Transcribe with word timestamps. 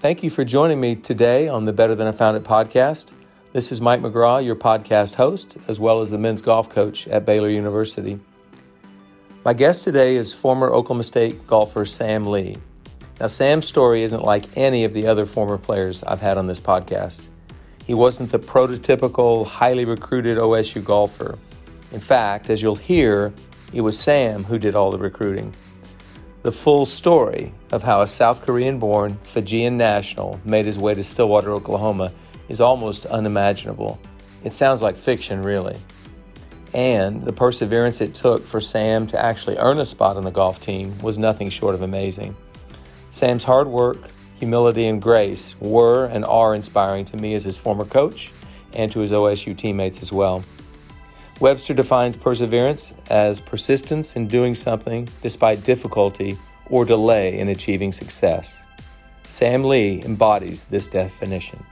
Thank 0.00 0.22
you 0.22 0.30
for 0.30 0.46
joining 0.46 0.80
me 0.80 0.96
today 0.96 1.46
on 1.46 1.66
the 1.66 1.74
Better 1.74 1.94
Than 1.94 2.06
I 2.06 2.12
Found 2.12 2.34
It 2.34 2.42
podcast. 2.42 3.12
This 3.52 3.70
is 3.70 3.82
Mike 3.82 4.00
McGraw, 4.00 4.42
your 4.42 4.56
podcast 4.56 5.16
host, 5.16 5.58
as 5.68 5.78
well 5.78 6.00
as 6.00 6.08
the 6.08 6.16
men's 6.16 6.40
golf 6.40 6.70
coach 6.70 7.06
at 7.08 7.26
Baylor 7.26 7.50
University. 7.50 8.18
My 9.44 9.52
guest 9.52 9.84
today 9.84 10.16
is 10.16 10.32
former 10.32 10.70
Oklahoma 10.70 11.02
State 11.02 11.46
golfer 11.46 11.84
Sam 11.84 12.24
Lee. 12.24 12.56
Now, 13.20 13.26
Sam's 13.26 13.66
story 13.66 14.02
isn't 14.02 14.24
like 14.24 14.46
any 14.56 14.84
of 14.84 14.94
the 14.94 15.06
other 15.06 15.26
former 15.26 15.58
players 15.58 16.02
I've 16.04 16.22
had 16.22 16.38
on 16.38 16.46
this 16.46 16.62
podcast. 16.62 17.28
He 17.86 17.92
wasn't 17.92 18.32
the 18.32 18.38
prototypical, 18.38 19.46
highly 19.46 19.84
recruited 19.84 20.38
OSU 20.38 20.82
golfer. 20.82 21.36
In 21.92 22.00
fact, 22.00 22.48
as 22.48 22.62
you'll 22.62 22.76
hear, 22.76 23.34
it 23.74 23.82
was 23.82 23.98
Sam 23.98 24.44
who 24.44 24.58
did 24.58 24.74
all 24.74 24.90
the 24.90 24.98
recruiting. 24.98 25.52
The 26.42 26.52
full 26.52 26.86
story 26.86 27.52
of 27.70 27.82
how 27.82 28.00
a 28.00 28.06
South 28.06 28.46
Korean 28.46 28.78
born 28.78 29.18
Fijian 29.22 29.76
national 29.76 30.40
made 30.46 30.64
his 30.64 30.78
way 30.78 30.94
to 30.94 31.04
Stillwater, 31.04 31.52
Oklahoma 31.52 32.12
is 32.48 32.62
almost 32.62 33.04
unimaginable. 33.04 34.00
It 34.42 34.54
sounds 34.54 34.80
like 34.80 34.96
fiction, 34.96 35.42
really. 35.42 35.76
And 36.72 37.22
the 37.26 37.32
perseverance 37.34 38.00
it 38.00 38.14
took 38.14 38.46
for 38.46 38.58
Sam 38.58 39.06
to 39.08 39.22
actually 39.22 39.58
earn 39.58 39.80
a 39.80 39.84
spot 39.84 40.16
on 40.16 40.24
the 40.24 40.30
golf 40.30 40.60
team 40.60 40.98
was 41.00 41.18
nothing 41.18 41.50
short 41.50 41.74
of 41.74 41.82
amazing. 41.82 42.34
Sam's 43.10 43.44
hard 43.44 43.68
work, 43.68 43.98
humility, 44.38 44.86
and 44.86 45.02
grace 45.02 45.56
were 45.60 46.06
and 46.06 46.24
are 46.24 46.54
inspiring 46.54 47.04
to 47.06 47.18
me 47.18 47.34
as 47.34 47.44
his 47.44 47.58
former 47.58 47.84
coach 47.84 48.32
and 48.72 48.90
to 48.92 49.00
his 49.00 49.12
OSU 49.12 49.54
teammates 49.54 50.00
as 50.00 50.10
well. 50.10 50.42
Webster 51.40 51.72
defines 51.72 52.18
perseverance 52.18 52.92
as 53.08 53.40
persistence 53.40 54.14
in 54.14 54.28
doing 54.28 54.54
something 54.54 55.08
despite 55.22 55.64
difficulty 55.64 56.38
or 56.66 56.84
delay 56.84 57.38
in 57.38 57.48
achieving 57.48 57.92
success. 57.92 58.62
Sam 59.30 59.64
Lee 59.64 60.02
embodies 60.04 60.64
this 60.64 60.86
definition. 60.86 61.64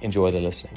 Enjoy 0.00 0.30
the 0.30 0.40
listening. 0.40 0.72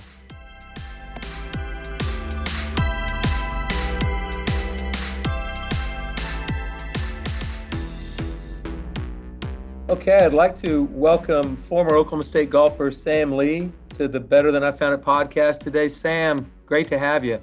Okay, 9.88 10.18
I'd 10.18 10.34
like 10.34 10.56
to 10.56 10.84
welcome 10.92 11.56
former 11.56 11.96
Oklahoma 11.96 12.24
State 12.24 12.50
golfer 12.50 12.92
Sam 12.92 13.38
Lee 13.38 13.72
to 13.96 14.10
the 14.10 14.20
Better 14.20 14.52
Than 14.52 14.66
I 14.66 14.74
Found 14.74 14.96
It 14.96 15.06
podcast 15.06 15.60
today. 15.60 15.88
Sam, 15.88 16.52
great 16.66 16.90
to 16.90 17.00
have 17.00 17.24
you. 17.24 17.40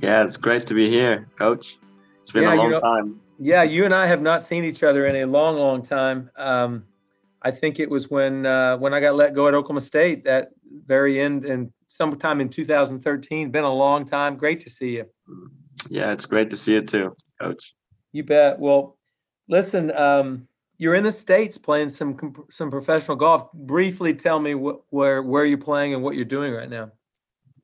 Yeah, 0.00 0.24
it's 0.24 0.36
great 0.36 0.66
to 0.66 0.74
be 0.74 0.90
here, 0.90 1.24
Coach. 1.38 1.78
It's 2.20 2.30
been 2.30 2.42
yeah, 2.42 2.54
a 2.54 2.56
long 2.56 2.66
you 2.66 2.72
know, 2.72 2.80
time. 2.80 3.20
Yeah, 3.38 3.62
you 3.62 3.84
and 3.84 3.94
I 3.94 4.06
have 4.06 4.22
not 4.22 4.42
seen 4.42 4.64
each 4.64 4.82
other 4.82 5.06
in 5.06 5.16
a 5.16 5.24
long, 5.26 5.56
long 5.56 5.82
time. 5.82 6.30
Um, 6.36 6.84
I 7.42 7.50
think 7.50 7.78
it 7.78 7.88
was 7.88 8.10
when 8.10 8.46
uh, 8.46 8.76
when 8.78 8.92
I 8.94 9.00
got 9.00 9.14
let 9.14 9.34
go 9.34 9.46
at 9.48 9.54
Oklahoma 9.54 9.80
State 9.80 10.24
that 10.24 10.48
very 10.86 11.20
end 11.20 11.44
and 11.44 11.70
sometime 11.86 12.40
in 12.40 12.48
2013. 12.48 13.50
Been 13.50 13.64
a 13.64 13.72
long 13.72 14.04
time. 14.04 14.36
Great 14.36 14.60
to 14.60 14.70
see 14.70 14.96
you. 14.96 15.06
Yeah, 15.88 16.12
it's 16.12 16.26
great 16.26 16.50
to 16.50 16.56
see 16.56 16.72
you 16.72 16.82
too, 16.82 17.16
Coach. 17.40 17.74
You 18.12 18.24
bet. 18.24 18.58
Well, 18.58 18.98
listen, 19.48 19.94
um, 19.96 20.48
you're 20.78 20.94
in 20.94 21.04
the 21.04 21.12
states 21.12 21.56
playing 21.58 21.88
some 21.88 22.34
some 22.50 22.70
professional 22.70 23.16
golf. 23.16 23.52
Briefly, 23.52 24.14
tell 24.14 24.40
me 24.40 24.54
what, 24.54 24.80
where 24.90 25.22
where 25.22 25.44
you're 25.44 25.58
playing 25.58 25.94
and 25.94 26.02
what 26.02 26.16
you're 26.16 26.24
doing 26.24 26.52
right 26.52 26.68
now. 26.68 26.90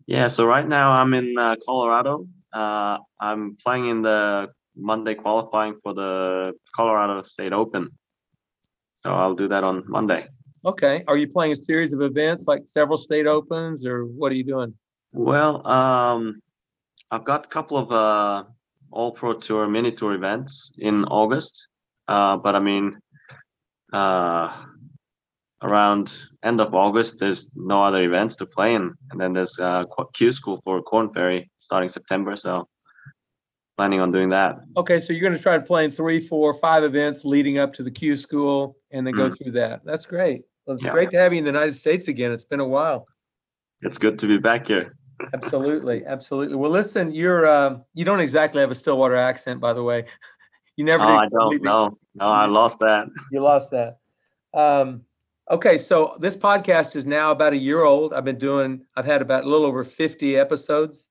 Yeah, 0.06 0.28
so 0.28 0.46
right 0.46 0.66
now 0.66 0.92
I'm 0.92 1.14
in 1.14 1.34
uh, 1.38 1.56
Colorado. 1.64 2.26
Uh, 2.52 2.98
I'm 3.20 3.56
playing 3.62 3.88
in 3.88 4.02
the 4.02 4.48
Monday 4.76 5.14
qualifying 5.14 5.78
for 5.82 5.94
the 5.94 6.52
Colorado 6.74 7.22
State 7.22 7.52
Open. 7.52 7.90
So 8.96 9.10
I'll 9.10 9.34
do 9.34 9.48
that 9.48 9.64
on 9.64 9.84
Monday. 9.86 10.28
Okay. 10.64 11.02
Are 11.08 11.16
you 11.16 11.28
playing 11.28 11.52
a 11.52 11.56
series 11.56 11.92
of 11.92 12.02
events 12.02 12.46
like 12.46 12.62
several 12.64 12.96
state 12.96 13.26
opens 13.26 13.84
or 13.84 14.04
what 14.04 14.30
are 14.30 14.36
you 14.36 14.44
doing? 14.44 14.74
Well, 15.12 15.66
um, 15.66 16.40
I've 17.10 17.24
got 17.24 17.46
a 17.46 17.48
couple 17.48 17.76
of 17.76 17.90
uh, 17.90 18.44
all 18.90 19.12
pro 19.12 19.34
tour 19.34 19.66
mini 19.68 19.92
tour 19.92 20.14
events 20.14 20.72
in 20.78 21.04
August. 21.04 21.66
Uh, 22.06 22.36
but 22.36 22.54
I 22.54 22.60
mean, 22.60 22.98
uh, 23.92 24.64
around 25.62 26.16
end 26.42 26.60
of 26.60 26.74
August, 26.74 27.18
there's 27.18 27.48
no 27.54 27.82
other 27.82 28.02
events 28.02 28.36
to 28.36 28.46
play 28.46 28.74
in, 28.74 28.94
and 29.10 29.20
then 29.20 29.32
there's 29.32 29.58
uh, 29.58 29.84
Q 30.14 30.32
school 30.32 30.60
for 30.64 30.82
Korn 30.82 31.12
Ferry 31.12 31.50
starting 31.60 31.88
September. 31.88 32.36
So 32.36 32.68
planning 33.76 34.00
on 34.00 34.12
doing 34.12 34.28
that. 34.30 34.60
Okay, 34.76 34.98
so 34.98 35.12
you're 35.12 35.22
going 35.22 35.36
to 35.36 35.42
try 35.42 35.56
to 35.56 35.62
play 35.62 35.84
in 35.84 35.90
three, 35.90 36.20
four, 36.20 36.52
five 36.54 36.84
events 36.84 37.24
leading 37.24 37.58
up 37.58 37.72
to 37.74 37.82
the 37.82 37.90
Q 37.90 38.16
school, 38.16 38.76
and 38.90 39.06
then 39.06 39.14
mm. 39.14 39.18
go 39.18 39.30
through 39.30 39.52
that. 39.52 39.80
That's 39.84 40.06
great. 40.06 40.42
Well, 40.66 40.76
it's 40.76 40.86
yeah. 40.86 40.92
great 40.92 41.10
to 41.10 41.16
have 41.16 41.32
you 41.32 41.38
in 41.38 41.44
the 41.44 41.50
United 41.50 41.74
States 41.74 42.08
again. 42.08 42.32
It's 42.32 42.44
been 42.44 42.60
a 42.60 42.66
while. 42.66 43.06
It's 43.80 43.98
good 43.98 44.18
to 44.20 44.26
be 44.26 44.38
back 44.38 44.68
here. 44.68 44.94
absolutely, 45.34 46.04
absolutely. 46.06 46.56
Well, 46.56 46.70
listen, 46.70 47.12
you're 47.12 47.46
uh, 47.46 47.78
you 47.94 48.04
don't 48.04 48.20
exactly 48.20 48.60
have 48.60 48.70
a 48.70 48.74
Stillwater 48.74 49.16
accent, 49.16 49.60
by 49.60 49.72
the 49.72 49.82
way. 49.82 50.04
You 50.78 50.86
never. 50.86 51.04
Oh, 51.04 51.16
I 51.18 51.28
don't. 51.28 51.62
No, 51.62 51.98
no, 52.14 52.24
I 52.24 52.46
lost 52.46 52.78
that. 52.78 53.06
You 53.30 53.42
lost 53.42 53.72
that. 53.72 53.98
Um, 54.54 55.02
Okay, 55.50 55.76
so 55.76 56.16
this 56.20 56.36
podcast 56.36 56.94
is 56.94 57.04
now 57.04 57.32
about 57.32 57.52
a 57.52 57.56
year 57.56 57.82
old. 57.82 58.14
I've 58.14 58.24
been 58.24 58.38
doing, 58.38 58.82
I've 58.96 59.04
had 59.04 59.22
about 59.22 59.44
a 59.44 59.48
little 59.48 59.66
over 59.66 59.82
50 59.82 60.36
episodes. 60.36 61.06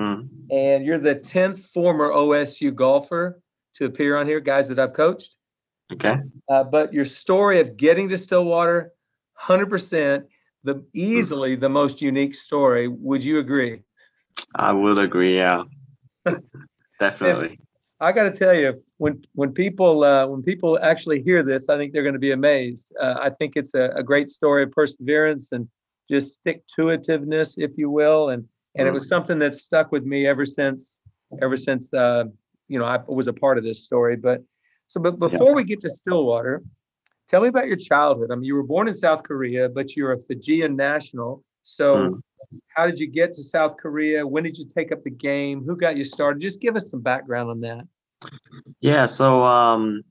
Mm. 0.00 0.28
And 0.50 0.84
you're 0.84 0.98
the 0.98 1.16
10th 1.16 1.60
former 1.60 2.10
OSU 2.10 2.74
golfer 2.74 3.40
to 3.74 3.84
appear 3.84 4.16
on 4.16 4.26
here, 4.26 4.40
guys 4.40 4.68
that 4.68 4.78
I've 4.78 4.94
coached. 4.94 5.36
Okay. 5.92 6.16
Uh, 6.48 6.64
but 6.64 6.92
your 6.92 7.04
story 7.04 7.60
of 7.60 7.76
getting 7.76 8.08
to 8.08 8.16
Stillwater, 8.16 8.92
100%, 9.40 10.24
the 10.64 10.84
easily 10.94 11.56
the 11.56 11.68
most 11.68 12.00
unique 12.00 12.34
story. 12.34 12.88
Would 12.88 13.22
you 13.22 13.38
agree? 13.38 13.82
I 14.54 14.72
would 14.72 14.98
agree, 14.98 15.36
yeah. 15.36 15.64
Definitely. 16.98 17.60
I 18.04 18.12
got 18.12 18.24
to 18.24 18.30
tell 18.30 18.54
you, 18.54 18.82
when 18.98 19.22
when 19.34 19.52
people 19.52 20.04
uh, 20.04 20.26
when 20.26 20.42
people 20.42 20.78
actually 20.82 21.22
hear 21.22 21.42
this, 21.42 21.68
I 21.68 21.78
think 21.78 21.92
they're 21.92 22.02
going 22.02 22.14
to 22.14 22.18
be 22.18 22.32
amazed. 22.32 22.92
Uh, 23.00 23.14
I 23.20 23.30
think 23.30 23.54
it's 23.56 23.74
a, 23.74 23.90
a, 23.96 24.02
great 24.02 24.28
story 24.28 24.62
of 24.62 24.72
perseverance 24.72 25.52
and 25.52 25.66
just 26.10 26.34
stick 26.34 26.66
to 26.76 26.82
itiveness, 26.82 27.54
if 27.56 27.70
you 27.76 27.88
will, 27.88 28.28
and 28.28 28.44
and 28.76 28.86
it 28.86 28.92
was 28.92 29.04
mm. 29.04 29.08
something 29.08 29.38
that 29.38 29.54
stuck 29.54 29.90
with 29.90 30.04
me 30.04 30.26
ever 30.26 30.44
since 30.44 31.00
ever 31.40 31.56
since 31.56 31.94
uh, 31.94 32.24
you 32.68 32.78
know 32.78 32.84
I 32.84 32.98
was 33.08 33.26
a 33.26 33.32
part 33.32 33.56
of 33.56 33.64
this 33.64 33.82
story. 33.82 34.16
But 34.16 34.42
so, 34.88 35.00
but 35.00 35.18
before 35.18 35.48
yeah. 35.48 35.54
we 35.54 35.64
get 35.64 35.80
to 35.80 35.88
Stillwater, 35.88 36.62
tell 37.28 37.40
me 37.40 37.48
about 37.48 37.68
your 37.68 37.76
childhood. 37.76 38.30
I 38.30 38.34
mean, 38.34 38.44
you 38.44 38.54
were 38.54 38.62
born 38.62 38.86
in 38.86 38.94
South 38.94 39.22
Korea, 39.22 39.70
but 39.70 39.96
you're 39.96 40.12
a 40.12 40.18
Fijian 40.18 40.76
national. 40.76 41.42
So. 41.62 41.96
Mm. 41.96 42.20
How 42.68 42.86
did 42.86 43.00
you 43.00 43.08
get 43.08 43.32
to 43.32 43.42
South 43.42 43.76
Korea? 43.78 44.24
When 44.24 44.44
did 44.44 44.56
you 44.58 44.66
take 44.66 44.92
up 44.92 45.02
the 45.02 45.10
game? 45.10 45.64
Who 45.64 45.76
got 45.76 45.96
you 45.96 46.04
started? 46.04 46.40
Just 46.40 46.60
give 46.60 46.76
us 46.76 46.88
some 46.88 47.00
background 47.00 47.50
on 47.50 47.58
that. 47.60 47.84
Yeah, 48.80 49.06
so 49.06 49.44
um, 49.44 50.02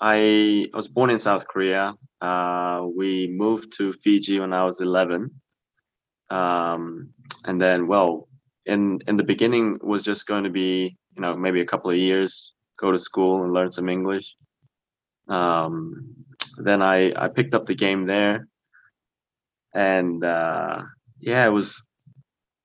I 0.00 0.66
was 0.74 0.88
born 0.88 1.10
in 1.10 1.18
South 1.18 1.46
Korea. 1.46 1.94
Uh, 2.20 2.86
we 2.96 3.28
moved 3.28 3.72
to 3.78 3.92
Fiji 4.04 4.40
when 4.40 4.52
I 4.52 4.64
was 4.64 4.80
11. 4.80 5.30
Um, 6.30 7.10
and 7.44 7.60
then, 7.60 7.86
well, 7.86 8.28
in 8.66 9.00
in 9.06 9.16
the 9.16 9.24
beginning 9.24 9.78
was 9.82 10.02
just 10.02 10.26
going 10.26 10.44
to 10.44 10.50
be, 10.50 10.96
you 11.14 11.22
know, 11.22 11.36
maybe 11.36 11.60
a 11.60 11.66
couple 11.66 11.90
of 11.90 11.96
years, 11.96 12.52
go 12.78 12.90
to 12.90 12.98
school 12.98 13.42
and 13.42 13.52
learn 13.52 13.72
some 13.72 13.88
English. 13.88 14.34
Um, 15.28 16.14
then 16.58 16.82
I 16.82 17.12
I 17.16 17.28
picked 17.28 17.54
up 17.54 17.66
the 17.66 17.74
game 17.74 18.06
there, 18.06 18.48
and 19.74 20.24
uh, 20.24 20.82
yeah, 21.18 21.44
it 21.44 21.52
was. 21.52 21.80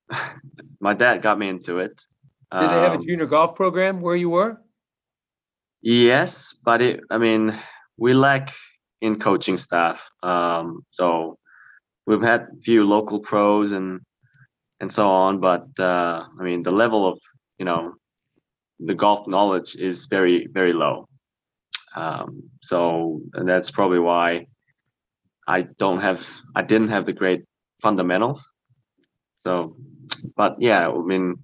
my 0.80 0.94
dad 0.94 1.22
got 1.22 1.38
me 1.38 1.50
into 1.50 1.80
it. 1.80 2.02
Did 2.52 2.72
they 2.72 2.82
have 2.82 2.94
a 2.94 2.96
um, 2.96 3.06
junior 3.06 3.28
golf 3.28 3.54
program 3.56 4.02
where 4.02 4.16
you 4.16 4.32
were? 4.32 4.60
Yes, 5.82 6.54
but 6.64 6.82
it, 6.82 7.02
I 7.10 7.18
mean, 7.18 7.58
we 7.98 8.14
lack 8.14 8.52
in 9.02 9.20
coaching 9.20 9.58
staff. 9.58 10.02
Um, 10.24 10.86
so 10.92 11.38
we've 12.08 12.22
had 12.22 12.48
few 12.64 12.86
local 12.86 13.20
pros 13.20 13.72
and 13.72 14.02
and 14.82 14.92
so 14.92 15.08
on, 15.10 15.40
but 15.40 15.66
uh, 15.80 16.26
I 16.40 16.44
mean, 16.44 16.64
the 16.64 16.72
level 16.72 17.08
of 17.08 17.20
you 17.60 17.66
know 17.66 17.94
the 18.80 18.96
golf 18.96 19.28
knowledge 19.28 19.76
is 19.76 20.08
very 20.08 20.48
very 20.52 20.74
low. 20.74 21.08
Um, 21.96 22.44
so 22.64 23.22
and 23.34 23.48
that's 23.48 23.72
probably 23.72 24.00
why 24.00 24.48
I 25.48 25.64
don't 25.64 26.02
have 26.02 26.26
I 26.56 26.62
didn't 26.62 26.90
have 26.90 27.06
the 27.06 27.14
great 27.14 27.44
fundamentals. 27.82 28.48
So, 29.38 29.76
but 30.36 30.58
yeah, 30.60 30.90
I 30.90 31.02
mean, 31.02 31.36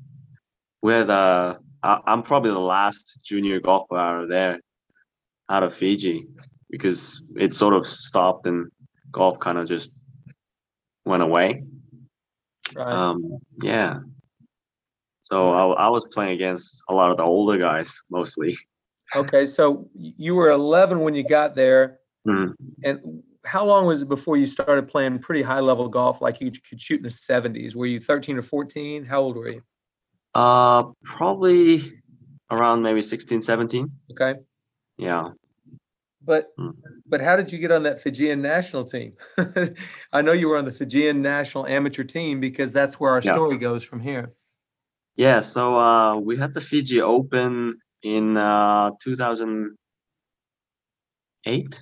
we 0.82 0.94
had 0.94 1.10
uh, 1.10 1.56
I, 1.86 2.14
am 2.14 2.24
probably 2.24 2.52
the 2.52 2.60
last 2.60 3.20
junior 3.24 3.60
golfer 3.60 3.98
out 3.98 4.24
of 4.24 4.30
there, 4.30 4.60
out 5.50 5.64
of 5.64 5.74
Fiji, 5.74 6.28
because 6.70 7.22
it 7.36 7.56
sort 7.56 7.76
of 7.76 7.86
stopped 7.86 8.48
and 8.48 8.72
golf 9.12 9.40
kind 9.40 9.58
of 9.58 9.68
just 9.68 9.92
went 11.06 11.22
away. 11.22 11.64
Right. 12.76 12.92
Um, 12.92 13.38
yeah. 13.62 14.00
So 15.22 15.52
I, 15.52 15.86
I 15.86 15.90
was 15.90 16.08
playing 16.12 16.32
against 16.32 16.84
a 16.90 16.94
lot 16.94 17.12
of 17.12 17.18
the 17.18 17.24
older 17.24 17.58
guys 17.58 17.94
mostly. 18.10 18.58
Okay, 19.16 19.46
so 19.46 19.88
you 19.94 20.36
were 20.36 20.50
11 20.50 21.00
when 21.00 21.14
you 21.14 21.24
got 21.24 21.56
there, 21.56 22.00
mm-hmm. 22.28 22.52
and 22.84 23.24
how 23.46 23.64
long 23.64 23.86
was 23.86 24.02
it 24.02 24.10
before 24.10 24.38
you 24.38 24.48
started 24.48 24.88
playing 24.88 25.20
pretty 25.20 25.44
high 25.44 25.60
level 25.60 25.88
golf, 25.88 26.22
like 26.22 26.42
you 26.42 26.52
could 26.52 26.82
shoot 26.82 26.98
in 26.98 27.04
the 27.04 27.10
seventies? 27.12 27.76
Were 27.76 27.86
you 27.86 28.00
thirteen 28.00 28.38
or 28.38 28.42
fourteen? 28.42 29.06
How 29.06 29.22
old 29.22 29.38
were 29.38 29.50
you? 29.50 29.62
Uh, 30.36 30.84
probably 31.04 31.94
around 32.52 32.84
maybe 32.84 33.02
16, 33.02 33.42
17. 33.42 33.90
Okay. 34.12 34.36
Yeah. 34.98 35.30
But 36.22 36.48
Hmm. 36.58 36.72
but 37.06 37.22
how 37.22 37.36
did 37.38 37.52
you 37.54 37.60
get 37.60 37.72
on 37.72 37.84
that 37.84 38.02
Fijian 38.02 38.42
national 38.42 38.84
team? 38.84 39.14
I 40.12 40.22
know 40.22 40.34
you 40.34 40.50
were 40.50 40.58
on 40.58 40.66
the 40.66 40.72
Fijian 40.74 41.22
national 41.22 41.66
amateur 41.68 42.04
team 42.04 42.40
because 42.42 42.74
that's 42.74 43.00
where 43.00 43.12
our 43.12 43.22
Yeah. 43.24 43.32
story 43.34 43.58
goes 43.58 43.84
from 43.84 44.00
here. 44.02 44.34
Yeah. 45.16 45.40
So 45.42 45.80
uh, 45.80 46.18
we 46.18 46.38
had 46.38 46.54
the 46.54 46.62
Fiji 46.62 47.00
Open 47.02 47.78
in 48.04 48.36
uh, 48.38 48.92
2008, 49.04 51.82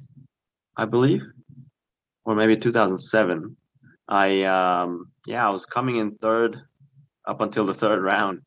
I 0.78 0.86
believe, 0.86 1.22
or 2.26 2.36
maybe 2.36 2.56
2007. 2.58 3.56
I 4.10 4.42
um, 4.44 5.06
yeah, 5.26 5.48
I 5.48 5.52
was 5.52 5.66
coming 5.66 5.96
in 5.98 6.16
third 6.18 6.58
up 7.28 7.42
until 7.42 7.66
the 7.66 7.74
third 7.74 8.02
round, 8.02 8.42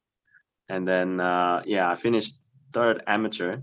and 0.68 0.86
then 0.86 1.20
uh, 1.20 1.62
yeah, 1.64 1.90
I 1.90 1.96
finished 1.96 2.38
third 2.72 3.02
amateur. 3.06 3.58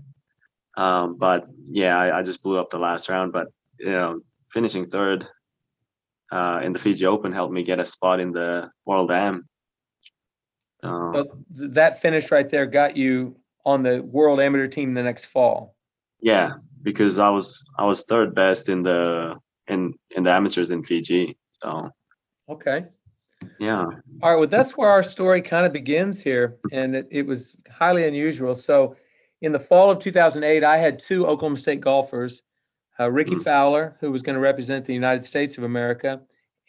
Um, 0.76 1.16
but 1.18 1.46
yeah, 1.64 1.96
I, 1.96 2.18
I 2.18 2.22
just 2.22 2.42
blew 2.42 2.58
up 2.58 2.70
the 2.70 2.78
last 2.78 3.08
round. 3.08 3.32
But 3.32 3.48
you 3.78 3.90
know, 3.90 4.20
finishing 4.52 4.88
third 4.88 5.26
uh, 6.32 6.60
in 6.62 6.72
the 6.72 6.78
Fiji 6.78 7.06
Open 7.06 7.32
helped 7.32 7.52
me 7.52 7.62
get 7.62 7.80
a 7.80 7.86
spot 7.86 8.20
in 8.20 8.32
the 8.32 8.70
World 8.84 9.10
Am. 9.12 9.48
So 10.82 11.24
that 11.50 12.02
finish 12.02 12.30
right 12.30 12.48
there 12.50 12.66
got 12.66 12.94
you 12.96 13.36
on 13.64 13.82
the 13.82 14.02
world 14.02 14.38
amateur 14.40 14.66
team 14.66 14.92
the 14.92 15.02
next 15.02 15.24
fall. 15.24 15.74
yeah, 16.20 16.54
because 16.82 17.18
I 17.18 17.30
was 17.30 17.62
I 17.78 17.86
was 17.86 18.02
third 18.02 18.34
best 18.34 18.68
in 18.68 18.82
the 18.82 19.36
in 19.68 19.94
in 20.14 20.24
the 20.24 20.30
amateurs 20.30 20.70
in 20.70 20.84
Fiji. 20.84 21.38
So 21.62 21.90
Okay. 22.50 22.84
Yeah, 23.58 23.82
All 24.22 24.30
right. 24.30 24.36
Well, 24.36 24.46
that's 24.46 24.76
where 24.76 24.88
our 24.90 25.02
story 25.02 25.42
kind 25.42 25.66
of 25.66 25.72
begins 25.72 26.20
here. 26.20 26.56
And 26.72 26.94
it, 26.96 27.08
it 27.10 27.26
was 27.26 27.60
highly 27.70 28.06
unusual. 28.06 28.54
So, 28.54 28.96
in 29.42 29.52
the 29.52 29.58
fall 29.60 29.90
of 29.90 29.98
2008, 29.98 30.64
I 30.64 30.78
had 30.78 30.98
two 30.98 31.26
Oklahoma 31.26 31.56
State 31.56 31.80
golfers 31.80 32.42
uh, 33.00 33.10
Rickie 33.10 33.34
Mm. 33.34 33.42
Fowler, 33.44 33.96
who 34.00 34.12
was 34.12 34.22
going 34.22 34.34
to 34.34 34.40
represent 34.40 34.86
the 34.86 34.94
United 34.94 35.22
States 35.24 35.58
of 35.58 35.64
America, 35.64 36.20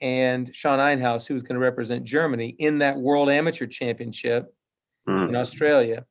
and 0.01 0.53
Sean 0.55 0.79
Einhaus, 0.79 1.27
who 1.27 1.33
was 1.35 1.43
going 1.43 1.53
to 1.55 1.61
represent 1.61 2.03
Germany 2.03 2.55
in 2.59 2.79
that 2.79 2.97
World 2.97 3.29
Amateur 3.29 3.65
Championship 3.67 4.53
Mm. 5.07 5.29
in 5.29 5.35
Australia, 5.35 6.05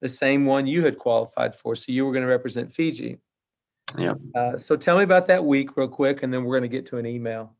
the 0.00 0.08
same 0.08 0.46
one 0.46 0.66
you 0.66 0.82
had 0.84 0.98
qualified 0.98 1.54
for. 1.54 1.76
So, 1.76 1.92
you 1.92 2.06
were 2.06 2.12
going 2.12 2.24
to 2.24 2.28
represent 2.30 2.72
Fiji. 2.72 3.18
Yeah. 3.98 4.14
Uh, 4.34 4.56
so, 4.56 4.74
tell 4.76 4.96
me 4.96 5.04
about 5.04 5.26
that 5.26 5.44
week, 5.44 5.76
real 5.76 5.88
quick, 5.88 6.22
and 6.22 6.32
then 6.32 6.44
we're 6.44 6.58
going 6.58 6.70
to 6.70 6.76
get 6.76 6.86
to 6.86 6.96
an 6.96 7.06
email. 7.06 7.54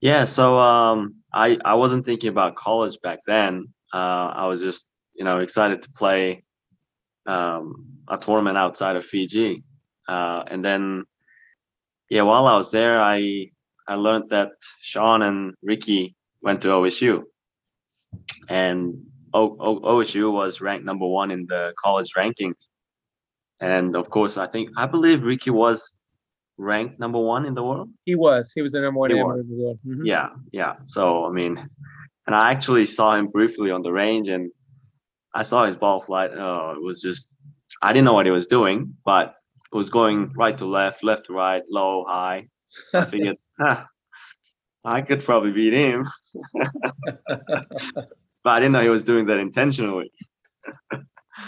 Yeah. 0.00 0.24
So 0.26 0.58
um, 0.58 1.16
I 1.32 1.58
I 1.64 1.74
wasn't 1.74 2.04
thinking 2.04 2.28
about 2.30 2.56
college 2.56 2.98
back 3.02 3.20
then. 3.26 3.72
Uh, 3.92 4.30
I 4.34 4.46
was 4.46 4.60
just 4.60 4.86
you 5.14 5.24
know 5.24 5.40
excited 5.40 5.82
to 5.82 5.90
play 5.92 6.44
um, 7.26 7.86
a 8.08 8.18
tournament 8.18 8.56
outside 8.58 8.96
of 8.96 9.04
Fiji, 9.04 9.64
uh, 10.08 10.44
and 10.46 10.64
then 10.64 11.04
yeah, 12.10 12.22
while 12.22 12.46
I 12.46 12.56
was 12.56 12.70
there, 12.70 13.00
I 13.00 13.50
I 13.88 13.94
learned 13.96 14.30
that 14.30 14.50
Sean 14.80 15.22
and 15.22 15.54
Rickie 15.62 16.16
went 16.42 16.62
to 16.62 16.68
OSU, 16.68 17.24
and 18.48 18.94
o- 19.34 19.56
o- 19.60 19.80
OSU 19.80 20.32
was 20.32 20.60
ranked 20.60 20.84
number 20.84 21.06
one 21.06 21.30
in 21.30 21.46
the 21.48 21.72
college 21.82 22.10
rankings, 22.16 22.68
and 23.60 23.96
of 23.96 24.10
course, 24.10 24.36
I 24.38 24.46
think 24.46 24.70
I 24.76 24.86
believe 24.86 25.22
Rickie 25.22 25.50
was 25.50 25.94
ranked 26.58 26.98
number 26.98 27.18
one 27.18 27.46
in 27.46 27.54
the 27.54 27.62
world. 27.62 27.88
He 28.04 28.14
was. 28.14 28.52
He 28.54 28.60
was 28.60 28.72
the 28.72 28.80
number 28.80 29.00
one 29.00 29.10
in 29.10 29.16
the 29.16 29.24
world. 29.24 29.78
Mhm. 29.86 30.02
Yeah, 30.04 30.30
yeah. 30.52 30.74
So 30.82 31.24
I 31.24 31.30
mean, 31.30 31.56
and 32.26 32.34
I 32.36 32.50
actually 32.50 32.84
saw 32.84 33.14
him 33.14 33.28
briefly 33.28 33.70
on 33.70 33.82
the 33.82 33.92
range, 33.92 34.28
and 34.28 34.50
I 35.34 35.42
saw 35.42 35.64
his 35.64 35.76
ball 35.76 36.00
flight. 36.00 36.32
Oh, 36.34 36.72
it 36.76 36.82
was 36.82 37.00
just 37.00 37.28
I 37.80 37.92
didn't 37.92 38.04
know 38.04 38.12
what 38.12 38.26
he 38.26 38.32
was 38.32 38.46
doing, 38.46 38.96
but 39.04 39.36
it 39.72 39.76
was 39.76 39.88
going 39.88 40.32
right 40.36 40.56
to 40.58 40.66
left, 40.66 41.04
left 41.04 41.26
to 41.26 41.32
right, 41.32 41.62
low, 41.70 42.04
high. 42.06 42.48
I 42.92 43.04
figured, 43.04 43.36
huh, 43.58 43.84
I 44.84 45.02
could 45.02 45.24
probably 45.24 45.52
beat 45.52 45.72
him, 45.72 46.08
but 47.28 48.08
I 48.44 48.58
didn't 48.58 48.72
know 48.72 48.82
he 48.82 48.88
was 48.88 49.04
doing 49.04 49.26
that 49.26 49.38
intentionally. 49.38 50.12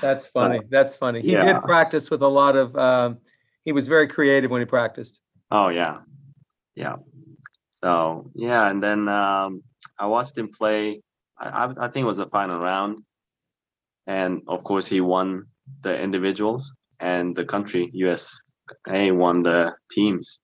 That's 0.01 0.27
funny. 0.27 0.61
That's 0.69 0.95
funny. 0.95 1.21
He 1.21 1.33
yeah. 1.33 1.45
did 1.45 1.63
practice 1.63 2.11
with 2.11 2.23
a 2.23 2.29
lot 2.29 2.57
of. 2.57 2.77
Um, 2.77 3.19
he 3.63 3.73
was 3.73 3.89
very 3.89 4.09
creative 4.09 4.51
when 4.51 4.61
he 4.61 4.67
practiced. 4.67 5.21
Oh 5.51 5.69
yeah, 5.69 5.99
yeah. 6.75 6.97
So 7.73 8.31
yeah, 8.35 8.69
and 8.69 8.83
then 8.83 9.09
um, 9.09 9.63
I 9.99 10.07
watched 10.07 10.37
him 10.37 10.51
play. 10.51 11.03
I, 11.39 11.73
I 11.79 11.89
think 11.89 12.05
it 12.05 12.07
was 12.07 12.19
the 12.19 12.27
final 12.27 12.61
round, 12.61 13.01
and 14.07 14.43
of 14.49 14.65
course 14.65 14.87
he 14.87 15.01
won 15.01 15.47
the 15.83 15.99
individuals, 15.99 16.73
and 17.01 17.35
the 17.35 17.45
country 17.45 17.91
USA 17.93 19.11
won 19.11 19.43
the 19.43 19.73
teams, 19.91 20.39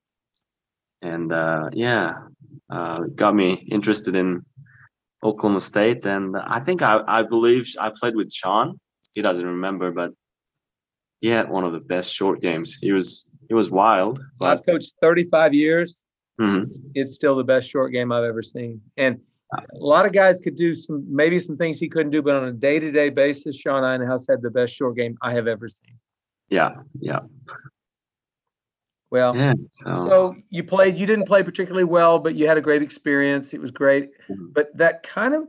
and 1.03 1.33
uh, 1.33 1.69
yeah, 1.73 2.15
uh, 2.71 3.01
got 3.15 3.35
me 3.35 3.67
interested 3.71 4.17
in 4.17 4.45
Oklahoma 5.23 5.61
State, 5.61 6.07
and 6.07 6.37
I 6.37 6.61
think 6.61 6.83
I 6.83 7.01
I 7.07 7.23
believe 7.23 7.67
I 7.79 7.91
played 7.95 8.17
with 8.17 8.33
Sean. 8.33 8.81
He 9.13 9.23
doesn't 9.23 9.47
remember, 9.47 9.91
but 9.91 10.13
he 11.21 11.29
had 11.29 11.49
one 11.49 11.65
of 11.65 11.73
the 11.73 11.81
best 11.81 12.13
short 12.15 12.41
games. 12.41 12.77
He 12.81 12.93
was 12.93 13.27
he 13.49 13.55
was 13.55 13.71
wild, 13.71 14.21
I've 14.41 14.65
coached 14.67 14.95
35 15.01 15.55
years. 15.55 16.05
Mhm. 16.41 16.69
It's 16.95 17.15
still 17.15 17.37
the 17.37 17.45
best 17.45 17.69
short 17.69 17.93
game 17.93 18.11
I've 18.13 18.25
ever 18.25 18.43
seen. 18.43 18.81
And 18.97 19.21
a 19.53 19.63
lot 19.79 20.05
of 20.05 20.13
guys 20.13 20.41
could 20.41 20.57
do 20.57 20.75
some, 20.75 21.07
maybe 21.09 21.39
some 21.39 21.57
things 21.57 21.79
he 21.79 21.89
couldn't 21.89 22.11
do, 22.11 22.21
but 22.21 22.35
on 22.35 22.45
a 22.49 22.53
day-to-day 22.53 23.11
basis, 23.11 23.57
Sean 23.57 23.85
Einhaus 23.85 24.29
had 24.29 24.43
the 24.43 24.51
best 24.51 24.75
short 24.75 24.97
game 24.97 25.17
I 25.23 25.33
have 25.33 25.47
ever 25.47 25.69
seen. 25.69 25.95
yeah, 26.51 26.75
yeah, 27.01 27.21
Well, 29.11 29.37
yeah. 29.37 29.55
So, 29.85 29.93
so 29.93 30.35
you 30.51 30.65
played. 30.65 30.97
You 30.97 31.07
didn't 31.07 31.27
play 31.27 31.43
particularly 31.43 31.85
well, 31.85 32.19
but 32.19 32.35
you 32.35 32.47
had 32.49 32.59
a 32.59 32.61
great 32.61 32.83
experience. 32.83 33.55
It 33.55 33.61
was 33.61 33.71
great. 33.71 34.11
Mhm. 34.29 34.53
But 34.53 34.77
that 34.77 35.05
kind 35.05 35.35
of, 35.35 35.45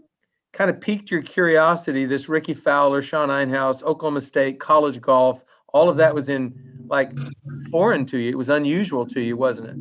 kind 0.54 0.70
of 0.70 0.80
piqued 0.80 1.10
your 1.10 1.24
curiosity. 1.24 2.06
This 2.06 2.30
Rickie 2.30 2.54
Fowler, 2.54 3.02
Sean 3.02 3.30
Einhaus, 3.30 3.82
Oklahoma 3.84 4.22
State, 4.22 4.60
college 4.60 5.02
golf. 5.02 5.44
All 5.74 5.90
of 5.90 5.98
that 5.98 6.16
was 6.16 6.30
in 6.30 6.54
like 6.90 7.12
foreign 7.72 8.06
to 8.08 8.18
you. 8.18 8.30
It 8.30 8.38
was 8.38 8.50
unusual 8.50 9.06
to 9.08 9.22
you, 9.22 9.38
wasn't 9.38 9.70
it? 9.70 9.78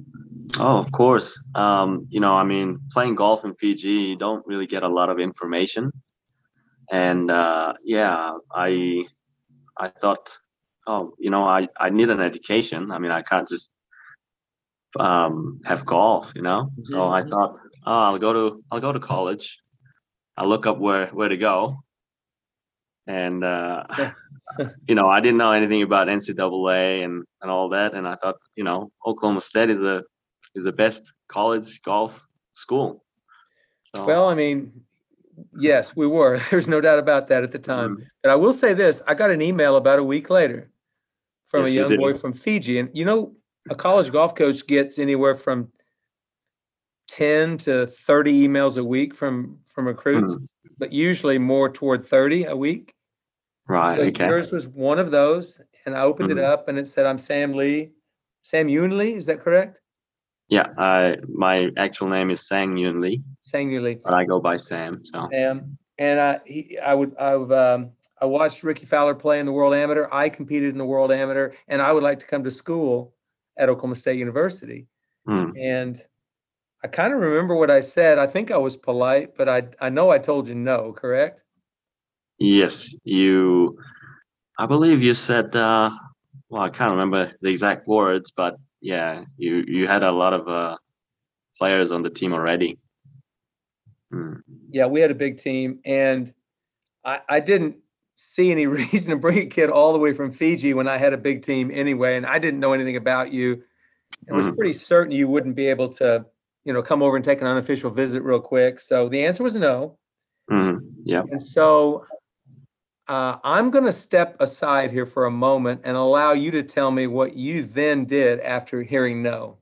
oh, 0.59 0.79
of 0.79 0.91
course. 0.93 1.39
Um, 1.55 2.07
you 2.11 2.21
know, 2.21 2.35
I 2.35 2.45
mean, 2.45 2.81
playing 2.93 3.15
golf 3.17 3.45
in 3.45 3.55
Fiji, 3.55 3.89
you 3.91 4.17
don't 4.17 4.47
really 4.47 4.67
get 4.67 4.83
a 4.83 4.89
lot 4.89 5.11
of 5.11 5.19
information, 5.19 5.91
and 6.91 7.31
uh, 7.31 7.75
yeah, 7.85 8.33
I, 8.53 9.05
I 9.79 9.89
thought, 10.01 10.31
oh, 10.87 11.15
you 11.19 11.31
know, 11.31 11.45
I 11.45 11.69
I 11.79 11.91
need 11.91 12.11
an 12.11 12.21
education. 12.21 12.91
I 12.91 12.99
mean, 12.99 13.13
I 13.13 13.23
can't 13.23 13.49
just 13.49 13.71
um 14.99 15.61
have 15.65 15.85
golf, 15.85 16.33
you 16.35 16.43
know. 16.43 16.71
So 16.85 17.09
I 17.09 17.23
Mhm. 17.23 17.31
thought, 17.31 17.59
oh, 17.87 17.99
I'll 17.99 18.19
go 18.19 18.33
to 18.33 18.65
I'll 18.71 18.81
go 18.81 18.93
to 18.93 19.01
college. 19.01 19.59
I'll 20.37 20.49
look 20.49 20.67
up 20.67 20.79
where 20.79 21.09
where 21.09 21.29
to 21.29 21.37
go, 21.37 21.77
and 23.07 23.45
uh, 23.45 23.85
you 24.89 24.95
know, 24.95 25.09
I 25.09 25.21
didn't 25.21 25.39
know 25.39 25.53
anything 25.53 25.83
about 25.83 26.09
NCAA 26.09 27.03
and 27.05 27.25
and 27.43 27.51
all 27.51 27.69
that, 27.71 27.95
and 27.95 28.07
I 28.07 28.17
thought, 28.17 28.37
you 28.57 28.65
know, 28.65 28.91
Oklahoma 29.07 29.41
State 29.41 29.71
is 29.71 29.81
a 29.81 30.03
is 30.55 30.65
the 30.65 30.73
best 30.73 31.13
college 31.29 31.81
golf 31.83 32.21
school. 32.55 33.05
So, 33.85 34.05
Well, 34.07 34.29
I 34.29 34.35
mean, 34.35 34.73
yes, 35.59 35.95
we 35.95 36.07
were. 36.07 36.41
There's 36.51 36.69
no 36.69 36.81
doubt 36.81 36.99
about 36.99 37.29
that 37.29 37.43
at 37.43 37.53
the 37.53 37.59
time. 37.59 37.99
mhm, 37.99 38.07
But 38.23 38.31
I 38.33 38.37
will 38.37 38.53
say 38.53 38.75
this: 38.75 39.03
I 39.07 39.15
got 39.15 39.31
an 39.31 39.43
email 39.43 39.77
about 39.77 39.99
a 39.99 40.05
week 40.05 40.31
later 40.31 40.71
from 41.47 41.65
Yes, 41.65 41.73
a 41.73 41.75
young 41.75 41.91
did. 41.91 42.01
boy 42.01 42.15
from 42.15 42.33
Fiji, 42.33 42.79
and 42.79 42.91
you 42.95 43.05
know, 43.05 43.37
a 43.71 43.75
college 43.75 44.11
golf 44.11 44.35
coach 44.35 44.67
gets 44.67 44.99
anywhere 44.99 45.35
from 45.37 45.71
ten 47.09 47.59
to 47.59 47.87
thirty 47.87 48.47
emails 48.47 48.79
a 48.79 48.85
week 48.85 49.15
from 49.15 49.59
from 49.67 49.87
recruits, 49.87 50.35
mhm, 50.35 50.49
but 50.79 50.93
usually 50.93 51.39
more 51.39 51.69
toward 51.69 52.05
thirty 52.05 52.45
a 52.45 52.57
week. 52.57 52.93
Right, 53.69 53.97
So 53.99 54.03
okay, 54.05 54.27
Yours 54.27 54.53
was 54.53 54.69
one 54.69 54.99
of 54.99 55.11
those, 55.11 55.61
and 55.85 55.97
I 55.97 56.03
opened 56.03 56.31
it 56.31 56.37
Mhm. 56.37 56.45
up, 56.45 56.69
and 56.69 56.79
it 56.79 56.87
said, 56.87 57.07
"I'm 57.07 57.19
Sam 57.19 57.53
Lee, 57.55 57.93
Sam 58.43 58.69
Yoon 58.69 58.97
Lee." 58.97 59.15
Is 59.15 59.27
that 59.27 59.41
correct? 59.41 59.81
yeah. 60.49 60.69
I 60.79 61.17
my 61.29 61.71
actual 61.77 62.09
name 62.09 62.31
is 62.31 62.47
Sang 62.47 62.77
Yun 62.77 63.01
Lee, 63.01 63.25
Sang 63.41 63.69
Yoon 63.71 63.83
Lee. 63.83 63.95
but 63.97 64.15
I 64.15 64.25
go 64.25 64.39
by 64.41 64.57
Sam. 64.57 65.05
So 65.05 65.29
Sam. 65.31 65.79
And 65.99 66.21
I, 66.21 66.41
he, 66.45 66.79
I 66.79 66.93
would, 66.93 67.17
I've, 67.17 67.51
um, 67.51 67.93
I 68.21 68.27
watched 68.27 68.63
Rickie 68.63 68.85
Fowler 68.85 69.15
play 69.15 69.41
in 69.41 69.47
the 69.47 69.53
World 69.53 69.75
Amateur. 69.75 70.07
I 70.13 70.29
competed 70.29 70.69
in 70.69 70.77
the 70.79 70.85
World 70.85 71.11
Amateur, 71.11 71.53
and 71.69 71.81
I 71.81 71.91
would 71.91 72.03
like 72.03 72.19
to 72.19 72.27
come 72.27 72.45
to 72.45 72.51
school 72.51 73.15
at 73.57 73.71
Oklahoma 73.71 73.95
State 73.95 74.19
University. 74.19 74.89
hmm, 75.25 75.57
And 75.59 75.99
I 76.85 76.89
kind 76.89 77.15
of 77.15 77.21
remember 77.21 77.57
what 77.57 77.71
I 77.71 77.81
said. 77.81 78.19
I 78.19 78.27
think 78.27 78.51
I 78.51 78.59
was 78.59 78.77
polite, 78.77 79.39
but 79.39 79.49
I, 79.49 79.69
I 79.81 79.89
know 79.89 80.11
I 80.11 80.19
told 80.19 80.49
you 80.49 80.55
no. 80.55 80.93
Correct? 80.93 81.43
Yes, 82.39 82.95
you. 83.05 83.79
I 84.59 84.67
believe 84.67 85.03
you 85.03 85.15
said. 85.15 85.55
Uh, 85.55 85.91
well, 86.49 86.63
I 86.63 86.71
can't 86.71 86.93
remember 86.93 87.33
the 87.41 87.49
exact 87.49 87.87
words, 87.89 88.31
but 88.31 88.57
yeah, 88.81 89.25
you 89.37 89.65
you 89.67 89.87
had 89.87 90.03
a 90.03 90.13
lot 90.13 90.33
of 90.33 90.49
uh, 90.49 90.77
players 91.59 91.91
on 91.91 92.03
the 92.03 92.11
team 92.11 92.33
already. 92.33 92.79
Mm. 94.13 94.43
Yeah, 94.71 94.87
we 94.87 95.01
had 95.01 95.11
a 95.11 95.15
big 95.15 95.39
team, 95.39 95.81
and 95.85 96.33
I, 97.05 97.21
I 97.29 97.41
didn't 97.41 97.77
see 98.17 98.51
any 98.51 98.67
reason 98.67 99.11
to 99.11 99.17
bring 99.17 99.39
a 99.39 99.47
kid 99.47 99.71
all 99.71 99.93
the 99.93 99.99
way 99.99 100.13
from 100.13 100.33
Fiji 100.33 100.75
when 100.75 100.89
I 100.89 100.99
had 100.99 101.13
a 101.13 101.19
big 101.19 101.43
team 101.43 101.71
anyway, 101.73 102.17
and 102.17 102.27
I 102.27 102.39
didn't 102.39 102.61
know 102.61 102.73
anything 102.73 102.97
about 102.97 103.33
you. 103.33 103.63
It 104.29 104.33
was 104.33 104.47
mm. 104.47 104.57
pretty 104.57 104.73
certain 104.73 105.13
you 105.13 105.29
wouldn't 105.29 105.57
be 105.57 105.69
able 105.69 105.89
to, 105.95 106.25
you 106.65 106.73
know, 106.73 106.83
come 106.83 107.03
over 107.03 107.17
and 107.17 107.25
take 107.25 107.41
an 107.41 107.47
unofficial 107.47 107.91
visit 107.91 108.23
real 108.23 108.41
quick. 108.41 108.81
So 108.81 109.09
the 109.09 109.25
answer 109.25 109.43
was 109.43 109.57
no. 109.57 109.99
Mm. 110.51 110.81
Yeah. 111.05 111.23
And 111.31 111.43
so 111.43 112.07
uh, 113.09 113.37
I'm 113.45 113.71
going 113.71 113.85
to 113.85 113.93
step 113.93 114.37
aside 114.41 114.91
here 114.91 115.07
for 115.07 115.27
a 115.27 115.31
moment 115.31 115.83
and 115.85 115.97
allow 115.97 116.33
you 116.33 116.51
to 116.53 116.63
tell 116.63 116.91
me 116.91 117.07
what 117.07 117.37
you 117.37 117.63
then 117.63 118.05
did 118.05 118.41
after 118.41 118.83
hearing 118.83 119.23
no. 119.23 119.59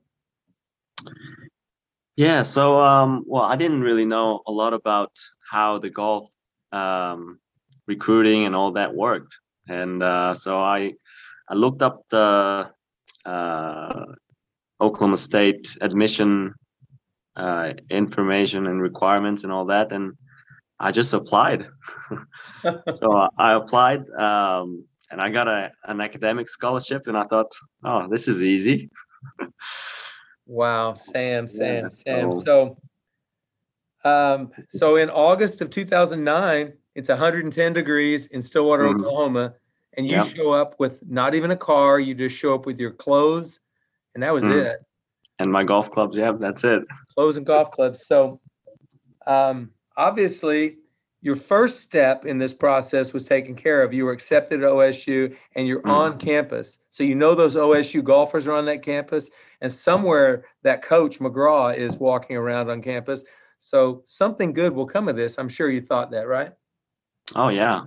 Yeah, 2.15 2.43
so 2.43 2.79
um, 2.79 3.23
well, 3.27 3.43
I 3.43 3.55
didn't 3.55 3.81
really 3.81 4.05
know 4.05 4.41
a 4.47 4.51
lot 4.51 4.73
about 4.73 5.11
how 5.51 5.79
the 5.79 5.89
golf 5.89 6.29
um, 6.71 7.39
recruiting 7.87 8.45
and 8.45 8.55
all 8.55 8.71
that 8.71 8.95
worked, 8.95 9.37
and 9.67 10.01
uh, 10.01 10.33
so 10.33 10.57
I 10.57 10.93
I 11.49 11.55
looked 11.55 11.81
up 11.81 12.03
the 12.09 12.71
uh, 13.25 14.05
Oklahoma 14.79 15.17
State 15.17 15.77
admission 15.81 16.53
uh, 17.35 17.73
information 17.89 18.65
and 18.67 18.81
requirements 18.81 19.43
and 19.43 19.51
all 19.51 19.65
that, 19.65 19.91
and 19.91 20.13
I 20.79 20.91
just 20.91 21.13
applied. 21.13 21.67
so 22.93 23.29
I 23.37 23.53
applied 23.53 24.09
um, 24.11 24.85
and 25.11 25.21
I 25.21 25.29
got 25.29 25.47
a, 25.47 25.71
an 25.85 26.01
academic 26.01 26.49
scholarship, 26.49 27.07
and 27.07 27.17
I 27.17 27.23
thought, 27.25 27.51
oh, 27.83 28.07
this 28.07 28.27
is 28.27 28.41
easy. 28.41 28.89
wow, 30.45 30.93
Sam, 30.93 31.47
Sam, 31.47 31.83
yeah, 31.83 31.89
Sam. 31.89 32.31
So, 32.41 32.77
um, 34.03 34.51
so 34.69 34.97
in 34.97 35.09
August 35.09 35.61
of 35.61 35.69
2009, 35.69 36.73
it's 36.95 37.09
110 37.09 37.73
degrees 37.73 38.27
in 38.27 38.41
Stillwater, 38.41 38.83
mm-hmm. 38.85 39.01
Oklahoma, 39.01 39.53
and 39.93 40.05
you 40.05 40.13
yep. 40.13 40.35
show 40.35 40.51
up 40.51 40.75
with 40.79 41.07
not 41.09 41.35
even 41.35 41.51
a 41.51 41.57
car. 41.57 41.99
You 41.99 42.15
just 42.15 42.37
show 42.37 42.53
up 42.53 42.65
with 42.65 42.79
your 42.79 42.91
clothes, 42.91 43.61
and 44.13 44.23
that 44.23 44.33
was 44.33 44.43
mm. 44.43 44.65
it. 44.65 44.79
And 45.39 45.51
my 45.51 45.63
golf 45.63 45.91
clubs. 45.91 46.17
Yeah, 46.17 46.33
that's 46.37 46.63
it. 46.63 46.83
Clothes 47.13 47.37
and 47.37 47.45
golf 47.45 47.71
clubs. 47.71 48.05
So, 48.05 48.39
um, 49.27 49.71
obviously, 49.97 50.77
your 51.21 51.35
first 51.35 51.81
step 51.81 52.25
in 52.25 52.37
this 52.37 52.53
process 52.53 53.11
was 53.11 53.25
taken 53.25 53.55
care 53.55 53.81
of. 53.81 53.93
You 53.93 54.05
were 54.05 54.11
accepted 54.11 54.63
at 54.63 54.69
OSU 54.69 55.35
and 55.55 55.67
you're 55.67 55.81
mm. 55.81 55.89
on 55.89 56.19
campus. 56.19 56.79
So 56.89 57.03
you 57.03 57.15
know 57.15 57.33
those 57.33 57.55
OSU 57.55 58.03
golfers 58.03 58.47
are 58.47 58.53
on 58.53 58.65
that 58.65 58.83
campus, 58.83 59.31
and 59.61 59.71
somewhere 59.71 60.45
that 60.63 60.83
coach 60.83 61.19
McGraw 61.19 61.75
is 61.75 61.97
walking 61.97 62.35
around 62.35 62.69
on 62.69 62.81
campus. 62.81 63.23
So 63.57 64.01
something 64.03 64.53
good 64.53 64.73
will 64.73 64.85
come 64.85 65.07
of 65.07 65.15
this. 65.15 65.39
I'm 65.39 65.49
sure 65.49 65.69
you 65.69 65.81
thought 65.81 66.11
that, 66.11 66.27
right? 66.27 66.51
Oh 67.33 67.49
yeah, 67.49 67.81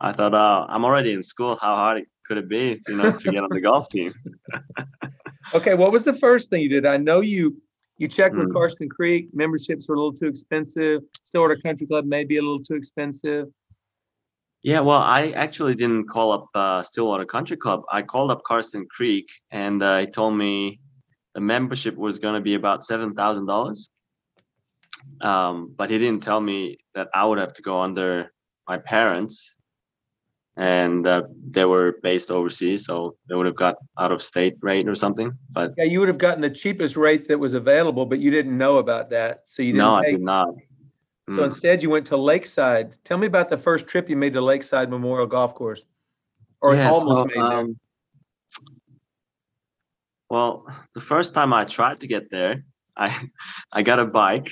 I 0.00 0.12
thought 0.12 0.34
uh, 0.34 0.66
I'm 0.68 0.84
already 0.84 1.12
in 1.12 1.22
school. 1.22 1.58
How 1.60 1.74
hard 1.74 2.04
could 2.24 2.38
it 2.38 2.48
be, 2.48 2.80
you 2.86 2.96
know, 2.96 3.10
to 3.10 3.32
get 3.32 3.42
on 3.42 3.48
the 3.50 3.60
golf 3.60 3.88
team? 3.88 4.14
okay, 5.54 5.74
what 5.74 5.90
was 5.90 6.04
the 6.04 6.12
first 6.12 6.50
thing 6.50 6.62
you 6.62 6.68
did? 6.68 6.86
I 6.86 6.96
know 6.98 7.20
you 7.20 7.60
you 7.98 8.08
checked 8.08 8.34
mm. 8.34 8.40
with 8.40 8.52
Karsten 8.52 8.88
Creek. 8.88 9.28
Memberships 9.32 9.88
were 9.88 9.94
a 9.94 9.98
little 9.98 10.12
too 10.12 10.26
expensive. 10.26 11.02
Stillwater 11.22 11.56
Country 11.56 11.86
Club 11.86 12.04
may 12.04 12.24
be 12.24 12.36
a 12.36 12.42
little 12.42 12.62
too 12.62 12.74
expensive. 12.74 13.48
Yeah, 14.62 14.80
well, 14.80 15.00
I 15.00 15.30
actually 15.30 15.74
didn't 15.74 16.08
call 16.08 16.32
up 16.32 16.48
uh, 16.54 16.82
Stillwater 16.82 17.24
Country 17.24 17.56
Club. 17.56 17.82
I 17.90 18.02
called 18.02 18.30
up 18.30 18.42
Karsten 18.44 18.86
Creek, 18.90 19.26
and 19.50 19.82
uh, 19.82 19.98
he 19.98 20.06
told 20.06 20.36
me 20.36 20.80
the 21.34 21.40
membership 21.40 21.96
was 21.96 22.18
going 22.18 22.34
to 22.34 22.40
be 22.40 22.54
about 22.54 22.84
seven 22.84 23.14
thousand 23.14 23.42
um, 23.42 23.46
dollars. 23.46 23.88
But 25.20 25.90
he 25.90 25.98
didn't 25.98 26.22
tell 26.22 26.40
me 26.40 26.78
that 26.94 27.08
I 27.14 27.24
would 27.24 27.38
have 27.38 27.52
to 27.54 27.62
go 27.62 27.80
under 27.80 28.32
my 28.68 28.78
parents 28.78 29.55
and 30.56 31.06
uh, 31.06 31.22
they 31.50 31.64
were 31.64 31.98
based 32.02 32.30
overseas, 32.30 32.86
so 32.86 33.16
they 33.28 33.34
would 33.34 33.46
have 33.46 33.56
got 33.56 33.76
out 33.98 34.10
of 34.10 34.22
state 34.22 34.56
rate 34.60 34.88
or 34.88 34.94
something. 34.94 35.36
But 35.50 35.74
yeah, 35.76 35.84
you 35.84 36.00
would 36.00 36.08
have 36.08 36.18
gotten 36.18 36.40
the 36.40 36.50
cheapest 36.50 36.96
rate 36.96 37.28
that 37.28 37.38
was 37.38 37.54
available, 37.54 38.06
but 38.06 38.20
you 38.20 38.30
didn't 38.30 38.56
know 38.56 38.78
about 38.78 39.10
that, 39.10 39.48
so 39.48 39.62
you 39.62 39.72
didn't. 39.72 39.84
No, 39.84 39.94
I 39.94 40.10
did 40.12 40.20
not. 40.22 40.54
So 41.30 41.38
mm. 41.38 41.44
instead, 41.44 41.82
you 41.82 41.90
went 41.90 42.06
to 42.06 42.16
Lakeside. 42.16 42.94
Tell 43.04 43.18
me 43.18 43.26
about 43.26 43.50
the 43.50 43.56
first 43.56 43.86
trip 43.86 44.08
you 44.08 44.16
made 44.16 44.32
to 44.32 44.40
Lakeside 44.40 44.88
Memorial 44.88 45.26
Golf 45.26 45.54
Course, 45.54 45.84
or 46.62 46.74
yeah, 46.74 46.90
almost 46.90 47.06
so, 47.06 47.24
made 47.24 47.34
there. 47.34 47.58
Um, 47.58 47.78
well, 50.30 50.66
the 50.94 51.00
first 51.00 51.34
time 51.34 51.52
I 51.52 51.64
tried 51.64 52.00
to 52.00 52.06
get 52.06 52.30
there, 52.30 52.64
I 52.96 53.28
I 53.72 53.82
got 53.82 53.98
a 53.98 54.06
bike, 54.06 54.48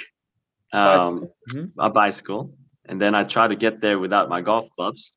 um, 0.75 1.29
mm-hmm. 1.51 1.81
a 1.81 1.89
bicycle, 1.89 2.53
and 2.85 3.01
then 3.01 3.15
I 3.15 3.25
tried 3.25 3.49
to 3.49 3.57
get 3.57 3.81
there 3.81 3.99
without 3.99 4.29
my 4.29 4.43
golf 4.43 4.69
clubs 4.77 5.15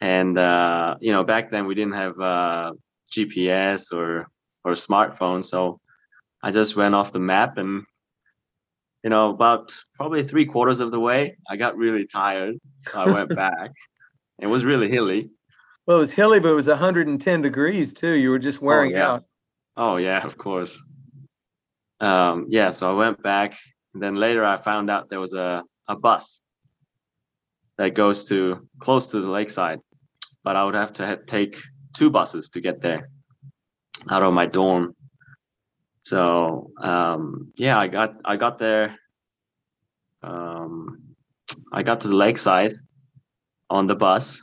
and 0.00 0.38
uh, 0.38 0.96
you 1.00 1.12
know 1.12 1.24
back 1.24 1.50
then 1.50 1.66
we 1.66 1.74
didn't 1.74 1.94
have 1.94 2.18
uh, 2.20 2.72
gps 3.12 3.92
or 3.92 4.28
or 4.64 4.72
smartphone 4.72 5.44
so 5.44 5.80
i 6.42 6.50
just 6.50 6.76
went 6.76 6.94
off 6.94 7.12
the 7.12 7.18
map 7.18 7.58
and 7.58 7.84
you 9.02 9.10
know 9.10 9.30
about 9.30 9.74
probably 9.94 10.22
three 10.22 10.44
quarters 10.44 10.80
of 10.80 10.90
the 10.90 11.00
way 11.00 11.36
i 11.48 11.56
got 11.56 11.76
really 11.76 12.06
tired 12.06 12.56
so 12.82 13.00
i 13.00 13.10
went 13.10 13.28
back. 13.34 13.70
It 14.40 14.46
was 14.46 14.64
really 14.64 14.88
hilly. 14.88 15.30
Well 15.86 15.96
it 15.96 16.00
was 16.00 16.12
hilly 16.12 16.38
but 16.40 16.50
it 16.50 16.54
was 16.54 16.68
110 16.68 17.42
degrees 17.42 17.92
too. 17.92 18.12
You 18.12 18.30
were 18.30 18.38
just 18.38 18.62
wearing 18.62 18.94
oh, 18.94 18.96
yeah. 18.96 19.08
out. 19.08 19.24
Oh 19.76 19.96
yeah 19.96 20.24
of 20.24 20.38
course. 20.38 20.80
Um, 22.00 22.46
yeah 22.48 22.70
so 22.70 22.90
i 22.90 22.94
went 22.94 23.22
back. 23.22 23.56
And 23.94 24.02
then 24.02 24.14
later 24.14 24.44
i 24.44 24.56
found 24.58 24.90
out 24.90 25.10
there 25.10 25.20
was 25.20 25.32
a, 25.32 25.64
a 25.88 25.96
bus 25.96 26.40
that 27.78 27.94
goes 27.94 28.26
to 28.26 28.68
close 28.78 29.08
to 29.08 29.20
the 29.20 29.28
lakeside 29.28 29.80
but 30.48 30.56
I 30.56 30.64
would 30.64 30.74
have 30.74 30.94
to 30.94 31.06
have, 31.06 31.26
take 31.26 31.58
two 31.94 32.08
buses 32.08 32.48
to 32.54 32.62
get 32.62 32.80
there 32.80 33.10
out 34.08 34.22
of 34.22 34.32
my 34.32 34.46
dorm. 34.46 34.96
So 36.04 36.70
um, 36.80 37.52
yeah, 37.54 37.78
I 37.78 37.86
got 37.88 38.14
I 38.24 38.36
got 38.36 38.58
there. 38.58 38.96
Um, 40.22 41.14
I 41.70 41.82
got 41.82 42.00
to 42.00 42.08
the 42.08 42.16
lakeside 42.16 42.72
on 43.68 43.86
the 43.88 43.94
bus, 43.94 44.42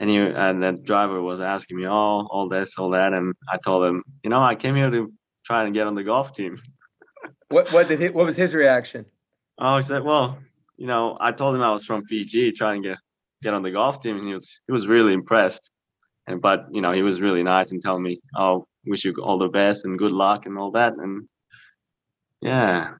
and 0.00 0.08
he 0.08 0.16
and 0.16 0.62
the 0.62 0.72
driver 0.82 1.20
was 1.20 1.40
asking 1.40 1.76
me 1.76 1.84
all 1.84 2.26
all 2.32 2.48
this 2.48 2.78
all 2.78 2.88
that, 2.92 3.12
and 3.12 3.34
I 3.52 3.58
told 3.58 3.84
him, 3.84 4.02
you 4.24 4.30
know, 4.30 4.42
I 4.42 4.54
came 4.54 4.76
here 4.76 4.88
to 4.88 5.12
try 5.44 5.64
and 5.64 5.74
get 5.74 5.86
on 5.86 5.94
the 5.94 6.04
golf 6.04 6.32
team. 6.32 6.58
what 7.50 7.70
what 7.70 7.86
did 7.86 8.00
he, 8.00 8.08
what 8.08 8.24
was 8.24 8.36
his 8.36 8.54
reaction? 8.54 9.04
Oh, 9.58 9.76
he 9.76 9.82
said, 9.82 10.04
well, 10.04 10.38
you 10.78 10.86
know, 10.86 11.18
I 11.20 11.32
told 11.32 11.54
him 11.54 11.60
I 11.60 11.70
was 11.70 11.84
from 11.84 12.06
Fiji, 12.06 12.52
trying 12.52 12.82
to 12.82 12.88
get 12.88 12.98
get 13.42 13.54
on 13.54 13.62
the 13.62 13.70
golf 13.70 14.00
team, 14.00 14.16
and 14.16 14.26
he 14.26 14.34
was 14.34 14.60
he 14.66 14.72
was 14.72 14.86
really 14.86 15.12
impressed. 15.12 15.70
And 16.26 16.40
but 16.40 16.66
you 16.70 16.80
know 16.80 16.92
he 16.92 17.02
was 17.02 17.20
really 17.20 17.42
nice 17.42 17.72
and 17.72 17.82
telling 17.82 18.02
me, 18.02 18.20
"Oh, 18.36 18.66
wish 18.86 19.04
you 19.04 19.14
all 19.22 19.38
the 19.38 19.48
best 19.48 19.84
and 19.84 19.98
good 19.98 20.12
luck 20.12 20.46
and 20.46 20.58
all 20.58 20.70
that." 20.72 20.94
And 20.96 21.28
yeah. 22.40 22.94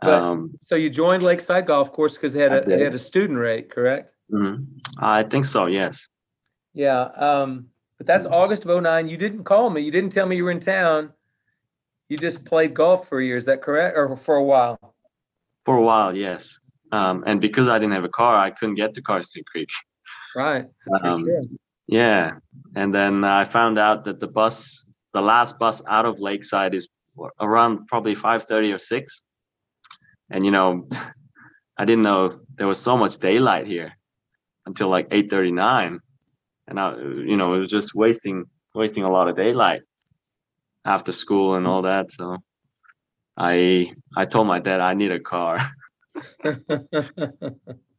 But, 0.00 0.14
um, 0.14 0.54
so 0.62 0.76
you 0.76 0.90
joined 0.90 1.24
Lakeside 1.24 1.66
Golf 1.66 1.92
Course 1.92 2.14
because 2.14 2.32
they 2.32 2.40
had 2.40 2.52
a 2.52 2.60
they 2.64 2.82
had 2.82 2.94
a 2.94 2.98
student 2.98 3.38
rate, 3.38 3.70
correct? 3.70 4.12
Mm-hmm. 4.32 4.64
I 4.98 5.24
think 5.24 5.44
so. 5.44 5.66
Yes. 5.66 6.06
Yeah. 6.72 7.00
Um, 7.16 7.68
but 7.96 8.06
that's 8.06 8.26
August 8.26 8.64
of 8.64 8.82
09. 8.82 9.08
You 9.08 9.16
didn't 9.16 9.44
call 9.44 9.70
me. 9.70 9.80
You 9.80 9.90
didn't 9.90 10.10
tell 10.10 10.26
me 10.26 10.36
you 10.36 10.44
were 10.44 10.52
in 10.52 10.60
town. 10.60 11.12
You 12.08 12.16
just 12.16 12.44
played 12.44 12.72
golf 12.72 13.08
for 13.08 13.18
a 13.18 13.24
year. 13.24 13.36
Is 13.36 13.46
that 13.46 13.60
correct? 13.60 13.96
Or 13.96 14.14
for 14.16 14.36
a 14.36 14.44
while? 14.44 14.94
For 15.64 15.76
a 15.76 15.82
while, 15.82 16.16
yes. 16.16 16.60
Um, 16.92 17.24
and 17.26 17.40
because 17.40 17.68
I 17.68 17.78
didn't 17.78 17.94
have 17.94 18.04
a 18.04 18.08
car, 18.08 18.36
I 18.36 18.50
couldn't 18.50 18.76
get 18.76 18.94
to 18.94 19.02
Karsten 19.02 19.42
Creek. 19.50 19.68
Right. 20.34 20.66
Um, 21.02 21.26
yeah. 21.86 22.32
And 22.76 22.94
then 22.94 23.24
I 23.24 23.44
found 23.44 23.78
out 23.78 24.04
that 24.04 24.20
the 24.20 24.28
bus, 24.28 24.84
the 25.14 25.20
last 25.20 25.58
bus 25.58 25.82
out 25.88 26.06
of 26.06 26.20
Lakeside 26.20 26.74
is 26.74 26.88
around 27.40 27.86
probably 27.88 28.14
5.30 28.14 28.74
or 28.74 28.78
6. 28.78 29.22
And, 30.30 30.44
you 30.44 30.50
know, 30.50 30.88
I 31.76 31.84
didn't 31.84 32.02
know 32.02 32.40
there 32.56 32.68
was 32.68 32.78
so 32.78 32.96
much 32.96 33.18
daylight 33.18 33.66
here 33.66 33.92
until 34.66 34.88
like 34.88 35.08
8.39. 35.10 35.98
And, 36.66 36.80
I, 36.80 36.96
you 36.96 37.36
know, 37.36 37.54
it 37.54 37.58
was 37.60 37.70
just 37.70 37.94
wasting, 37.94 38.44
wasting 38.74 39.04
a 39.04 39.10
lot 39.10 39.28
of 39.28 39.36
daylight 39.36 39.82
after 40.84 41.12
school 41.12 41.54
and 41.54 41.66
all 41.66 41.82
that. 41.82 42.10
So 42.10 42.38
I, 43.36 43.92
I 44.16 44.26
told 44.26 44.46
my 44.46 44.58
dad 44.58 44.80
I 44.80 44.94
need 44.94 45.12
a 45.12 45.20
car. 45.20 45.70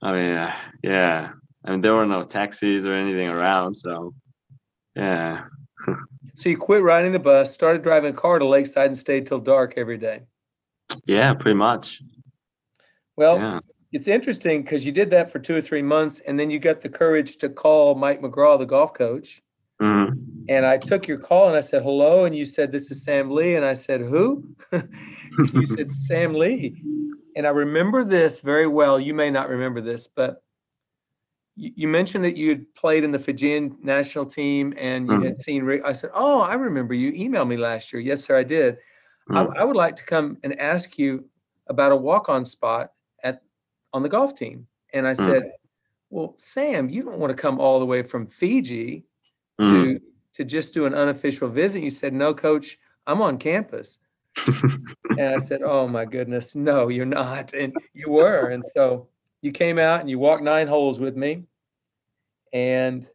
I 0.01 0.11
mean, 0.13 0.31
uh, 0.31 0.55
yeah. 0.83 1.31
I 1.65 1.71
mean, 1.71 1.81
there 1.81 1.93
were 1.93 2.05
no 2.05 2.23
taxis 2.23 2.85
or 2.85 2.93
anything 2.93 3.27
around, 3.27 3.75
so 3.75 4.13
yeah. 4.95 5.43
so 6.35 6.49
you 6.49 6.57
quit 6.57 6.83
riding 6.83 7.11
the 7.11 7.19
bus, 7.19 7.53
started 7.53 7.83
driving 7.83 8.13
a 8.13 8.17
car 8.17 8.39
to 8.39 8.45
Lakeside, 8.45 8.87
and 8.87 8.97
stayed 8.97 9.27
till 9.27 9.39
dark 9.39 9.73
every 9.77 9.97
day. 9.97 10.21
Yeah, 11.05 11.33
pretty 11.33 11.57
much. 11.57 12.01
Well, 13.15 13.37
yeah. 13.37 13.59
it's 13.91 14.07
interesting 14.07 14.61
because 14.63 14.85
you 14.85 14.91
did 14.91 15.09
that 15.11 15.31
for 15.31 15.39
two 15.39 15.55
or 15.55 15.61
three 15.61 15.81
months, 15.81 16.21
and 16.21 16.39
then 16.39 16.49
you 16.49 16.59
got 16.59 16.81
the 16.81 16.89
courage 16.89 17.37
to 17.39 17.49
call 17.49 17.95
Mike 17.95 18.21
McGraw, 18.21 18.57
the 18.57 18.65
golf 18.65 18.93
coach, 18.93 19.41
mm-hmm. 19.81 20.13
and 20.47 20.65
I 20.65 20.77
took 20.77 21.07
your 21.07 21.17
call 21.17 21.47
and 21.47 21.57
I 21.57 21.61
said 21.61 21.83
hello, 21.83 22.23
and 22.25 22.35
you 22.35 22.45
said 22.45 22.71
this 22.71 22.89
is 22.91 23.03
Sam 23.03 23.29
Lee, 23.29 23.55
and 23.55 23.65
I 23.65 23.73
said 23.73 24.01
who? 24.01 24.55
you 25.53 25.65
said 25.65 25.91
Sam 25.91 26.33
Lee, 26.33 26.81
and 27.39 27.47
I 27.47 27.51
remember 27.51 28.03
this 28.03 28.41
very 28.41 28.67
well. 28.67 28.99
You 28.99 29.13
may 29.13 29.31
not 29.31 29.47
remember 29.47 29.79
this, 29.79 30.09
but 30.09 30.43
you, 31.55 31.71
you 31.73 31.87
mentioned 31.87 32.25
that 32.25 32.35
you 32.35 32.49
had 32.49 32.75
played 32.75 33.05
in 33.05 33.13
the 33.13 33.17
Fijian 33.17 33.77
national 33.81 34.25
team 34.25 34.73
and 34.77 35.07
you 35.07 35.21
had 35.21 35.33
mm-hmm. 35.35 35.41
seen. 35.41 35.63
Rick. 35.63 35.83
I 35.85 35.93
said, 35.93 36.09
"Oh, 36.13 36.41
I 36.41 36.55
remember 36.55 36.93
you 36.93 37.13
emailed 37.13 37.47
me 37.47 37.55
last 37.55 37.93
year." 37.93 38.01
Yes, 38.01 38.25
sir, 38.25 38.37
I 38.37 38.43
did. 38.43 38.75
I, 39.29 39.45
mm. 39.45 39.55
I 39.55 39.63
would 39.63 39.77
like 39.77 39.95
to 39.95 40.03
come 40.03 40.37
and 40.43 40.59
ask 40.59 40.99
you 40.99 41.29
about 41.67 41.93
a 41.93 41.95
walk-on 41.95 42.43
spot 42.43 42.91
at 43.23 43.41
on 43.93 44.03
the 44.03 44.09
golf 44.09 44.35
team. 44.35 44.67
And 44.91 45.07
I 45.07 45.13
mm. 45.13 45.15
said, 45.15 45.51
"Well, 46.09 46.33
Sam, 46.35 46.89
you 46.89 47.03
don't 47.03 47.19
want 47.19 47.31
to 47.31 47.41
come 47.41 47.57
all 47.57 47.79
the 47.79 47.85
way 47.85 48.03
from 48.03 48.27
Fiji 48.27 49.05
to 49.61 49.65
mm. 49.65 50.01
to 50.33 50.43
just 50.43 50.73
do 50.73 50.87
an 50.87 50.93
unofficial 50.93 51.47
visit." 51.47 51.83
You 51.83 51.89
said, 51.89 52.11
"No, 52.11 52.33
coach, 52.33 52.77
I'm 53.07 53.21
on 53.21 53.37
campus." 53.37 53.99
And 55.17 55.33
I 55.33 55.37
said, 55.37 55.61
"Oh 55.61 55.87
my 55.87 56.05
goodness, 56.05 56.55
no, 56.55 56.87
you're 56.87 57.05
not." 57.05 57.53
And 57.53 57.73
you 57.93 58.11
were. 58.11 58.49
And 58.49 58.63
so 58.75 59.07
you 59.41 59.51
came 59.51 59.79
out 59.79 60.01
and 60.01 60.09
you 60.09 60.19
walked 60.19 60.43
nine 60.43 60.67
holes 60.67 60.99
with 60.99 61.15
me. 61.15 61.45
And 62.53 63.07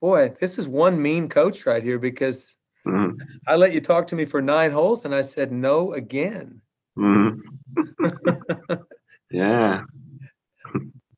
boy, 0.00 0.34
this 0.40 0.58
is 0.58 0.68
one 0.68 1.00
mean 1.00 1.28
coach 1.28 1.66
right 1.66 1.82
here 1.82 1.98
because 1.98 2.56
Mhm. 2.86 3.16
I 3.46 3.56
let 3.56 3.72
you 3.72 3.80
talk 3.80 4.08
to 4.08 4.16
me 4.16 4.24
for 4.24 4.42
nine 4.42 4.72
holes 4.72 5.04
and 5.04 5.14
I 5.14 5.22
said 5.22 5.52
no 5.52 5.92
again. 5.92 6.60
Mhm. 6.98 7.40
yeah. 9.30 9.82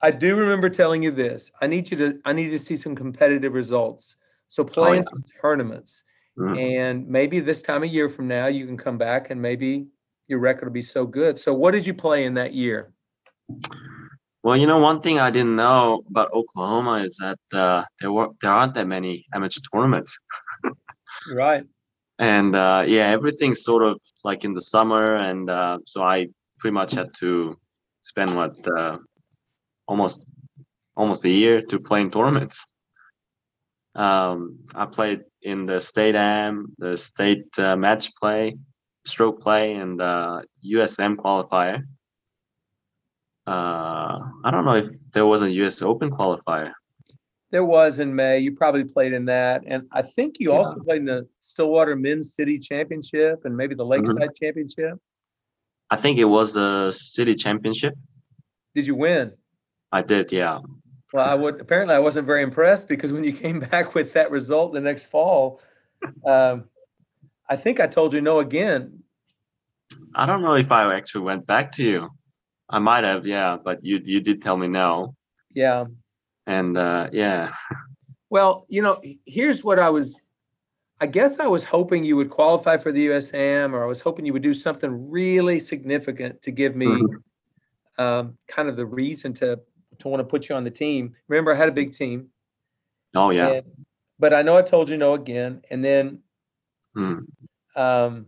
I 0.02 0.10
do 0.10 0.36
remember 0.36 0.68
telling 0.68 1.02
you 1.02 1.10
this. 1.10 1.50
I 1.62 1.66
need 1.66 1.90
you 1.90 1.96
to 1.96 2.20
I 2.24 2.32
need 2.32 2.50
to 2.50 2.58
see 2.58 2.76
some 2.76 2.94
competitive 2.94 3.54
results. 3.54 4.16
So 4.48 4.62
play 4.62 4.90
in 4.98 5.02
yeah. 5.02 5.08
some 5.10 5.24
tournaments. 5.40 6.04
Mhm. 6.38 6.58
And 6.58 7.08
maybe 7.08 7.40
this 7.40 7.62
time 7.62 7.82
of 7.82 7.90
year 7.90 8.08
from 8.08 8.26
now 8.28 8.46
you 8.46 8.66
can 8.66 8.76
come 8.76 8.98
back 8.98 9.30
and 9.30 9.40
maybe 9.40 9.86
your 10.26 10.40
record 10.40 10.66
will 10.66 10.72
be 10.72 10.82
so 10.82 11.06
good. 11.06 11.38
So 11.38 11.54
what 11.54 11.72
did 11.72 11.86
you 11.86 11.94
play 11.94 12.24
in 12.24 12.34
that 12.34 12.54
year? 12.54 12.92
Well, 14.42 14.56
you 14.56 14.66
know, 14.66 14.78
one 14.78 15.00
thing 15.00 15.18
I 15.18 15.30
didn't 15.30 15.56
know 15.56 16.02
about 16.08 16.32
Oklahoma 16.32 17.04
is 17.04 17.16
that 17.18 17.38
uh, 17.52 17.84
there 18.00 18.12
were 18.12 18.28
there 18.42 18.50
aren't 18.50 18.74
that 18.74 18.86
many 18.86 19.24
amateur 19.34 19.60
tournaments, 19.72 20.18
Right. 21.34 21.64
and 22.18 22.54
uh, 22.54 22.84
yeah, 22.86 23.06
everything's 23.08 23.64
sort 23.64 23.82
of 23.82 23.98
like 24.22 24.44
in 24.44 24.52
the 24.52 24.60
summer, 24.60 25.14
and 25.14 25.48
uh, 25.48 25.78
so 25.86 26.02
I 26.02 26.28
pretty 26.58 26.74
much 26.74 26.92
had 26.92 27.14
to 27.20 27.56
spend 28.02 28.34
what 28.34 28.54
uh, 28.68 28.98
almost 29.86 30.26
almost 30.94 31.24
a 31.24 31.30
year 31.30 31.62
to 31.62 31.78
play 31.78 32.02
in 32.02 32.10
tournaments. 32.10 32.66
Um, 33.94 34.58
I 34.74 34.86
played 34.86 35.20
in 35.42 35.66
the 35.66 35.80
state 35.80 36.14
am, 36.14 36.74
the 36.78 36.96
state 36.96 37.46
uh, 37.58 37.76
match 37.76 38.14
play, 38.16 38.56
stroke 39.04 39.40
play, 39.40 39.74
and 39.74 40.00
uh, 40.00 40.42
USM 40.64 41.16
qualifier. 41.16 41.84
Uh, 43.46 44.18
I 44.44 44.50
don't 44.50 44.64
know 44.64 44.76
if 44.76 44.88
there 45.12 45.26
was 45.26 45.42
a 45.42 45.50
US 45.50 45.82
Open 45.82 46.10
qualifier. 46.10 46.72
There 47.50 47.64
was 47.64 48.00
in 48.00 48.12
May. 48.14 48.38
You 48.40 48.52
probably 48.52 48.84
played 48.84 49.12
in 49.12 49.26
that. 49.26 49.62
And 49.66 49.86
I 49.92 50.02
think 50.02 50.36
you 50.40 50.50
Yeah. 50.50 50.58
also 50.58 50.80
played 50.80 51.00
in 51.00 51.04
the 51.04 51.28
Stillwater 51.40 51.94
Men's 51.94 52.34
City 52.34 52.58
Championship 52.58 53.44
and 53.44 53.56
maybe 53.56 53.74
the 53.76 53.84
Lakeside 53.84 54.34
Championship. 54.34 54.98
I 55.90 55.96
think 55.96 56.18
it 56.18 56.24
was 56.24 56.52
the 56.54 56.90
city 56.90 57.36
championship. 57.36 57.94
Did 58.74 58.86
you 58.88 58.96
win? 58.96 59.34
I 59.92 60.02
did, 60.02 60.32
yeah. 60.32 60.58
Well, 61.14 61.24
I 61.24 61.34
would 61.34 61.60
apparently 61.60 61.94
I 61.94 62.00
wasn't 62.00 62.26
very 62.26 62.42
impressed 62.42 62.88
because 62.88 63.12
when 63.12 63.22
you 63.22 63.32
came 63.32 63.60
back 63.70 63.94
with 63.94 64.14
that 64.14 64.32
result 64.32 64.72
the 64.72 64.80
next 64.80 65.04
fall, 65.04 65.60
um, 66.26 66.64
I 67.48 67.54
think 67.54 67.78
I 67.78 67.86
told 67.86 68.12
you 68.12 68.20
no 68.20 68.40
again. 68.40 69.04
I 70.16 70.26
don't 70.26 70.42
know 70.42 70.54
if 70.54 70.72
I 70.72 70.92
actually 70.92 71.22
went 71.22 71.46
back 71.46 71.70
to 71.72 71.84
you. 71.84 72.10
I 72.68 72.80
might 72.80 73.04
have, 73.06 73.26
yeah, 73.26 73.56
but 73.62 73.84
you 73.84 74.00
you 74.04 74.20
did 74.20 74.42
tell 74.42 74.56
me 74.56 74.66
no, 74.66 75.14
Yeah. 75.54 75.84
and 76.48 76.76
uh, 76.76 77.10
yeah, 77.12 77.52
Well, 78.28 78.66
you 78.68 78.82
know, 78.82 79.00
here's 79.24 79.62
what 79.62 79.78
I 79.78 79.90
was. 79.90 80.20
I 81.00 81.06
guess 81.06 81.38
I 81.38 81.46
was 81.46 81.62
hoping 81.62 82.02
you 82.02 82.16
would 82.16 82.30
qualify 82.30 82.76
for 82.76 82.90
the 82.90 83.06
USAM, 83.06 83.72
or 83.72 83.84
I 83.84 83.86
was 83.86 84.00
hoping 84.00 84.26
you 84.26 84.32
would 84.32 84.42
do 84.42 84.54
something 84.54 85.10
really 85.10 85.60
significant 85.60 86.42
to 86.42 86.50
give 86.50 86.74
me 86.74 86.86
Mhm. 86.86 87.22
um, 87.98 88.38
kind 88.48 88.68
of 88.68 88.74
the 88.74 88.86
reason 88.86 89.32
to 89.34 89.60
to 89.98 90.08
want 90.08 90.20
to 90.20 90.24
put 90.24 90.48
you 90.48 90.54
on 90.54 90.64
the 90.64 90.70
team. 90.70 91.14
Remember, 91.28 91.52
I 91.52 91.56
had 91.56 91.68
a 91.68 91.72
big 91.72 91.92
team, 91.92 92.28
oh 93.14 93.30
yeah, 93.30 93.54
and, 93.54 93.86
but 94.18 94.34
I 94.34 94.42
know 94.42 94.56
I 94.56 94.62
told 94.62 94.88
you 94.88 94.96
no 94.96 95.14
again, 95.14 95.62
and 95.70 95.84
then 95.84 96.20
Hmm. 96.94 97.20
um, 97.76 98.26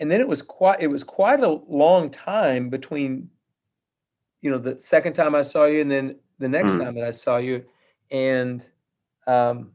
and 0.00 0.10
then 0.10 0.20
it 0.20 0.28
was 0.28 0.42
quite 0.42 0.80
it 0.80 0.88
was 0.88 1.04
quite 1.04 1.40
a 1.40 1.48
long 1.48 2.10
time 2.10 2.68
between 2.70 3.30
you 4.40 4.50
know 4.50 4.58
the 4.58 4.80
second 4.80 5.14
time 5.14 5.34
I 5.34 5.42
saw 5.42 5.64
you 5.64 5.80
and 5.80 5.90
then 5.90 6.18
the 6.38 6.48
next 6.48 6.74
Mm. 6.74 6.84
time 6.84 6.94
that 6.94 7.04
I 7.04 7.10
saw 7.10 7.38
you, 7.38 7.64
and 8.10 8.64
um, 9.26 9.72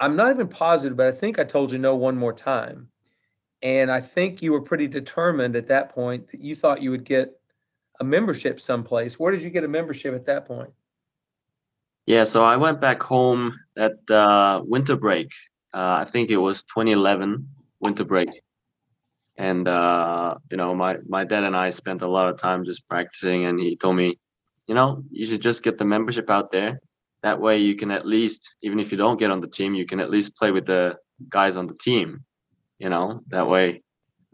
I'm 0.00 0.16
not 0.16 0.30
even 0.32 0.48
positive, 0.48 0.96
but 0.96 1.06
I 1.06 1.12
think 1.12 1.38
I 1.38 1.44
told 1.44 1.72
you 1.72 1.78
no 1.78 1.96
one 1.96 2.16
more 2.16 2.32
time, 2.34 2.88
and 3.62 3.90
I 3.90 4.00
think 4.00 4.42
you 4.42 4.52
were 4.52 4.60
pretty 4.60 4.86
determined 4.86 5.56
at 5.56 5.68
that 5.68 5.88
point 5.88 6.30
that 6.30 6.40
you 6.40 6.54
thought 6.54 6.82
you 6.82 6.90
would 6.90 7.04
get 7.04 7.40
a 8.00 8.04
membership 8.04 8.60
someplace. 8.60 9.18
Where 9.18 9.32
did 9.32 9.42
you 9.42 9.50
get 9.50 9.64
a 9.64 9.68
membership 9.68 10.14
at 10.14 10.26
that 10.26 10.46
point? 10.46 10.70
yeah. 12.06 12.24
So 12.24 12.44
I 12.44 12.56
went 12.56 12.80
back 12.80 13.02
home 13.02 13.58
at 13.76 14.10
uh, 14.10 14.62
winter 14.64 14.96
break. 14.96 15.28
Uh, 15.72 16.04
I 16.06 16.10
think 16.10 16.30
it 16.30 16.36
was 16.36 16.62
2011 16.64 17.48
winter 17.80 18.04
break, 18.04 18.28
and 19.36 19.66
uh, 19.66 20.36
you 20.50 20.56
know, 20.56 20.74
my 20.74 20.98
my 21.08 21.24
dad 21.24 21.44
and 21.44 21.56
I 21.56 21.70
spent 21.70 22.02
a 22.02 22.08
lot 22.08 22.28
of 22.28 22.38
time 22.38 22.64
just 22.64 22.88
practicing, 22.88 23.46
and 23.46 23.58
he 23.58 23.76
told 23.76 23.96
me, 23.96 24.18
you 24.66 24.74
know, 24.74 25.02
you 25.10 25.26
should 25.26 25.42
just 25.42 25.62
get 25.62 25.78
the 25.78 25.84
membership 25.84 26.30
out 26.30 26.52
there. 26.52 26.80
That 27.22 27.40
way, 27.40 27.58
you 27.58 27.74
can 27.76 27.90
at 27.90 28.06
least, 28.06 28.54
even 28.62 28.78
if 28.78 28.92
you 28.92 28.98
don't 28.98 29.18
get 29.18 29.30
on 29.30 29.40
the 29.40 29.48
team, 29.48 29.74
you 29.74 29.86
can 29.86 29.98
at 29.98 30.10
least 30.10 30.36
play 30.36 30.50
with 30.50 30.66
the 30.66 30.96
guys 31.28 31.56
on 31.56 31.66
the 31.66 31.74
team. 31.74 32.24
You 32.78 32.90
know, 32.90 33.20
that 33.28 33.48
way, 33.48 33.82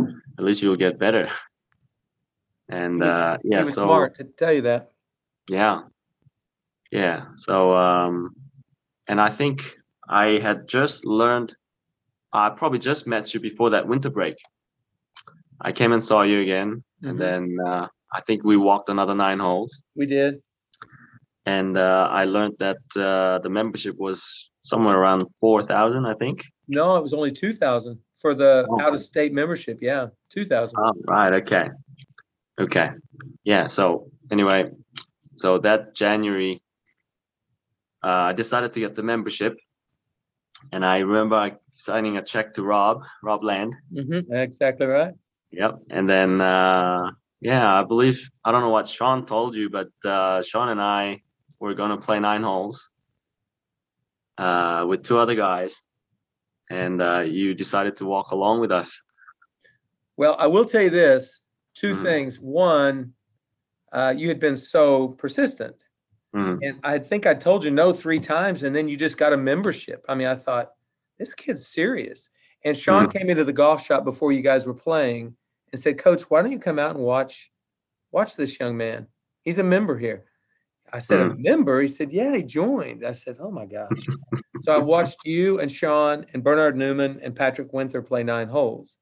at 0.00 0.44
least 0.44 0.62
you'll 0.62 0.76
get 0.76 0.98
better. 0.98 1.30
And 2.70 3.02
uh, 3.02 3.38
yeah, 3.44 3.64
so 3.64 3.84
smart 3.86 4.16
could 4.16 4.36
tell 4.38 4.52
you 4.52 4.62
that. 4.62 4.90
yeah. 5.48 5.82
Yeah. 6.92 7.26
So 7.36 7.72
um 7.76 8.34
and 9.08 9.20
I 9.20 9.30
think 9.30 9.56
I 10.08 10.38
had 10.46 10.66
just 10.68 11.04
learned 11.04 11.54
I 12.32 12.50
probably 12.50 12.78
just 12.78 13.06
met 13.06 13.32
you 13.34 13.40
before 13.40 13.70
that 13.70 13.86
winter 13.86 14.10
break. 14.10 14.36
I 15.60 15.72
came 15.72 15.92
and 15.92 16.02
saw 16.02 16.22
you 16.22 16.40
again 16.40 16.82
Mhm. 17.02 17.08
and 17.08 17.20
then 17.20 17.42
uh 17.66 17.86
I 18.12 18.20
think 18.26 18.42
we 18.44 18.56
walked 18.56 18.88
another 18.88 19.14
9 19.14 19.38
holes 19.38 19.82
We 20.00 20.06
did. 20.06 20.32
and 21.46 21.76
uh 21.76 22.06
I 22.20 22.24
learned 22.24 22.56
that 22.66 22.82
uh 22.96 23.38
the 23.44 23.50
membership 23.50 23.96
was 23.98 24.18
somewhere 24.62 24.96
around 25.00 25.22
4000 25.40 26.06
I 26.06 26.14
think. 26.22 26.36
No, 26.68 26.96
it 26.96 27.02
was 27.02 27.14
only 27.14 27.32
two 27.42 27.52
thousand 27.52 27.98
for 28.22 28.32
the 28.34 28.52
Oh. 28.70 28.80
out 28.80 28.94
of 28.94 29.00
state 29.00 29.32
membership. 29.32 29.78
Yeah, 29.80 30.08
two 30.34 30.44
thousand. 30.44 30.76
Oh, 30.78 30.92
right, 31.16 31.34
okay. 31.42 31.66
Okay. 32.60 32.90
Yeah, 33.44 33.68
so 33.68 34.10
anyway, 34.30 34.66
so 35.34 35.58
that 35.58 35.94
January 35.94 36.62
uh, 38.02 38.30
I 38.30 38.32
decided 38.32 38.72
to 38.74 38.80
get 38.80 38.94
the 38.94 39.02
membership 39.02 39.58
and 40.72 40.84
I 40.84 40.98
remember 40.98 41.58
signing 41.74 42.16
a 42.16 42.22
check 42.22 42.54
to 42.54 42.62
Rob, 42.62 43.02
Rob 43.22 43.42
Land. 43.42 43.74
Mm-hmm. 43.92 44.32
Exactly 44.32 44.86
right. 44.86 45.14
Yep. 45.52 45.82
And 45.90 46.08
then 46.08 46.40
uh 46.40 47.10
yeah, 47.40 47.80
I 47.80 47.84
believe 47.84 48.20
I 48.44 48.52
don't 48.52 48.60
know 48.60 48.70
what 48.70 48.88
Sean 48.88 49.26
told 49.26 49.54
you, 49.54 49.70
but 49.70 49.88
uh 50.04 50.42
Sean 50.42 50.68
and 50.68 50.80
I 50.80 51.22
were 51.58 51.74
gonna 51.74 51.96
play 51.96 52.20
nine 52.20 52.42
holes 52.42 52.88
uh 54.38 54.84
with 54.88 55.02
two 55.02 55.18
other 55.18 55.34
guys. 55.34 55.74
And 56.70 57.02
uh 57.02 57.22
you 57.22 57.54
decided 57.54 57.96
to 57.98 58.04
walk 58.04 58.30
along 58.30 58.60
with 58.60 58.70
us. 58.70 59.00
Well, 60.16 60.36
I 60.38 60.46
will 60.46 60.66
tell 60.66 60.82
you 60.82 60.90
this: 60.90 61.40
two 61.80 61.94
Mhm. 61.94 62.02
things. 62.02 62.40
One, 62.40 63.14
uh, 63.92 64.14
you 64.16 64.28
had 64.28 64.40
been 64.40 64.56
so 64.56 65.08
persistent, 65.10 65.76
Mhm. 66.34 66.58
and 66.62 66.80
I 66.84 66.98
think 66.98 67.26
I 67.26 67.34
told 67.34 67.64
you 67.64 67.70
no 67.72 67.92
three 67.92 68.20
times, 68.20 68.62
and 68.64 68.76
then 68.76 68.88
you 68.88 68.96
just 68.96 69.18
got 69.18 69.32
a 69.32 69.38
membership. 69.38 70.04
I 70.08 70.14
mean, 70.16 70.28
I 70.28 70.36
thought 70.36 70.72
this 71.18 71.34
kid's 71.34 71.66
serious. 71.66 72.30
And 72.64 72.76
Sean 72.76 73.06
Mhm. 73.06 73.12
came 73.12 73.30
into 73.30 73.44
the 73.44 73.52
golf 73.54 73.84
shop 73.84 74.04
before 74.04 74.32
you 74.32 74.42
guys 74.42 74.66
were 74.66 74.74
playing 74.74 75.36
and 75.72 75.80
said, 75.82 75.98
"Coach, 75.98 76.30
why 76.30 76.42
don't 76.42 76.52
you 76.52 76.60
come 76.60 76.78
out 76.78 76.96
and 76.96 77.04
watch 77.04 77.52
watch 78.12 78.36
this 78.36 78.60
young 78.60 78.76
man? 78.76 79.08
He's 79.44 79.58
a 79.60 79.64
member 79.64 79.98
here." 79.98 80.26
I 80.92 81.00
said, 81.00 81.20
"A 81.20 81.26
member?" 81.38 81.80
He 81.82 81.88
said, 81.88 82.12
"Yeah, 82.12 82.36
he 82.36 82.44
joined." 82.44 83.04
I 83.06 83.12
said, 83.12 83.38
"Oh 83.40 83.50
my 83.52 83.66
gosh!" 83.66 84.10
so 84.60 84.72
I 84.74 84.78
watched 84.78 85.18
you 85.26 85.60
and 85.60 85.72
Sean 85.72 86.26
and 86.34 86.44
Bernard 86.44 86.76
Neumann 86.76 87.20
and 87.22 87.36
Patrick 87.36 87.72
Winther 87.74 88.02
play 88.02 88.22
nine 88.24 88.48
holes. 88.48 88.99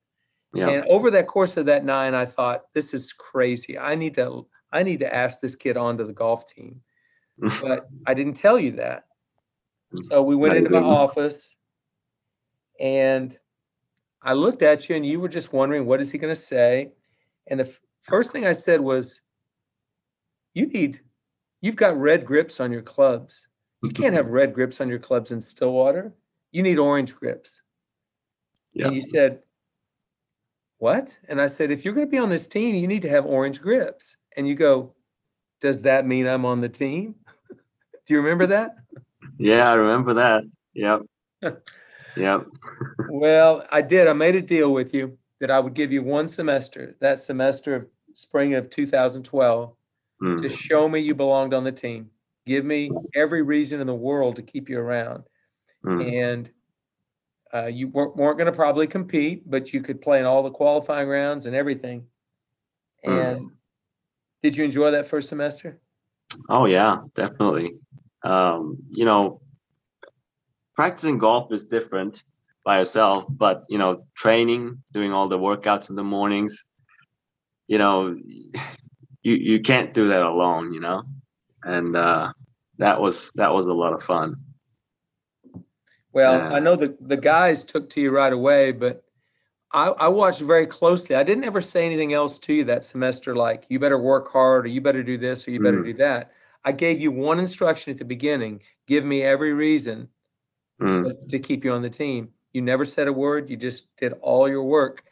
Yeah. 0.55 0.69
And 0.69 0.85
over 0.89 1.11
that 1.11 1.27
course 1.27 1.57
of 1.57 1.67
that 1.67 1.85
nine, 1.85 2.15
I 2.15 2.25
thought, 2.25 2.65
this 2.75 2.95
is 2.95 3.13
crazy. 3.13 3.79
I 3.79 3.95
need 3.95 4.15
to 4.15 4.47
I 4.73 4.83
need 4.83 5.01
to 5.01 5.15
ask 5.15 5.41
this 5.41 5.55
kid 5.55 5.77
onto 5.77 6.07
the 6.07 6.13
golf 6.13 6.49
team. 6.53 6.81
Mm. 7.41 7.61
But 7.61 7.89
I 8.07 8.15
didn't 8.15 8.35
tell 8.35 8.59
you 8.59 8.73
that. 8.73 9.05
Mm. 9.95 10.05
So 10.05 10.23
we 10.23 10.37
went 10.37 10.55
you 10.55 10.61
into 10.61 10.81
my 10.81 10.87
office 10.87 11.57
and 12.81 13.37
I 14.23 14.33
looked 14.33 14.63
at 14.63 14.89
you 14.89 14.97
and 14.97 15.07
you 15.07 15.21
were 15.21 15.29
just 15.29 15.53
wondering, 15.53 15.87
what 15.87 16.01
is 16.01 16.11
he 16.11 16.19
going 16.19 16.35
to 16.35 16.41
say? 16.41 16.93
And 17.47 17.61
the 17.61 17.65
f- 17.65 17.81
first 18.03 18.31
thing 18.31 18.47
I 18.47 18.53
said 18.53 18.81
was, 18.81 19.21
you 20.55 20.67
need, 20.67 21.01
you've 21.61 21.77
got 21.77 21.99
red 21.99 22.27
grips 22.27 22.61
on 22.61 22.73
your 22.73 22.83
clubs. 22.83 23.49
You 23.83 23.91
can't 23.91 24.15
have 24.15 24.31
red 24.31 24.55
grips 24.55 24.81
on 24.81 24.89
your 24.89 24.99
clubs 24.99 25.31
in 25.31 25.41
Stillwater. 25.41 26.15
You 26.51 26.63
need 26.63 26.79
orange 26.79 27.15
grips. 27.15 27.63
Yeah. 28.73 28.89
And 28.89 28.97
you 28.97 29.03
said, 29.03 29.41
what? 30.79 31.17
And 31.29 31.41
I 31.41 31.47
said, 31.47 31.71
if 31.71 31.85
you're 31.85 31.95
going 31.95 32.07
to 32.07 32.11
be 32.11 32.19
on 32.19 32.29
this 32.29 32.47
team, 32.47 32.75
you 32.75 32.87
need 32.87 33.03
to 33.03 33.09
have 33.09 33.27
orange 33.27 33.61
grips. 33.61 34.17
And 34.37 34.49
you 34.49 34.55
go, 34.55 34.95
does 35.61 35.83
that 35.83 36.07
mean 36.07 36.27
I'm 36.27 36.45
on 36.45 36.61
the 36.61 36.69
team? 36.69 37.15
Do 38.07 38.15
you 38.15 38.21
remember 38.21 38.47
that? 38.47 38.77
Yeah, 39.39 39.69
I 39.71 39.75
remember 39.75 40.15
that. 40.15 40.45
Yep. 40.75 41.03
yep. 42.17 42.47
Well, 43.11 43.67
I 43.71 43.83
did. 43.83 44.09
I 44.09 44.13
made 44.13 44.37
a 44.37 44.43
deal 44.43 44.73
with 44.73 44.95
you 44.95 45.19
that 45.41 45.51
I 45.51 45.61
would 45.61 45.75
give 45.75 45.93
you 45.93 46.03
one 46.03 46.27
semester, 46.29 46.97
that 47.01 47.21
semester 47.21 47.75
of 47.75 47.87
spring 48.15 48.55
of 48.55 48.71
2012, 48.71 49.75
Mm. 50.21 50.43
to 50.43 50.49
show 50.49 50.89
me 50.89 50.99
you 50.99 51.15
belonged 51.15 51.55
on 51.55 51.63
the 51.63 51.71
team. 51.71 52.11
Give 52.45 52.65
me 52.65 52.91
every 53.15 53.43
reason 53.43 53.81
in 53.81 53.87
the 53.87 53.95
world 53.95 54.35
to 54.35 54.43
keep 54.43 54.69
you 54.69 54.81
around. 54.81 55.23
Mm. 55.85 56.23
And 56.33 56.51
uh, 57.55 57.67
you 57.67 57.89
weren't, 57.89 58.17
weren't 58.17 58.39
going 58.39 58.51
to 58.51 58.57
probably 58.57 58.87
compete, 58.87 59.49
but 59.49 59.73
you 59.73 59.81
could 59.81 60.01
play 60.01 60.19
in 60.19 60.27
all 60.27 60.43
the 60.43 60.51
qualifying 60.51 61.09
rounds 61.09 61.47
and 61.47 61.55
everything. 61.55 62.07
Mm. 63.07 63.33
And 63.33 63.51
did 64.43 64.57
you 64.57 64.65
enjoy 64.65 64.91
that 64.91 65.07
first 65.07 65.29
semester? 65.29 65.81
Oh 66.49 66.67
yeah, 66.67 66.99
definitely. 67.15 67.75
Um, 68.23 68.77
you 68.91 69.05
know, 69.05 69.41
practicing 70.75 71.19
golf 71.19 71.53
is 71.53 71.67
different 71.67 72.23
by 72.65 72.79
yourself, 72.79 73.25
but 73.29 73.65
you 73.69 73.79
know, 73.79 74.05
training, 74.15 74.83
doing 74.93 75.13
all 75.13 75.29
the 75.29 75.39
workouts 75.39 75.91
in 75.91 75.97
the 75.97 76.05
mornings, 76.05 76.65
you 77.67 77.79
know, 77.79 78.15
you 79.23 79.35
you 79.35 79.61
can't 79.61 79.95
do 79.95 80.09
that 80.09 80.23
alone, 80.23 80.73
you 80.73 80.81
know. 80.81 81.03
And 81.63 81.97
uh 81.97 82.33
that 82.79 83.01
was 83.01 83.31
that 83.35 83.53
was 83.53 83.67
a 83.67 83.73
lot 83.73 83.93
of 83.93 84.03
fun. 84.03 84.37
Well, 86.19 86.33
Yeah. 86.33 86.49
I 86.57 86.59
know 86.59 86.75
the, 86.75 86.97
the 87.01 87.17
guys 87.17 87.63
took 87.63 87.89
to 87.91 88.01
you 88.01 88.11
right 88.11 88.33
away, 88.33 88.73
but 88.73 89.05
I, 89.73 89.87
I 89.91 90.09
watched 90.09 90.41
very 90.41 90.67
closely. 90.67 91.15
I 91.15 91.23
didn't 91.23 91.45
ever 91.45 91.61
say 91.61 91.87
anything 91.87 92.13
else 92.13 92.39
to 92.39 92.55
you 92.55 92.65
that 92.65 92.83
semester, 92.83 93.37
like 93.37 93.67
you 93.69 93.79
better 93.79 93.99
work 94.01 94.33
hard 94.33 94.65
or 94.65 94.69
you 94.69 94.81
better 94.81 95.05
do 95.05 95.17
this 95.17 95.47
or 95.47 95.53
you 95.53 95.61
better 95.61 95.79
Mm. 95.83 95.85
do 95.85 95.95
that. 95.95 96.33
I 96.65 96.73
gave 96.73 97.01
you 97.01 97.13
one 97.13 97.39
instruction 97.39 97.93
at 97.93 97.99
the 97.99 98.05
beginning 98.05 98.63
give 98.89 99.05
me 99.05 99.23
every 99.23 99.53
reason 99.53 100.09
Mm. 100.81 101.05
to, 101.05 101.27
to 101.29 101.39
keep 101.39 101.65
you 101.65 101.73
on 101.73 101.83
the 101.83 101.91
team. 101.91 102.31
You 102.53 102.63
never 102.63 102.85
said 102.85 103.07
a 103.07 103.13
word, 103.13 103.49
you 103.49 103.57
just 103.57 103.95
did 103.97 104.13
all 104.21 104.49
your 104.49 104.65
work. 104.65 105.05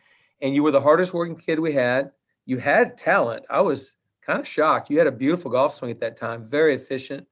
And 0.43 0.55
you 0.57 0.65
were 0.65 0.73
the 0.73 0.81
hardest 0.81 1.15
working 1.15 1.37
kid 1.37 1.61
we 1.61 1.73
had. 1.73 2.11
You 2.47 2.59
had 2.59 2.97
talent. 2.97 3.45
I 3.49 3.61
was 3.61 3.97
kind 4.23 4.41
of 4.41 4.49
shocked. 4.49 4.91
You 4.91 4.99
had 4.99 5.07
a 5.07 5.13
beautiful 5.13 5.53
golf 5.53 5.73
swing 5.75 5.93
at 5.93 6.01
that 6.01 6.17
time, 6.17 6.49
very 6.49 6.75
efficient, 6.75 7.29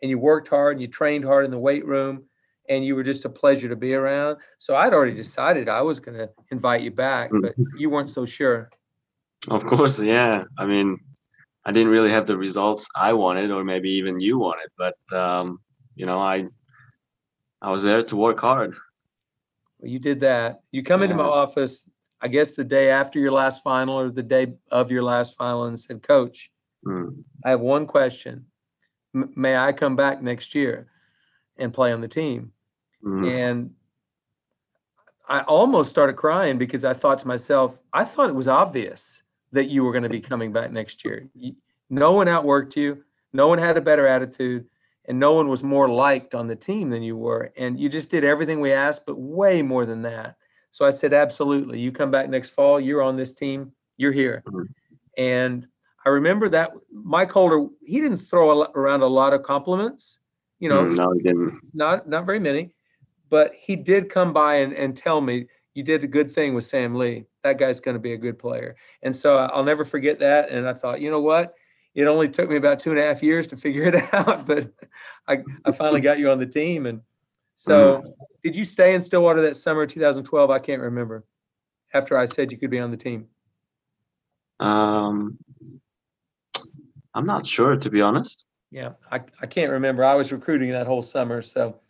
and 0.00 0.10
you 0.10 0.16
worked 0.18 0.46
hard 0.46 0.74
and 0.74 0.80
you 0.80 0.86
trained 0.86 1.24
hard 1.24 1.44
in 1.44 1.50
the 1.50 1.58
weight 1.58 1.84
room 1.84 2.24
and 2.68 2.84
you 2.84 2.94
were 2.94 3.02
just 3.02 3.24
a 3.24 3.28
pleasure 3.28 3.68
to 3.68 3.76
be 3.76 3.94
around. 3.94 4.38
So 4.58 4.76
I'd 4.76 4.92
already 4.92 5.14
decided 5.14 5.68
I 5.68 5.82
was 5.82 6.00
going 6.00 6.18
to 6.18 6.30
invite 6.50 6.82
you 6.82 6.90
back, 6.90 7.30
but 7.32 7.54
you 7.78 7.90
weren't 7.90 8.10
so 8.10 8.24
sure. 8.24 8.70
Of 9.48 9.64
course, 9.64 10.00
yeah. 10.00 10.44
I 10.58 10.66
mean, 10.66 10.98
I 11.64 11.72
didn't 11.72 11.88
really 11.88 12.10
have 12.10 12.26
the 12.26 12.36
results 12.36 12.86
I 12.94 13.12
wanted, 13.12 13.50
or 13.50 13.64
maybe 13.64 13.90
even 13.90 14.20
you 14.20 14.38
wanted, 14.38 14.68
but 14.76 14.96
um, 15.12 15.60
you 15.94 16.06
know, 16.06 16.18
I 16.18 16.46
I 17.62 17.70
was 17.70 17.82
there 17.82 18.02
to 18.02 18.16
work 18.16 18.40
hard. 18.40 18.76
Well, 19.78 19.90
you 19.90 19.98
did 19.98 20.20
that. 20.20 20.60
You 20.72 20.82
come 20.82 21.02
into 21.02 21.16
my 21.16 21.24
office, 21.24 21.88
I 22.20 22.28
guess 22.28 22.54
the 22.54 22.64
day 22.64 22.90
after 22.90 23.18
your 23.18 23.32
last 23.32 23.62
final 23.62 23.94
or 23.98 24.10
the 24.10 24.22
day 24.22 24.54
of 24.70 24.90
your 24.90 25.02
last 25.02 25.36
final 25.36 25.64
and 25.64 25.78
said, 25.78 26.02
Coach, 26.02 26.50
Mm. 26.86 27.24
I 27.44 27.50
have 27.50 27.60
one 27.60 27.86
question. 27.86 28.46
M- 29.14 29.32
may 29.34 29.56
I 29.56 29.72
come 29.72 29.96
back 29.96 30.22
next 30.22 30.54
year 30.54 30.86
and 31.56 31.74
play 31.74 31.92
on 31.92 32.00
the 32.00 32.08
team? 32.08 32.52
Mm. 33.04 33.28
And 33.28 33.70
I 35.28 35.40
almost 35.42 35.90
started 35.90 36.14
crying 36.14 36.58
because 36.58 36.84
I 36.84 36.92
thought 36.92 37.18
to 37.20 37.26
myself, 37.28 37.80
I 37.92 38.04
thought 38.04 38.28
it 38.28 38.34
was 38.34 38.48
obvious 38.48 39.22
that 39.52 39.68
you 39.70 39.82
were 39.84 39.92
going 39.92 40.04
to 40.04 40.08
be 40.08 40.20
coming 40.20 40.52
back 40.52 40.70
next 40.70 41.04
year. 41.04 41.28
No 41.90 42.12
one 42.12 42.26
outworked 42.26 42.76
you, 42.76 43.02
no 43.32 43.48
one 43.48 43.58
had 43.58 43.76
a 43.76 43.80
better 43.80 44.06
attitude, 44.06 44.66
and 45.06 45.18
no 45.18 45.34
one 45.34 45.48
was 45.48 45.62
more 45.62 45.88
liked 45.88 46.34
on 46.34 46.46
the 46.46 46.56
team 46.56 46.90
than 46.90 47.02
you 47.02 47.16
were. 47.16 47.52
And 47.56 47.78
you 47.78 47.88
just 47.88 48.10
did 48.10 48.24
everything 48.24 48.60
we 48.60 48.72
asked, 48.72 49.06
but 49.06 49.18
way 49.18 49.62
more 49.62 49.86
than 49.86 50.02
that. 50.02 50.36
So 50.70 50.84
I 50.84 50.90
said, 50.90 51.12
absolutely. 51.12 51.80
You 51.80 51.90
come 51.90 52.10
back 52.10 52.28
next 52.28 52.50
fall, 52.50 52.78
you're 52.78 53.02
on 53.02 53.16
this 53.16 53.34
team, 53.34 53.72
you're 53.96 54.12
here. 54.12 54.42
Mhm. 54.46 54.66
And 55.16 55.66
I 56.04 56.10
remember 56.10 56.48
that 56.50 56.72
Mike 56.92 57.32
Holder, 57.32 57.66
he 57.84 58.00
didn't 58.00 58.18
throw 58.18 58.62
around 58.62 59.02
a 59.02 59.06
lot 59.06 59.32
of 59.32 59.42
compliments. 59.42 60.20
You 60.60 60.68
know, 60.68 60.84
Mm, 60.84 60.96
no, 60.96 61.12
I 61.12 61.18
didn't. 61.18 61.60
not 61.74 62.08
not 62.08 62.26
very 62.26 62.38
many, 62.38 62.72
but 63.28 63.54
he 63.54 63.76
did 63.76 64.08
come 64.08 64.32
by 64.32 64.56
and, 64.56 64.72
and 64.72 64.96
tell 64.96 65.20
me 65.20 65.46
you 65.74 65.82
did 65.82 66.02
a 66.02 66.06
good 66.06 66.30
thing 66.30 66.54
with 66.54 66.64
Sam 66.64 66.94
Lee. 66.94 67.26
That 67.42 67.58
guy's 67.58 67.80
going 67.80 67.94
to 67.94 68.00
be 68.00 68.12
a 68.12 68.18
good 68.18 68.38
player. 68.38 68.76
And 69.02 69.14
so 69.14 69.36
I'll 69.36 69.64
never 69.64 69.84
forget 69.84 70.18
that. 70.20 70.50
And 70.50 70.68
I 70.68 70.72
thought, 70.72 71.00
you 71.00 71.10
know 71.10 71.20
what? 71.20 71.54
It 71.94 72.06
only 72.06 72.28
took 72.28 72.48
me 72.48 72.56
about 72.56 72.78
two 72.78 72.90
and 72.90 72.98
a 72.98 73.02
half 73.02 73.22
years 73.22 73.46
to 73.48 73.56
figure 73.56 73.84
it 73.84 73.94
out, 74.14 74.46
but 74.46 74.70
I, 75.28 75.38
I 75.64 75.72
finally 75.72 76.00
got 76.00 76.18
you 76.18 76.30
on 76.30 76.38
the 76.38 76.46
team. 76.46 76.86
And 76.86 77.00
so 77.56 78.14
did 78.42 78.54
you 78.54 78.64
stay 78.64 78.94
in 78.94 79.00
Stillwater 79.00 79.42
that 79.42 79.56
summer 79.56 79.86
2012? 79.86 80.50
I 80.50 80.58
can't 80.58 80.82
remember. 80.82 81.24
After 81.94 82.18
I 82.18 82.26
said 82.26 82.52
you 82.52 82.58
could 82.58 82.70
be 82.70 82.80
on 82.80 82.90
the 82.90 82.96
team. 82.96 83.28
Um, 84.60 85.38
I'm 87.14 87.26
not 87.26 87.46
sure 87.46 87.76
to 87.76 87.90
be 87.90 88.02
honest. 88.02 88.44
Yeah, 88.70 88.92
I, 89.10 89.20
I 89.40 89.46
can't 89.46 89.72
remember. 89.72 90.04
I 90.04 90.14
was 90.14 90.32
recruiting 90.32 90.70
that 90.72 90.86
whole 90.86 91.02
summer. 91.02 91.40
So, 91.40 91.80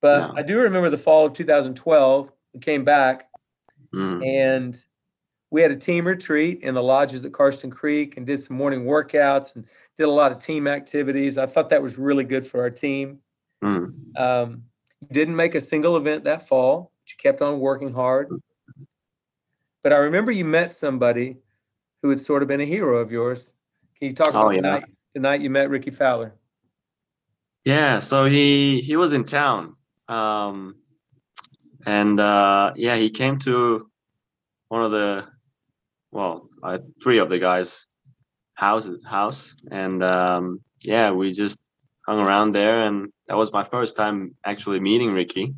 but 0.00 0.28
No. 0.28 0.34
I 0.36 0.42
do 0.42 0.60
remember 0.60 0.90
the 0.90 0.98
fall 0.98 1.26
of 1.26 1.32
2012. 1.34 2.30
We 2.54 2.60
came 2.60 2.84
back 2.84 3.28
Mm. 3.94 4.24
and 4.24 4.84
we 5.50 5.62
had 5.62 5.72
a 5.72 5.76
team 5.76 6.06
retreat 6.06 6.60
in 6.62 6.74
the 6.74 6.82
lodges 6.82 7.24
at 7.24 7.32
Karsten 7.32 7.70
Creek 7.70 8.16
and 8.16 8.24
did 8.24 8.38
some 8.38 8.56
morning 8.56 8.84
workouts 8.84 9.56
and 9.56 9.64
did 9.98 10.04
a 10.04 10.10
lot 10.10 10.30
of 10.30 10.38
team 10.38 10.68
activities. 10.68 11.38
I 11.38 11.46
thought 11.46 11.68
that 11.70 11.82
was 11.82 11.98
really 11.98 12.22
good 12.24 12.46
for 12.46 12.60
our 12.60 12.70
team. 12.70 13.18
Mm. 13.64 14.16
Um, 14.18 14.62
you 15.00 15.08
didn't 15.12 15.34
make 15.34 15.54
a 15.56 15.60
single 15.60 15.96
event 15.96 16.22
that 16.24 16.46
fall, 16.46 16.92
but 17.02 17.10
you 17.10 17.16
kept 17.18 17.42
on 17.42 17.58
working 17.58 17.92
hard. 17.92 18.28
But 19.82 19.92
I 19.92 19.96
remember 19.96 20.30
you 20.30 20.44
met 20.44 20.70
somebody 20.72 21.38
who 22.02 22.10
had 22.10 22.20
sort 22.20 22.42
of 22.42 22.48
been 22.48 22.60
a 22.60 22.64
hero 22.64 22.98
of 22.98 23.10
yours. 23.10 23.54
Can 23.98 24.08
you 24.08 24.14
talk 24.14 24.34
Oh, 24.34 24.42
about 24.48 24.52
the, 24.52 24.60
night, 24.60 24.84
the 25.14 25.20
night 25.20 25.40
you 25.40 25.50
met 25.50 25.68
Rickie 25.68 25.90
Fowler? 25.90 26.32
Yeah, 27.64 27.98
so 27.98 28.24
he 28.24 28.80
he 28.82 28.96
was 28.96 29.12
in 29.12 29.24
town. 29.24 29.74
Um, 30.10 30.74
and 31.86 32.18
uh, 32.18 32.72
yeah, 32.76 32.96
he 32.96 33.10
came 33.10 33.38
to 33.40 33.88
one 34.68 34.82
of 34.82 34.90
the 34.90 35.26
well, 36.12 36.48
uh, 36.62 36.78
three 37.02 37.18
of 37.18 37.28
the 37.28 37.38
guys' 37.38 37.86
houses 38.54 39.04
house, 39.08 39.54
and 39.70 40.02
um, 40.02 40.60
yeah, 40.82 41.12
we 41.12 41.32
just 41.32 41.58
hung 42.06 42.18
around 42.18 42.52
there, 42.52 42.86
and 42.86 43.12
that 43.28 43.36
was 43.36 43.52
my 43.52 43.62
first 43.64 43.96
time 43.96 44.34
actually 44.44 44.80
meeting 44.80 45.12
Rickie. 45.12 45.54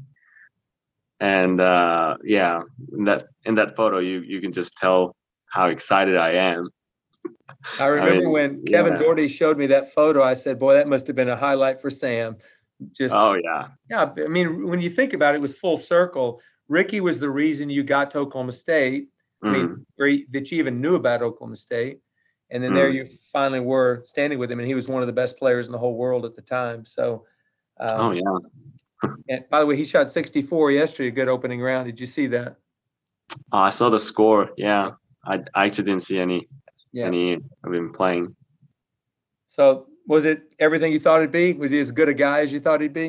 And 1.18 1.60
uh, 1.60 2.18
yeah, 2.22 2.60
in 2.96 3.04
that 3.04 3.26
in 3.44 3.54
that 3.54 3.74
photo, 3.74 3.98
you 3.98 4.20
you 4.20 4.40
can 4.40 4.52
just 4.52 4.76
tell 4.76 5.16
how 5.46 5.66
excited 5.68 6.16
I 6.16 6.32
am. 6.32 6.68
I 7.78 7.86
remember 7.86 8.22
mean, 8.22 8.30
when 8.30 8.64
Kevin 8.64 8.94
yeah. 8.94 8.98
Doherty 8.98 9.28
showed 9.28 9.56
me 9.56 9.68
that 9.68 9.92
photo, 9.92 10.22
I 10.22 10.34
said, 10.34 10.58
boy, 10.58 10.74
that 10.74 10.88
must 10.88 11.06
have 11.06 11.14
been 11.14 11.28
a 11.28 11.36
highlight 11.36 11.80
for 11.80 11.90
Sam. 11.90 12.36
Just 12.90 13.14
Oh 13.14 13.34
yeah, 13.34 13.68
Yeah, 13.88 14.12
I 14.16 14.28
mean, 14.28 14.66
when 14.68 14.80
you 14.80 14.90
think 14.90 15.12
about 15.12 15.34
it, 15.34 15.38
it 15.38 15.40
was 15.40 15.58
full 15.58 15.76
circle. 15.76 16.40
Rickie 16.68 17.00
was 17.00 17.20
the 17.20 17.30
reason 17.30 17.70
you 17.70 17.82
got 17.82 18.10
to 18.12 18.18
Oklahoma 18.18 18.52
State. 18.52 19.08
I 19.44 19.48
mean, 19.48 19.86
or 19.98 20.08
that 20.32 20.52
you 20.52 20.58
even 20.58 20.80
knew 20.80 20.94
about 20.94 21.20
Oklahoma 21.20 21.56
State. 21.56 22.00
And 22.50 22.62
then 22.62 22.74
there 22.74 22.90
Mm. 22.90 22.94
you 22.94 23.04
finally 23.32 23.60
were 23.60 24.02
standing 24.04 24.38
with 24.38 24.52
him, 24.52 24.60
and 24.60 24.68
he 24.68 24.74
was 24.74 24.88
one 24.88 25.02
of 25.02 25.06
the 25.06 25.12
best 25.12 25.38
players 25.38 25.66
in 25.66 25.72
the 25.72 25.78
whole 25.78 25.96
world 25.96 26.24
at 26.24 26.36
the 26.36 26.42
time. 26.42 26.84
So, 26.84 27.24
um, 27.80 28.00
oh 28.00 28.10
yeah. 28.12 29.10
and 29.28 29.44
by 29.50 29.58
the 29.58 29.66
way, 29.66 29.76
he 29.76 29.84
shot 29.84 30.08
64 30.08 30.70
yesterday, 30.70 31.08
a 31.08 31.10
good 31.10 31.28
opening 31.28 31.60
round. 31.60 31.86
Did 31.86 31.98
you 31.98 32.06
see 32.06 32.26
that? 32.28 32.56
Oh, 33.52 33.58
I 33.58 33.70
saw 33.70 33.90
the 33.90 33.98
score. 33.98 34.50
Yeah, 34.56 34.92
I, 35.24 35.42
I 35.54 35.66
actually 35.66 35.84
didn't 35.84 36.02
see 36.04 36.18
any 36.18 36.48
Yeah. 36.92 37.06
any 37.06 37.40
of 37.64 37.72
him 37.72 37.92
playing. 37.92 38.36
So, 39.48 39.86
was 40.06 40.24
it 40.24 40.42
everything 40.58 40.92
you 40.92 41.00
thought 41.00 41.18
it'd 41.18 41.32
be? 41.32 41.52
Was 41.52 41.70
he 41.70 41.78
as 41.80 41.90
good 41.90 42.08
a 42.08 42.14
guy 42.14 42.40
as 42.40 42.52
you 42.52 42.60
thought 42.60 42.80
he'd 42.80 42.92
be? 42.92 43.06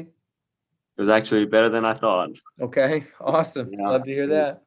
It 0.95 1.01
was 1.01 1.09
actually 1.09 1.45
better 1.45 1.69
than 1.69 1.85
I 1.85 1.93
thought. 1.95 2.29
Okay, 2.61 3.03
awesome. 3.21 3.69
Yeah, 3.71 3.89
Love 3.89 4.03
to 4.03 4.11
hear 4.11 4.27
that. 4.27 4.61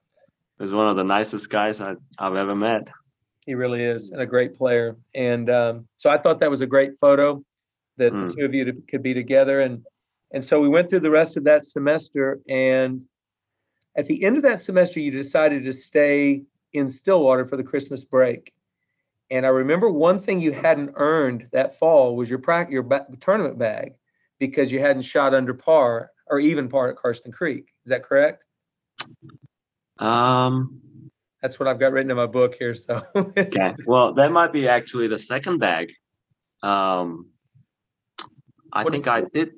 He 0.59 0.63
was 0.63 0.73
one 0.73 0.89
of 0.89 0.97
the 0.97 1.05
nicest 1.05 1.51
guys 1.51 1.81
I, 1.81 1.95
I've 2.19 2.35
ever 2.35 2.55
met. 2.55 2.89
He 3.45 3.55
really 3.55 3.85
is, 3.85 4.11
and 4.11 4.21
a 4.21 4.27
great 4.27 4.57
player. 4.57 4.97
And 5.15 5.49
um, 5.51 5.87
so 5.99 6.11
I 6.11 6.19
thought 6.19 6.41
that 6.41 6.51
was 6.51 6.63
a 6.63 6.67
great 6.67 6.99
photo 6.99 7.43
that 7.99 8.13
Mm. 8.13 8.29
the 8.31 8.35
two 8.37 8.45
of 8.45 8.53
you 8.55 8.65
to- 8.67 8.83
could 8.91 9.03
be 9.03 9.15
together. 9.15 9.61
And 9.61 9.85
And 10.33 10.43
so 10.45 10.61
we 10.61 10.69
went 10.69 10.91
through 10.91 11.01
the 11.01 11.11
rest 11.11 11.37
of 11.37 11.45
that 11.45 11.65
semester. 11.65 12.41
And 12.49 13.05
at 13.97 14.07
the 14.07 14.25
end 14.25 14.37
of 14.37 14.43
that 14.43 14.59
semester, 14.59 14.99
you 15.01 15.11
decided 15.13 15.65
to 15.65 15.73
stay 15.73 16.43
in 16.73 16.89
Stillwater 16.89 17.45
for 17.45 17.57
the 17.57 17.63
Christmas 17.63 18.05
break. 18.05 18.53
And 19.31 19.45
I 19.45 19.49
remember 19.49 19.91
one 19.91 20.19
thing 20.19 20.41
you 20.41 20.53
hadn't 20.53 20.93
earned 20.95 21.49
that 21.53 21.79
fall 21.79 22.15
was 22.17 22.31
your 22.31 22.39
pra- 22.39 22.71
your 22.71 22.83
ba- 22.85 23.07
tournament 23.21 23.59
bag 23.59 23.95
because 24.39 24.71
you 24.71 24.81
hadn't 24.81 25.03
shot 25.03 25.35
under 25.35 25.53
par 25.55 26.11
or 26.29 26.39
even 26.39 26.69
par 26.69 26.89
at 26.91 26.97
Karsten 26.97 27.33
Creek. 27.33 27.73
Is 27.85 27.91
that 27.91 28.05
correct? 28.05 28.45
Um, 29.99 30.81
That's 31.43 31.59
what 31.59 31.69
I've 31.69 31.79
got 31.79 31.93
written 31.93 32.11
in 32.11 32.17
my 32.17 32.27
book 32.27 32.55
here. 32.59 32.75
So 32.75 33.03
okay. 33.17 33.75
Well, 33.87 34.15
that 34.15 34.31
might 34.33 34.53
be 34.53 34.69
actually 34.69 35.09
the 35.09 35.19
second 35.19 35.59
bag. 35.59 35.93
Um, 36.63 37.31
I 38.73 38.85
What- 38.85 38.93
think 38.93 39.09
I 39.09 39.23
did. 39.33 39.53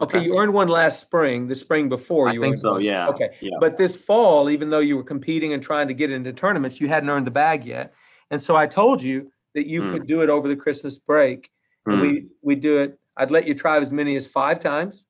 okay, 0.00 0.22
you 0.22 0.38
earned 0.38 0.52
one 0.52 0.68
last 0.68 1.00
spring, 1.00 1.46
the 1.48 1.54
spring 1.54 1.88
before 1.88 2.28
I 2.28 2.32
you 2.32 2.40
think 2.40 2.56
so. 2.56 2.72
one. 2.72 2.82
Yeah. 2.82 3.08
Okay. 3.08 3.30
Yeah. 3.40 3.56
But 3.60 3.78
this 3.78 3.96
fall, 3.96 4.50
even 4.50 4.68
though 4.68 4.78
you 4.80 4.96
were 4.96 5.02
competing 5.04 5.52
and 5.54 5.62
trying 5.62 5.88
to 5.88 5.94
get 5.94 6.10
into 6.10 6.32
tournaments, 6.32 6.80
you 6.80 6.88
hadn't 6.88 7.08
earned 7.08 7.26
the 7.26 7.30
bag 7.32 7.64
yet. 7.64 7.94
And 8.30 8.40
so 8.40 8.56
I 8.56 8.66
told 8.66 9.02
you 9.02 9.30
that 9.54 9.66
you 9.66 9.82
Hmm. 9.82 9.88
could 9.90 10.06
do 10.06 10.20
it 10.22 10.30
over 10.30 10.48
the 10.48 10.56
Christmas 10.56 10.98
break. 10.98 11.50
And 11.86 11.96
Hmm. 11.96 12.00
we 12.00 12.26
we 12.42 12.54
do 12.54 12.78
it. 12.78 12.98
I'd 13.16 13.30
let 13.30 13.46
you 13.46 13.54
try 13.54 13.78
as 13.78 13.92
many 13.92 14.16
as 14.16 14.26
five 14.26 14.60
times. 14.60 15.06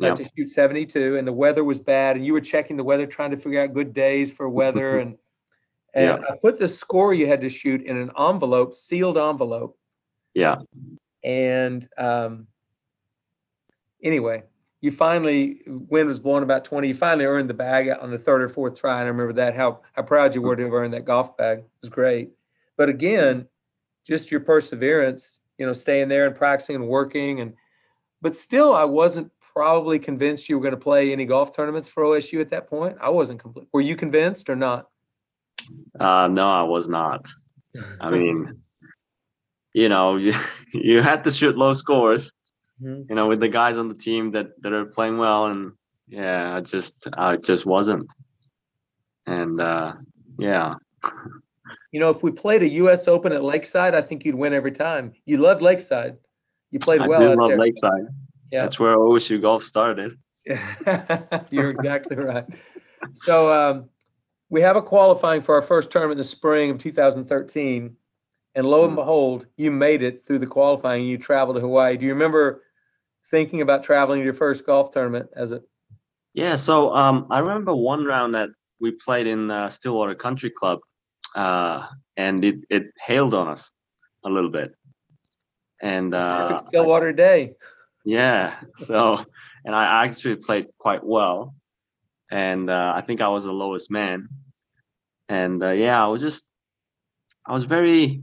Like 0.00 0.14
to 0.14 0.30
shoot 0.36 0.48
72, 0.48 1.16
and 1.16 1.26
the 1.26 1.32
weather 1.32 1.64
was 1.64 1.80
bad, 1.80 2.14
and 2.16 2.24
you 2.24 2.32
were 2.32 2.40
checking 2.40 2.76
the 2.76 2.84
weather, 2.84 3.04
trying 3.04 3.32
to 3.32 3.36
figure 3.36 3.60
out 3.60 3.74
good 3.74 3.92
days 3.92 4.32
for 4.32 4.48
weather. 4.48 4.98
And 5.00 5.18
and 5.94 6.24
I 6.24 6.36
put 6.40 6.60
the 6.60 6.68
score 6.68 7.12
you 7.14 7.26
had 7.26 7.40
to 7.40 7.48
shoot 7.48 7.82
in 7.82 7.96
an 7.96 8.12
envelope, 8.16 8.74
sealed 8.74 9.18
envelope. 9.18 9.76
Yeah. 10.34 10.58
And 11.24 11.88
um, 11.96 12.46
anyway, 14.02 14.44
you 14.80 14.90
finally 14.90 15.56
wind 15.66 16.08
was 16.08 16.20
blowing 16.20 16.42
about 16.42 16.64
20. 16.64 16.88
You 16.88 16.94
finally 16.94 17.24
earned 17.24 17.50
the 17.50 17.54
bag 17.54 17.90
on 18.00 18.10
the 18.10 18.18
third 18.18 18.42
or 18.42 18.48
fourth 18.48 18.78
try. 18.78 19.00
And 19.00 19.06
I 19.06 19.10
remember 19.10 19.32
that 19.34 19.56
how 19.56 19.80
how 19.92 20.02
proud 20.02 20.34
you 20.34 20.42
were 20.42 20.56
to 20.56 20.64
have 20.64 20.72
earned 20.72 20.94
that 20.94 21.04
golf 21.04 21.36
bag. 21.36 21.58
It 21.58 21.68
was 21.82 21.90
great. 21.90 22.30
But 22.76 22.88
again, 22.88 23.48
just 24.06 24.30
your 24.30 24.40
perseverance, 24.40 25.40
you 25.58 25.66
know, 25.66 25.72
staying 25.72 26.08
there 26.08 26.26
and 26.26 26.36
practicing 26.36 26.76
and 26.76 26.88
working 26.88 27.40
and 27.40 27.54
but 28.20 28.36
still 28.36 28.74
I 28.74 28.84
wasn't 28.84 29.32
probably 29.52 29.98
convinced 29.98 30.48
you 30.48 30.56
were 30.56 30.62
going 30.62 30.74
to 30.74 30.80
play 30.80 31.12
any 31.12 31.26
golf 31.26 31.54
tournaments 31.54 31.88
for 31.88 32.04
OSU 32.04 32.40
at 32.40 32.50
that 32.50 32.68
point. 32.68 32.96
I 33.00 33.10
wasn't 33.10 33.40
complete. 33.40 33.66
Were 33.72 33.80
you 33.80 33.96
convinced 33.96 34.48
or 34.48 34.56
not? 34.56 34.88
Uh, 35.98 36.28
no, 36.28 36.48
I 36.48 36.62
was 36.62 36.88
not. 36.88 37.26
I 38.00 38.10
mean, 38.10 38.60
you 39.72 39.88
know, 39.88 40.16
you, 40.16 40.32
you 40.72 41.02
had 41.02 41.24
to 41.24 41.30
shoot 41.30 41.56
low 41.56 41.72
scores, 41.72 42.32
Mhm. 42.82 43.08
you 43.08 43.14
know, 43.16 43.26
with 43.28 43.40
the 43.40 43.48
guys 43.48 43.76
on 43.76 43.88
the 43.88 43.94
team 43.94 44.30
that, 44.32 44.60
that 44.62 44.72
are 44.72 44.84
playing 44.84 45.18
well. 45.18 45.46
And 45.46 45.72
yeah, 46.08 46.54
I 46.56 46.60
just, 46.60 47.08
I 47.12 47.36
just 47.36 47.66
wasn't. 47.66 48.10
And 49.26 49.60
uh, 49.60 49.94
yeah, 50.38 50.74
You 51.90 52.00
know, 52.00 52.10
if 52.10 52.22
we 52.22 52.30
played 52.30 52.62
a 52.62 52.68
U.S. 52.68 53.08
Open 53.08 53.32
at 53.32 53.42
Lakeside, 53.42 53.94
I 53.94 54.02
think 54.02 54.24
you'd 54.26 54.34
win 54.34 54.52
every 54.52 54.72
time. 54.72 55.12
You 55.24 55.38
loved 55.38 55.62
Lakeside. 55.62 56.18
You 56.70 56.78
played 56.80 57.00
I 57.00 57.06
well 57.06 57.22
out 57.22 57.38
love 57.38 57.48
there. 57.48 57.58
Lakeside. 57.58 58.04
Yeah. 58.52 58.62
That's 58.62 58.78
where 58.78 58.94
OSU 58.94 59.40
golf 59.40 59.64
started. 59.64 60.18
You're 61.50 61.70
exactly 61.70 62.16
right. 62.16 62.44
So 63.14 63.50
um, 63.50 63.88
we 64.50 64.60
have 64.60 64.76
a 64.76 64.82
qualifying 64.82 65.40
for 65.40 65.54
our 65.54 65.62
first 65.62 65.90
tournament 65.90 66.16
in 66.16 66.18
the 66.18 66.24
spring 66.24 66.70
of 66.70 66.78
2013, 66.78 67.96
and 68.54 68.66
lo 68.66 68.84
and 68.84 68.92
Mhm. 68.92 68.96
behold, 68.96 69.46
you 69.56 69.70
made 69.70 70.02
it 70.02 70.24
through 70.26 70.40
the 70.40 70.46
qualifying. 70.46 71.04
You 71.04 71.16
traveled 71.16 71.56
to 71.56 71.60
Hawaii. 71.62 71.96
Do 71.96 72.04
you 72.04 72.12
remember 72.12 72.62
thinking 73.30 73.60
about 73.60 73.82
traveling 73.82 74.20
to 74.20 74.24
your 74.24 74.32
first 74.32 74.66
golf 74.66 74.90
tournament 74.90 75.30
as 75.34 75.52
a? 75.52 75.62
Yeah, 76.34 76.56
so 76.56 76.94
um, 76.94 77.26
I 77.30 77.40
remember 77.40 77.74
one 77.74 78.04
round 78.04 78.34
that 78.34 78.50
we 78.80 78.92
played 78.92 79.26
in 79.26 79.50
uh, 79.50 79.68
Stillwater 79.68 80.14
Country 80.14 80.50
Club, 80.50 80.80
uh, 81.34 81.86
and 82.16 82.44
it, 82.44 82.56
it 82.70 82.84
hailed 83.04 83.34
on 83.34 83.48
us 83.48 83.70
a 84.24 84.28
little 84.28 84.50
bit. 84.50 84.72
And 85.80 86.14
uh, 86.14 86.62
Stillwater 86.68 87.12
day. 87.12 87.54
yeah, 88.04 88.56
so 88.76 89.24
and 89.64 89.74
I 89.74 90.04
actually 90.04 90.36
played 90.36 90.66
quite 90.78 91.04
well, 91.04 91.54
and 92.30 92.70
uh, 92.70 92.92
I 92.94 93.00
think 93.00 93.20
I 93.20 93.28
was 93.28 93.44
the 93.44 93.52
lowest 93.52 93.90
man. 93.90 94.28
And 95.28 95.62
uh, 95.62 95.70
yeah, 95.70 96.02
I 96.02 96.08
was 96.08 96.22
just, 96.22 96.44
I 97.46 97.52
was 97.52 97.64
very, 97.64 98.22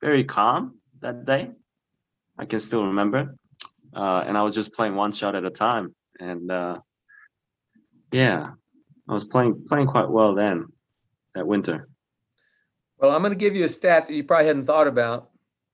very 0.00 0.24
calm 0.24 0.78
that 1.00 1.24
day. 1.24 1.50
I 2.38 2.44
can 2.44 2.60
still 2.60 2.86
remember, 2.86 3.36
uh, 3.94 4.24
and 4.26 4.36
I 4.36 4.42
was 4.42 4.54
just 4.54 4.72
playing 4.72 4.94
one 4.94 5.12
shot 5.12 5.34
at 5.34 5.44
a 5.44 5.50
time, 5.50 5.94
and 6.20 6.50
uh, 6.50 6.78
yeah, 8.12 8.50
I 9.08 9.12
was 9.12 9.24
playing 9.24 9.64
playing 9.66 9.86
quite 9.86 10.08
well 10.08 10.34
then, 10.34 10.66
that 11.34 11.46
winter. 11.46 11.88
Well, 12.98 13.10
I'm 13.10 13.22
going 13.22 13.32
to 13.32 13.38
give 13.38 13.56
you 13.56 13.64
a 13.64 13.68
stat 13.68 14.06
that 14.06 14.14
you 14.14 14.24
probably 14.24 14.46
hadn't 14.46 14.66
thought 14.66 14.86
about. 14.86 15.30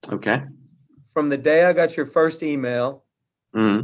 Okay. 0.09 0.43
From 1.09 1.29
the 1.29 1.37
day 1.37 1.65
I 1.65 1.73
got 1.73 1.97
your 1.97 2.07
first 2.07 2.43
email 2.43 3.05
hmm 3.53 3.81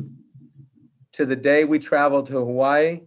to 1.16 1.24
the 1.24 1.34
day 1.34 1.64
we 1.64 1.78
traveled 1.78 2.26
to 2.26 2.34
Hawaii 2.34 3.00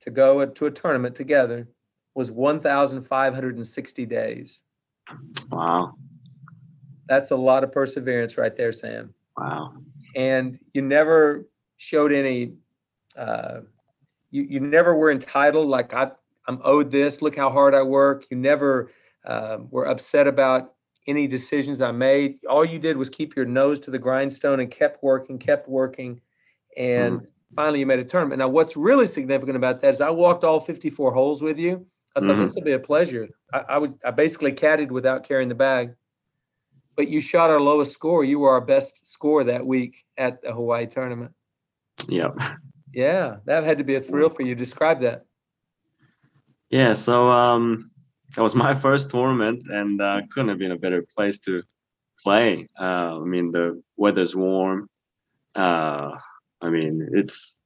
to 0.00 0.10
go 0.10 0.46
to 0.46 0.66
a 0.66 0.70
tournament 0.70 1.14
together 1.14 1.68
was 2.14 2.30
1,560 2.30 4.06
days. 4.06 4.64
Wow. 5.50 5.94
That's 7.06 7.30
a 7.30 7.36
lot 7.36 7.62
of 7.62 7.72
perseverance 7.72 8.38
right 8.38 8.56
there, 8.56 8.72
Sam. 8.72 9.12
Wow. 9.36 9.74
And 10.14 10.58
you 10.74 10.82
never 10.82 11.46
showed 11.78 12.12
any, 12.12 12.54
uh, 13.16 13.60
you, 14.30 14.42
you 14.42 14.60
never 14.60 14.94
were 14.94 15.10
entitled, 15.10 15.68
like, 15.68 15.94
I, 15.94 16.10
I'm 16.48 16.60
owed 16.64 16.90
this, 16.90 17.22
look 17.22 17.36
how 17.36 17.50
hard 17.50 17.74
I 17.74 17.82
work. 17.82 18.24
You 18.30 18.36
never 18.36 18.90
uh, 19.24 19.58
were 19.70 19.86
upset 19.86 20.26
about 20.26 20.74
any 21.06 21.26
decisions 21.26 21.80
I 21.80 21.92
made. 21.92 22.38
All 22.48 22.64
you 22.64 22.78
did 22.78 22.96
was 22.96 23.08
keep 23.08 23.34
your 23.36 23.44
nose 23.44 23.78
to 23.80 23.90
the 23.90 23.98
grindstone 23.98 24.60
and 24.60 24.70
kept 24.70 25.02
working, 25.02 25.38
kept 25.38 25.68
working. 25.68 26.20
And 26.76 27.26
finally, 27.56 27.80
you 27.80 27.86
made 27.86 27.98
a 28.00 28.04
tournament. 28.04 28.38
Now, 28.38 28.48
what's 28.48 28.76
really 28.76 29.06
significant 29.06 29.56
about 29.56 29.80
that 29.80 29.94
is 29.94 30.00
I 30.00 30.10
walked 30.10 30.44
all 30.44 30.60
54 30.60 31.12
holes 31.12 31.42
with 31.42 31.58
you. 31.58 31.86
I 32.16 32.20
thought 32.20 32.36
Mhm. 32.36 32.40
this 32.46 32.54
would 32.54 32.64
be 32.64 32.72
a 32.72 32.78
pleasure. 32.78 33.28
I, 33.52 33.58
I 33.70 33.78
was 33.78 33.90
I 34.04 34.10
basically 34.10 34.52
caddied 34.52 34.90
without 34.90 35.24
carrying 35.24 35.48
the 35.48 35.54
bag. 35.54 35.94
But 36.96 37.08
you 37.08 37.20
shot 37.20 37.50
our 37.50 37.60
lowest 37.60 37.92
score. 37.92 38.24
You 38.24 38.38
were 38.38 38.50
our 38.50 38.60
best 38.60 39.06
score 39.06 39.44
that 39.44 39.66
week 39.66 40.04
at 40.18 40.42
the 40.42 40.52
Hawaii 40.52 40.86
tournament. 40.86 41.32
Yep. 42.08 42.36
Yeah, 42.92 43.36
that 43.46 43.64
had 43.64 43.78
to 43.78 43.84
be 43.84 43.94
a 43.94 44.00
thrill 44.00 44.28
for 44.28 44.42
you. 44.42 44.54
Describe 44.54 45.00
that. 45.00 45.24
Yeah, 46.68 46.94
so 46.94 47.30
um, 47.30 47.90
that 48.36 48.42
was 48.42 48.54
my 48.54 48.74
first 48.80 49.10
tournament, 49.10 49.64
and 49.68 50.00
uh, 50.00 50.22
couldn't 50.32 50.48
have 50.48 50.58
been 50.58 50.72
a 50.72 50.78
better 50.78 51.04
place 51.14 51.38
to 51.40 51.62
play. 52.22 52.68
Uh, 52.78 53.20
I 53.20 53.24
mean, 53.24 53.50
the 53.50 53.82
weather's 53.96 54.34
warm. 54.34 54.88
Uh, 55.54 56.12
I 56.60 56.68
mean, 56.68 57.08
it's 57.12 57.58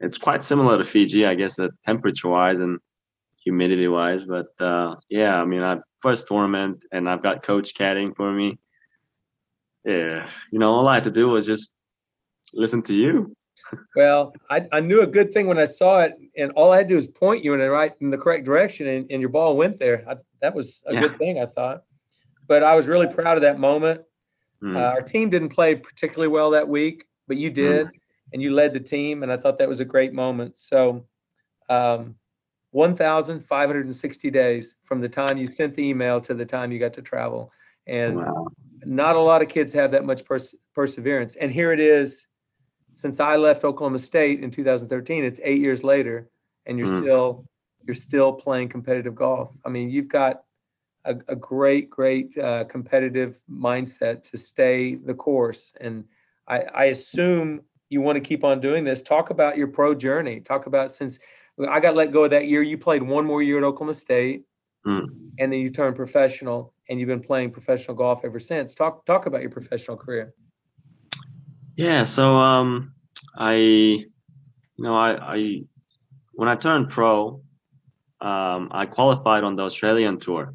it's 0.00 0.18
quite 0.18 0.44
similar 0.44 0.78
to 0.78 0.84
Fiji, 0.84 1.26
I 1.26 1.34
guess, 1.34 1.56
the 1.56 1.70
temperature-wise 1.86 2.58
and 2.58 2.78
humidity-wise. 3.44 4.24
But 4.24 4.48
uh, 4.60 4.96
yeah, 5.08 5.40
I 5.40 5.44
mean, 5.44 5.62
I 5.62 5.78
first 6.04 6.28
tournament, 6.28 6.84
and 6.92 7.08
I've 7.08 7.22
got 7.22 7.42
coach 7.42 7.74
caddying 7.74 8.14
for 8.14 8.30
me. 8.30 8.58
Yeah, 9.84 10.28
you 10.52 10.58
know, 10.58 10.70
all 10.70 10.86
I 10.86 10.94
had 10.94 11.04
to 11.04 11.10
do 11.10 11.28
was 11.30 11.46
just 11.46 11.72
listen 12.52 12.82
to 12.82 12.94
you. 12.94 13.34
Well, 13.96 14.34
I, 14.50 14.66
I 14.70 14.80
knew 14.80 15.00
a 15.00 15.06
good 15.06 15.32
thing 15.32 15.46
when 15.46 15.58
I 15.58 15.64
saw 15.64 16.00
it, 16.00 16.12
and 16.36 16.52
all 16.52 16.72
I 16.72 16.76
had 16.78 16.88
to 16.88 16.92
do 16.94 16.96
was 16.96 17.06
point 17.06 17.42
you 17.42 17.54
in 17.54 17.60
the 17.60 17.70
right 17.70 17.92
in 18.00 18.10
the 18.10 18.18
correct 18.18 18.44
direction, 18.44 18.86
and, 18.86 19.10
and 19.10 19.20
your 19.20 19.30
ball 19.30 19.56
went 19.56 19.78
there. 19.78 20.04
I, 20.06 20.16
that 20.42 20.54
was 20.54 20.82
a 20.86 20.92
Yeah. 20.92 21.00
good 21.00 21.16
thing, 21.18 21.40
I 21.40 21.46
thought. 21.46 21.84
But 22.46 22.62
I 22.62 22.76
was 22.76 22.86
really 22.86 23.06
proud 23.06 23.38
of 23.38 23.42
that 23.42 23.58
moment. 23.58 24.02
Mm, 24.62 24.76
Uh, 24.76 24.90
our 24.96 25.02
team 25.02 25.30
didn't 25.30 25.50
play 25.50 25.74
particularly 25.74 26.28
well 26.28 26.50
that 26.50 26.68
week, 26.68 27.06
but 27.28 27.38
you 27.38 27.50
did, 27.50 27.88
and 28.32 28.42
you 28.42 28.52
led 28.52 28.74
the 28.74 28.80
team, 28.80 29.22
and 29.22 29.32
I 29.32 29.38
thought 29.38 29.56
that 29.58 29.68
was 29.68 29.80
a 29.80 29.86
great 29.94 30.12
moment. 30.12 30.58
So, 30.58 31.06
um, 31.70 32.16
1,560 32.74 34.30
days 34.32 34.78
from 34.82 35.00
the 35.00 35.08
time 35.08 35.38
you 35.38 35.48
sent 35.52 35.74
the 35.74 35.88
email 35.88 36.20
to 36.20 36.34
the 36.34 36.44
time 36.44 36.72
you 36.72 36.80
got 36.80 36.92
to 36.94 37.02
travel, 37.02 37.52
and 37.86 38.16
wow. 38.16 38.48
not 38.84 39.14
a 39.14 39.20
lot 39.20 39.42
of 39.42 39.48
kids 39.48 39.72
have 39.72 39.92
that 39.92 40.04
much 40.04 40.24
pers- 40.24 40.56
perseverance. 40.74 41.36
And 41.36 41.52
here 41.52 41.70
it 41.70 41.78
is, 41.78 42.26
since 42.94 43.20
I 43.20 43.36
left 43.36 43.62
Oklahoma 43.62 44.00
State 44.00 44.42
in 44.42 44.50
2013, 44.50 45.22
it's 45.24 45.38
eight 45.44 45.60
years 45.60 45.84
later, 45.84 46.28
and 46.66 46.76
you're 46.76 46.88
Mm. 46.88 47.00
still 47.00 47.44
you're 47.86 47.94
still 47.94 48.32
playing 48.32 48.70
competitive 48.70 49.14
golf. 49.14 49.52
I 49.64 49.68
mean, 49.68 49.90
you've 49.90 50.08
got 50.08 50.42
a, 51.04 51.14
a 51.28 51.36
great, 51.36 51.90
great 51.90 52.36
uh, 52.36 52.64
competitive 52.64 53.40
mindset 53.48 54.24
to 54.30 54.38
stay 54.38 54.96
the 54.96 55.14
course. 55.14 55.74
And 55.80 56.04
I, 56.48 56.62
I 56.74 56.84
assume 56.86 57.60
you 57.90 58.00
want 58.00 58.16
to 58.16 58.20
keep 58.20 58.42
on 58.42 58.60
doing 58.60 58.82
this. 58.82 59.02
Talk 59.02 59.28
about 59.28 59.58
your 59.58 59.68
pro 59.68 59.94
journey. 59.94 60.40
Talk 60.40 60.66
about 60.66 60.90
since 60.90 61.18
I 61.58 61.80
got 61.80 61.94
let 61.94 62.12
go 62.12 62.24
of 62.24 62.30
that 62.30 62.48
year, 62.48 62.62
you 62.62 62.78
played 62.78 63.02
one 63.02 63.24
more 63.26 63.42
year 63.42 63.58
at 63.58 63.64
Oklahoma 63.64 63.94
State, 63.94 64.44
Mm. 64.86 65.06
and 65.38 65.50
then 65.50 65.60
you 65.60 65.70
turned 65.70 65.96
professional, 65.96 66.74
and 66.90 67.00
you've 67.00 67.08
been 67.08 67.20
playing 67.22 67.50
professional 67.50 67.96
golf 67.96 68.22
ever 68.22 68.38
since. 68.38 68.74
Talk 68.74 69.06
talk 69.06 69.24
about 69.24 69.40
your 69.40 69.50
professional 69.50 69.96
career. 69.96 70.34
Yeah, 71.76 72.04
so 72.04 72.36
um, 72.36 72.92
I, 73.36 73.54
you 73.54 74.04
know, 74.76 74.94
I, 74.94 75.36
I 75.36 75.62
when 76.34 76.48
I 76.48 76.56
turned 76.56 76.90
pro, 76.90 77.40
um, 78.20 78.68
I 78.72 78.84
qualified 78.86 79.42
on 79.42 79.56
the 79.56 79.62
Australian 79.62 80.18
tour, 80.20 80.54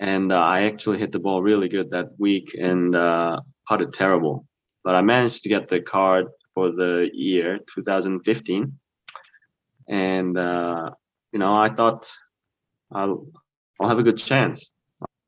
and 0.00 0.32
uh, 0.32 0.40
I 0.40 0.64
actually 0.64 0.98
hit 0.98 1.12
the 1.12 1.18
ball 1.18 1.42
really 1.42 1.68
good 1.68 1.90
that 1.90 2.18
week 2.18 2.54
and 2.58 2.96
uh, 2.96 3.40
putted 3.68 3.92
terrible. 3.92 4.46
But 4.84 4.94
I 4.94 5.02
managed 5.02 5.42
to 5.42 5.48
get 5.50 5.68
the 5.68 5.80
card 5.80 6.28
for 6.54 6.70
the 6.70 7.10
year 7.12 7.58
2015, 7.74 8.72
and 9.88 10.36
uh, 10.38 10.90
you 11.32 11.38
know, 11.38 11.54
I 11.54 11.72
thought 11.74 12.08
I'll 12.92 13.26
I'll 13.80 13.88
have 13.88 13.98
a 13.98 14.02
good 14.02 14.18
chance. 14.18 14.70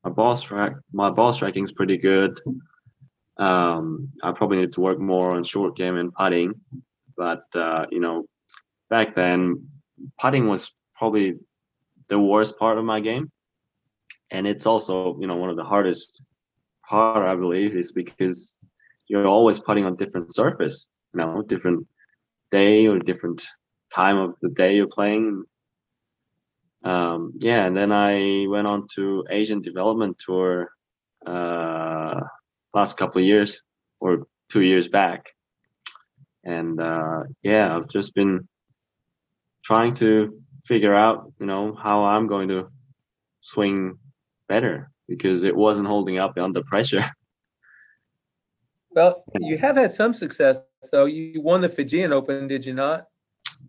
My 0.05 0.11
ball 0.11 0.37
strike, 0.37 0.73
my 0.93 1.11
ball 1.11 1.31
is 1.31 1.73
pretty 1.73 1.99
good. 1.99 2.41
Um, 3.37 4.11
I 4.23 4.33
probably 4.33 4.59
need 4.59 4.73
to 4.75 4.81
work 4.81 4.99
more 4.99 5.35
on 5.35 5.45
short 5.45 5.77
game 5.77 5.97
and 5.97 6.13
putting, 6.13 6.55
but 7.17 7.45
uh, 7.55 7.87
you 7.91 8.01
know, 8.01 8.27
back 8.89 9.15
then, 9.15 9.67
putting 10.19 10.49
was 10.49 10.71
probably 10.95 11.35
the 12.09 12.19
worst 12.19 12.59
part 12.59 12.79
of 12.79 12.85
my 12.85 13.01
game, 13.01 13.31
and 14.31 14.47
it's 14.47 14.67
also 14.67 15.17
you 15.21 15.27
know 15.27 15.37
one 15.37 15.51
of 15.51 15.57
the 15.57 15.65
hardest 15.65 16.23
part 16.87 17.27
I 17.27 17.37
believe 17.37 17.77
is 17.77 17.93
because 17.93 18.57
you're 19.07 19.27
always 19.27 19.59
putting 19.59 19.85
on 19.85 19.97
different 19.97 20.35
surface, 20.35 20.89
you 21.15 21.19
know, 21.19 21.43
different 21.43 21.87
day 22.51 22.87
or 22.87 22.99
different 22.99 23.43
time 23.95 24.19
of 24.19 24.35
the 24.43 24.49
day 24.49 24.77
you're 24.77 24.87
playing. 24.87 25.45
Um, 26.83 27.33
yeah, 27.39 27.67
and 27.67 27.77
then 27.77 27.93
I 27.93 28.47
went 28.49 28.67
on 28.67 28.89
to 28.95 29.25
Asian 29.31 29.61
Development 29.61 30.19
Tour 30.19 30.71
uh, 31.27 32.21
last 32.73 32.97
couple 32.97 33.21
of 33.21 33.27
years 33.27 33.63
or 34.01 34.27
two 34.51 34.63
years 34.63 34.89
back, 34.89 35.27
and 36.45 36.81
uh, 36.81 37.25
yeah, 37.43 37.77
I've 37.77 37.89
just 37.89 38.15
been 38.15 38.49
trying 39.63 39.95
to 39.97 40.41
figure 40.65 40.95
out, 40.95 41.33
you 41.39 41.47
know, 41.47 41.75
how 41.75 42.05
I'm 42.05 42.27
going 42.27 42.49
to 42.49 42.69
swing 43.41 43.99
better 44.49 44.91
because 45.09 45.45
it 45.45 45.55
wasn't 45.55 45.89
holding 45.89 46.19
up 46.19 46.39
under 46.39 46.63
pressure. 46.63 47.05
Well, 48.93 49.23
you 49.39 49.57
have 49.57 49.77
had 49.77 49.93
some 49.93 50.13
success, 50.13 50.65
though. 50.91 51.05
You 51.05 51.41
won 51.41 51.61
the 51.61 51.69
Fijian 51.69 52.13
Open, 52.13 52.49
did 52.49 52.67
you 52.67 52.75
not? 52.75 53.07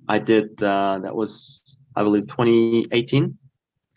I 0.08 0.20
did. 0.20 0.62
Uh, 0.62 1.00
that 1.04 1.16
was, 1.16 1.78
I 1.96 2.04
believe, 2.04 2.28
2018. 2.28 3.38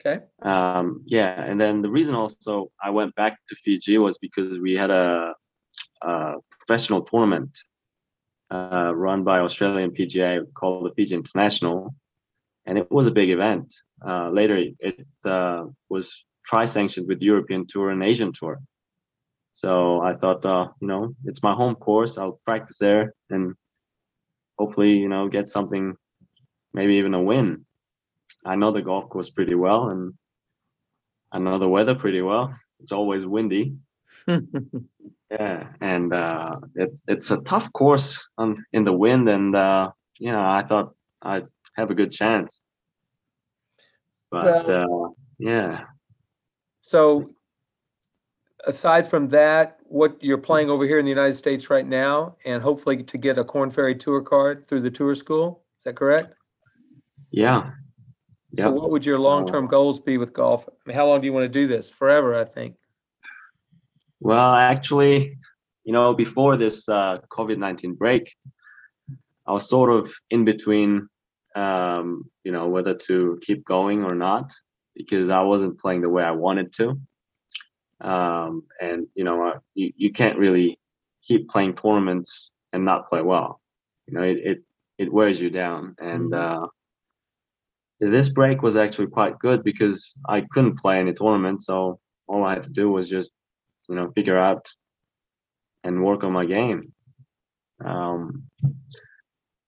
Okay. 0.06 0.22
Um, 0.42 1.02
yeah, 1.06 1.42
and 1.42 1.58
then 1.60 1.80
the 1.80 1.90
reason 1.90 2.14
also 2.14 2.70
I 2.82 2.90
went 2.90 3.14
back 3.14 3.38
to 3.48 3.56
Fiji 3.56 3.96
was 3.98 4.18
because 4.18 4.58
we 4.58 4.74
had 4.74 4.90
a, 4.90 5.34
a 6.02 6.34
professional 6.50 7.02
tournament 7.02 7.50
uh, 8.50 8.92
run 8.94 9.24
by 9.24 9.38
Australian 9.40 9.92
PGA 9.92 10.44
called 10.52 10.86
the 10.86 10.94
Fiji 10.94 11.14
International, 11.14 11.94
and 12.66 12.76
it 12.76 12.90
was 12.90 13.06
a 13.06 13.10
big 13.10 13.30
event. 13.30 13.74
Uh, 14.06 14.28
later, 14.30 14.56
it 14.78 15.06
uh, 15.24 15.64
was 15.88 16.24
tri-sanctioned 16.46 17.08
with 17.08 17.22
European 17.22 17.66
Tour 17.66 17.90
and 17.90 18.02
Asian 18.02 18.32
Tour. 18.32 18.60
So 19.54 20.00
I 20.02 20.14
thought, 20.14 20.44
uh, 20.44 20.68
you 20.80 20.88
know, 20.88 21.14
it's 21.24 21.42
my 21.42 21.54
home 21.54 21.76
course. 21.76 22.18
I'll 22.18 22.40
practice 22.44 22.76
there 22.78 23.14
and 23.30 23.54
hopefully, 24.58 24.92
you 24.92 25.08
know, 25.08 25.28
get 25.28 25.48
something, 25.48 25.96
maybe 26.72 26.94
even 26.94 27.14
a 27.14 27.22
win. 27.22 27.64
I 28.44 28.56
know 28.56 28.72
the 28.72 28.82
golf 28.82 29.08
course 29.08 29.30
pretty 29.30 29.54
well, 29.54 29.88
and 29.88 30.14
I 31.32 31.38
know 31.38 31.58
the 31.58 31.68
weather 31.68 31.94
pretty 31.94 32.20
well. 32.20 32.54
It's 32.80 32.92
always 32.92 33.26
windy. 33.26 33.76
yeah, 34.28 35.68
and 35.80 36.12
uh, 36.12 36.60
it's 36.74 37.02
it's 37.08 37.30
a 37.30 37.38
tough 37.38 37.72
course 37.72 38.22
on 38.38 38.64
in 38.72 38.84
the 38.84 38.92
wind, 38.92 39.28
and 39.28 39.54
uh, 39.56 39.90
you 40.18 40.30
know, 40.30 40.40
I 40.40 40.64
thought 40.68 40.94
I'd 41.22 41.46
have 41.76 41.90
a 41.90 41.94
good 41.94 42.12
chance. 42.12 42.60
But 44.30 44.68
well, 44.68 45.04
uh, 45.06 45.08
yeah. 45.38 45.84
So, 46.82 47.33
aside 48.66 49.06
from 49.06 49.28
that, 49.28 49.78
what 49.84 50.22
you're 50.22 50.38
playing 50.38 50.70
over 50.70 50.84
here 50.84 50.98
in 50.98 51.04
the 51.04 51.10
United 51.10 51.34
States 51.34 51.70
right 51.70 51.86
now, 51.86 52.36
and 52.44 52.62
hopefully 52.62 53.02
to 53.02 53.18
get 53.18 53.38
a 53.38 53.44
Korn 53.44 53.70
Ferry 53.70 53.94
Tour 53.94 54.20
card 54.20 54.66
through 54.68 54.80
the 54.80 54.90
tour 54.90 55.14
school, 55.14 55.62
is 55.78 55.84
that 55.84 55.96
correct? 55.96 56.34
Yeah. 57.30 57.70
So, 58.56 58.66
yep. 58.66 58.74
what 58.74 58.90
would 58.90 59.04
your 59.04 59.18
long-term 59.18 59.66
uh, 59.66 59.68
goals 59.68 59.98
be 59.98 60.16
with 60.16 60.32
golf? 60.32 60.68
I 60.68 60.72
mean, 60.86 60.96
how 60.96 61.06
long 61.06 61.20
do 61.20 61.26
you 61.26 61.32
want 61.32 61.44
to 61.44 61.48
do 61.48 61.66
this? 61.66 61.90
Forever, 61.90 62.36
I 62.38 62.44
think. 62.44 62.76
Well, 64.20 64.54
actually, 64.54 65.36
you 65.84 65.92
know, 65.92 66.14
before 66.14 66.56
this 66.56 66.88
uh, 66.88 67.18
COVID 67.30 67.58
19 67.58 67.94
break, 67.94 68.32
I 69.46 69.52
was 69.52 69.68
sort 69.68 69.90
of 69.90 70.12
in 70.30 70.44
between, 70.44 71.08
um, 71.54 72.30
you 72.44 72.52
know, 72.52 72.68
whether 72.68 72.94
to 72.94 73.38
keep 73.42 73.64
going 73.64 74.04
or 74.04 74.14
not 74.14 74.52
because 74.94 75.28
I 75.28 75.42
wasn't 75.42 75.78
playing 75.80 76.02
the 76.02 76.08
way 76.08 76.22
I 76.22 76.30
wanted 76.30 76.72
to. 76.74 76.98
Um, 78.00 78.64
and, 78.80 79.06
you 79.14 79.24
know, 79.24 79.48
uh, 79.48 79.58
you, 79.74 79.92
you 79.96 80.12
can't 80.12 80.38
really 80.38 80.78
keep 81.22 81.48
playing 81.48 81.76
tournaments 81.76 82.50
and 82.72 82.84
not 82.84 83.08
play 83.08 83.22
well. 83.22 83.60
You 84.06 84.14
know, 84.14 84.22
it, 84.22 84.38
it, 84.38 84.58
it 84.98 85.12
wears 85.12 85.40
you 85.40 85.50
down. 85.50 85.94
And 85.98 86.32
mm-hmm. 86.32 86.64
uh, 86.64 86.66
this 88.00 88.28
break 88.28 88.62
was 88.62 88.76
actually 88.76 89.06
quite 89.08 89.38
good 89.38 89.64
because 89.64 90.12
I 90.28 90.42
couldn't 90.50 90.78
play 90.78 90.98
any 90.98 91.14
tournaments. 91.14 91.66
So 91.66 91.98
all 92.26 92.44
I 92.44 92.54
had 92.54 92.64
to 92.64 92.70
do 92.70 92.90
was 92.90 93.08
just 93.08 93.30
you 93.88 93.94
know 93.94 94.10
figure 94.14 94.38
out 94.38 94.66
and 95.82 96.02
work 96.02 96.24
on 96.24 96.32
my 96.32 96.44
game 96.44 96.92
um, 97.84 98.44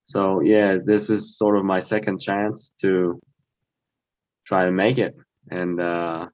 so 0.05 0.41
yeah 0.41 0.79
this 0.85 1.11
is 1.11 1.37
sort 1.37 1.57
of 1.57 1.65
my 1.65 1.81
second 1.81 2.21
chance 2.21 2.73
to 2.81 3.21
try 4.47 4.65
to 4.65 4.73
make 4.73 4.99
it 4.99 5.15
and 5.51 5.81
uh, 5.81 6.27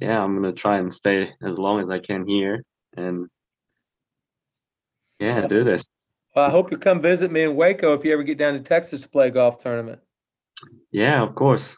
yeah 0.00 0.22
i'm 0.22 0.34
gonna 0.34 0.52
try 0.52 0.78
and 0.78 0.92
stay 0.92 1.30
as 1.42 1.58
long 1.58 1.80
as 1.80 1.90
i 1.90 1.98
can 1.98 2.26
here 2.26 2.62
and 2.96 3.26
yeah 5.20 5.46
do 5.46 5.64
this 5.64 5.86
well, 6.34 6.46
i 6.46 6.50
hope 6.50 6.70
you 6.70 6.78
come 6.78 7.00
visit 7.00 7.30
me 7.30 7.42
in 7.42 7.54
waco 7.54 7.94
if 7.94 8.04
you 8.04 8.12
ever 8.12 8.22
get 8.22 8.38
down 8.38 8.54
to 8.54 8.60
texas 8.60 9.00
to 9.00 9.08
play 9.08 9.28
a 9.28 9.30
golf 9.30 9.58
tournament 9.58 10.00
yeah 10.90 11.22
of 11.22 11.34
course 11.34 11.76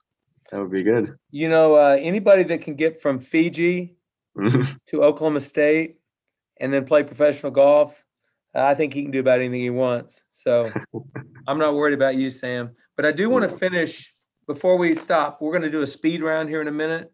that 0.50 0.60
would 0.60 0.70
be 0.70 0.82
good 0.82 1.14
you 1.30 1.48
know 1.48 1.74
uh, 1.74 1.96
anybody 2.00 2.42
that 2.42 2.60
can 2.60 2.74
get 2.74 3.00
from 3.00 3.18
fiji 3.18 3.96
to 4.88 5.02
Oklahoma 5.02 5.40
State 5.40 5.98
and 6.60 6.72
then 6.72 6.84
play 6.84 7.02
professional 7.02 7.52
golf, 7.52 8.04
I 8.54 8.74
think 8.74 8.94
he 8.94 9.02
can 9.02 9.10
do 9.10 9.20
about 9.20 9.40
anything 9.40 9.60
he 9.60 9.70
wants. 9.70 10.24
So 10.30 10.72
I'm 11.46 11.58
not 11.58 11.74
worried 11.74 11.94
about 11.94 12.16
you, 12.16 12.30
Sam. 12.30 12.70
But 12.96 13.06
I 13.06 13.12
do 13.12 13.28
want 13.28 13.50
to 13.50 13.56
finish 13.56 14.12
before 14.46 14.76
we 14.78 14.94
stop. 14.94 15.40
We're 15.40 15.52
going 15.52 15.62
to 15.62 15.70
do 15.70 15.82
a 15.82 15.86
speed 15.86 16.22
round 16.22 16.48
here 16.48 16.62
in 16.62 16.68
a 16.68 16.72
minute. 16.72 17.12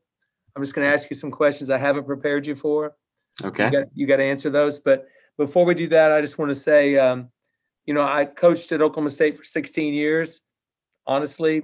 I'm 0.54 0.62
just 0.62 0.74
going 0.74 0.86
to 0.86 0.92
ask 0.92 1.08
you 1.10 1.16
some 1.16 1.30
questions 1.30 1.70
I 1.70 1.78
haven't 1.78 2.04
prepared 2.04 2.46
you 2.46 2.54
for. 2.54 2.94
Okay. 3.42 3.64
You 3.64 3.70
got, 3.70 3.84
you 3.94 4.06
got 4.06 4.16
to 4.16 4.24
answer 4.24 4.50
those. 4.50 4.78
But 4.78 5.06
before 5.38 5.64
we 5.64 5.74
do 5.74 5.88
that, 5.88 6.12
I 6.12 6.20
just 6.20 6.38
want 6.38 6.50
to 6.50 6.54
say, 6.54 6.96
um, 6.98 7.30
you 7.86 7.94
know, 7.94 8.02
I 8.02 8.26
coached 8.26 8.70
at 8.72 8.82
Oklahoma 8.82 9.10
State 9.10 9.36
for 9.36 9.44
16 9.44 9.94
years. 9.94 10.42
Honestly, 11.06 11.62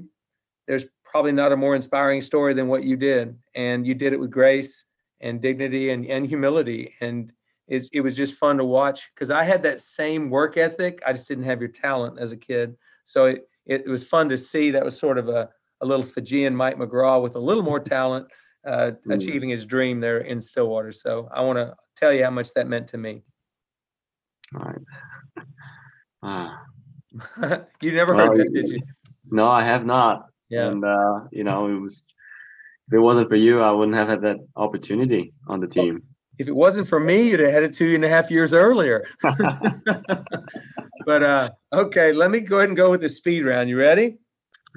there's 0.67 0.87
probably 1.05 1.33
not 1.33 1.53
a 1.53 1.57
more 1.57 1.75
inspiring 1.75 2.21
story 2.21 2.55
than 2.55 2.69
what 2.69 2.85
you 2.85 2.97
did. 2.97 3.37
And 3.55 3.87
you 3.87 3.95
did 3.95 4.13
it 4.13 4.21
with 4.21 4.31
grace 4.31 4.85
and 5.21 5.41
dignity 5.41 5.91
and, 5.91 6.07
and 6.07 6.27
humility. 6.27 6.93
And 7.01 7.33
it, 7.67 7.85
it 7.93 8.01
was 8.01 8.17
just 8.17 8.35
fun 8.35 8.57
to 8.59 8.65
watch 8.65 9.11
because 9.15 9.31
I 9.31 9.45
had 9.45 9.63
that 9.63 9.81
same 9.81 10.31
work 10.31 10.57
ethic. 10.57 11.01
I 11.07 11.13
just 11.13 11.29
didn't 11.29 11.45
have 11.45 11.61
your 11.61 11.69
talent 11.69 12.19
as 12.19 12.33
a 12.33 12.37
kid. 12.37 12.77
So 13.05 13.27
it, 13.27 13.49
it, 13.67 13.87
was 13.87 14.07
fun 14.07 14.29
to 14.31 14.39
see 14.39 14.71
that 14.71 14.85
was 14.85 14.99
sort 14.99 15.19
of 15.19 15.29
a, 15.29 15.51
a 15.81 15.87
little 15.87 16.05
Fijian 16.05 16.57
Mike 16.57 16.79
McGraw 16.79 17.23
with 17.23 17.37
a 17.37 17.41
little 17.41 17.63
more 17.63 17.81
talent 17.81 18.29
uh, 18.67 18.93
mm. 19.07 19.15
achieving 19.15 19.49
his 19.49 19.65
dream 19.65 20.01
there 20.01 20.19
in 20.19 20.41
Stillwater. 20.41 20.93
So 20.93 21.29
I 21.33 21.43
want 21.43 21.59
to 21.59 21.75
tell 21.97 22.13
you 22.13 22.25
how 22.25 22.31
much 22.31 22.53
that 22.55 22.69
meant 22.69 22.89
to 22.89 22.99
me. 22.99 23.23
All 24.55 24.63
right. 24.63 25.45
Ah. 26.23 26.63
you 27.83 27.93
never 27.93 28.15
well, 28.15 28.29
heard 28.29 28.39
that, 28.39 28.53
did 28.53 28.69
you? 28.69 28.81
No, 29.31 29.49
I 29.49 29.65
have 29.65 29.85
not. 29.85 30.27
Yeah. 30.49 30.69
And, 30.69 30.85
uh, 30.85 31.21
you 31.31 31.45
know, 31.45 31.69
it 31.69 31.81
was 31.81 32.03
if 32.89 32.95
it 32.95 33.01
wasn't 33.01 33.29
for 33.29 33.37
you, 33.37 33.61
I 33.61 33.71
wouldn't 33.71 33.99
have 33.99 34.09
had 34.09 34.23
that 34.23 34.39
opportunity 34.57 35.35
on 35.47 35.61
the 35.61 35.67
team. 35.67 36.03
If 36.39 36.49
it 36.49 36.57
wasn't 36.57 36.89
for 36.89 36.99
me, 36.99 37.29
you'd 37.29 37.41
have 37.41 37.53
had 37.53 37.63
it 37.63 37.75
two 37.75 37.95
and 37.95 38.05
a 38.05 38.09
half 38.09 38.31
years 38.31 38.55
earlier. 38.55 39.05
but 41.05 41.23
uh, 41.23 41.51
okay, 41.73 42.13
let 42.13 42.31
me 42.31 42.41
go 42.41 42.59
ahead 42.59 42.71
and 42.71 42.77
go 42.77 42.91
with 42.91 43.03
the 43.03 43.09
speed 43.11 43.45
round. 43.45 43.69
You 43.69 43.79
ready? 43.79 44.17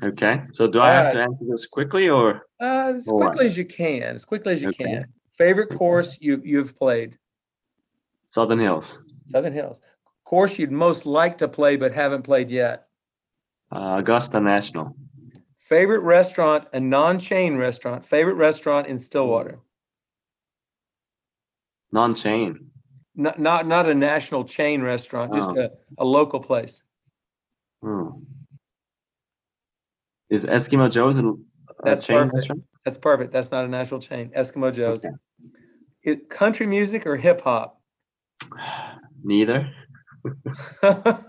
Okay. 0.04 0.42
So 0.54 0.68
do 0.68 0.82
I 0.82 0.94
have 0.94 1.14
to 1.14 1.20
answer 1.20 1.46
this 1.48 1.66
quickly 1.66 2.10
or? 2.10 2.42
Uh, 2.62 2.94
as 2.96 3.06
quickly 3.06 3.48
as 3.48 3.58
you 3.58 3.66
can. 3.66 4.04
As 4.04 4.24
quickly 4.24 4.54
as 4.54 4.62
you 4.62 4.70
okay. 4.70 4.84
can. 4.84 5.06
Favorite 5.36 5.76
course 5.76 6.18
you 6.22 6.40
you've 6.46 6.78
played? 6.78 7.18
Southern 8.30 8.60
Hills. 8.60 9.04
Southern 9.26 9.54
Hills. 9.54 9.82
Course 10.24 10.58
you'd 10.60 10.72
most 10.72 11.06
like 11.06 11.40
to 11.40 11.48
play 11.48 11.76
but 11.76 11.92
haven't 11.92 12.22
played 12.22 12.52
yet? 12.52 12.88
Uh, 13.72 13.96
Augusta 13.98 14.40
National. 14.40 14.96
Favorite 15.58 16.02
restaurant, 16.02 16.68
a 16.74 16.80
non-chain 16.80 17.56
restaurant. 17.56 18.06
Favorite 18.06 18.36
restaurant 18.36 18.88
in 18.88 18.98
Stillwater. 18.98 19.60
Non-chain. 21.92 22.72
Not 23.16 23.40
not 23.40 23.66
not 23.66 23.90
a 23.90 23.94
national 23.94 24.46
chain 24.46 24.82
restaurant, 24.82 25.34
just 25.34 25.50
oh. 25.50 25.62
a, 25.64 25.70
a 25.98 26.06
local 26.06 26.40
place. 26.40 26.84
Hmm. 27.82 28.10
Is 30.30 30.46
Eskimo 30.46 30.90
Joe's 30.90 31.20
a 31.20 31.34
Oh, 31.82 31.90
that's 31.90 32.04
chain 32.04 32.18
perfect. 32.18 32.36
restaurant? 32.36 32.64
That's 32.86 32.98
perfect. 32.98 33.32
That's 33.32 33.52
not 33.52 33.66
a 33.66 33.68
national 33.68 34.00
chain. 34.02 34.32
Eskimo 34.38 34.74
Joe's. 34.74 35.04
Okay. 35.04 35.16
It, 36.04 36.30
country 36.30 36.68
music 36.68 37.06
or 37.06 37.16
hip 37.16 37.42
hop? 37.42 37.80
Neither. 39.24 39.72
well, 40.82 41.26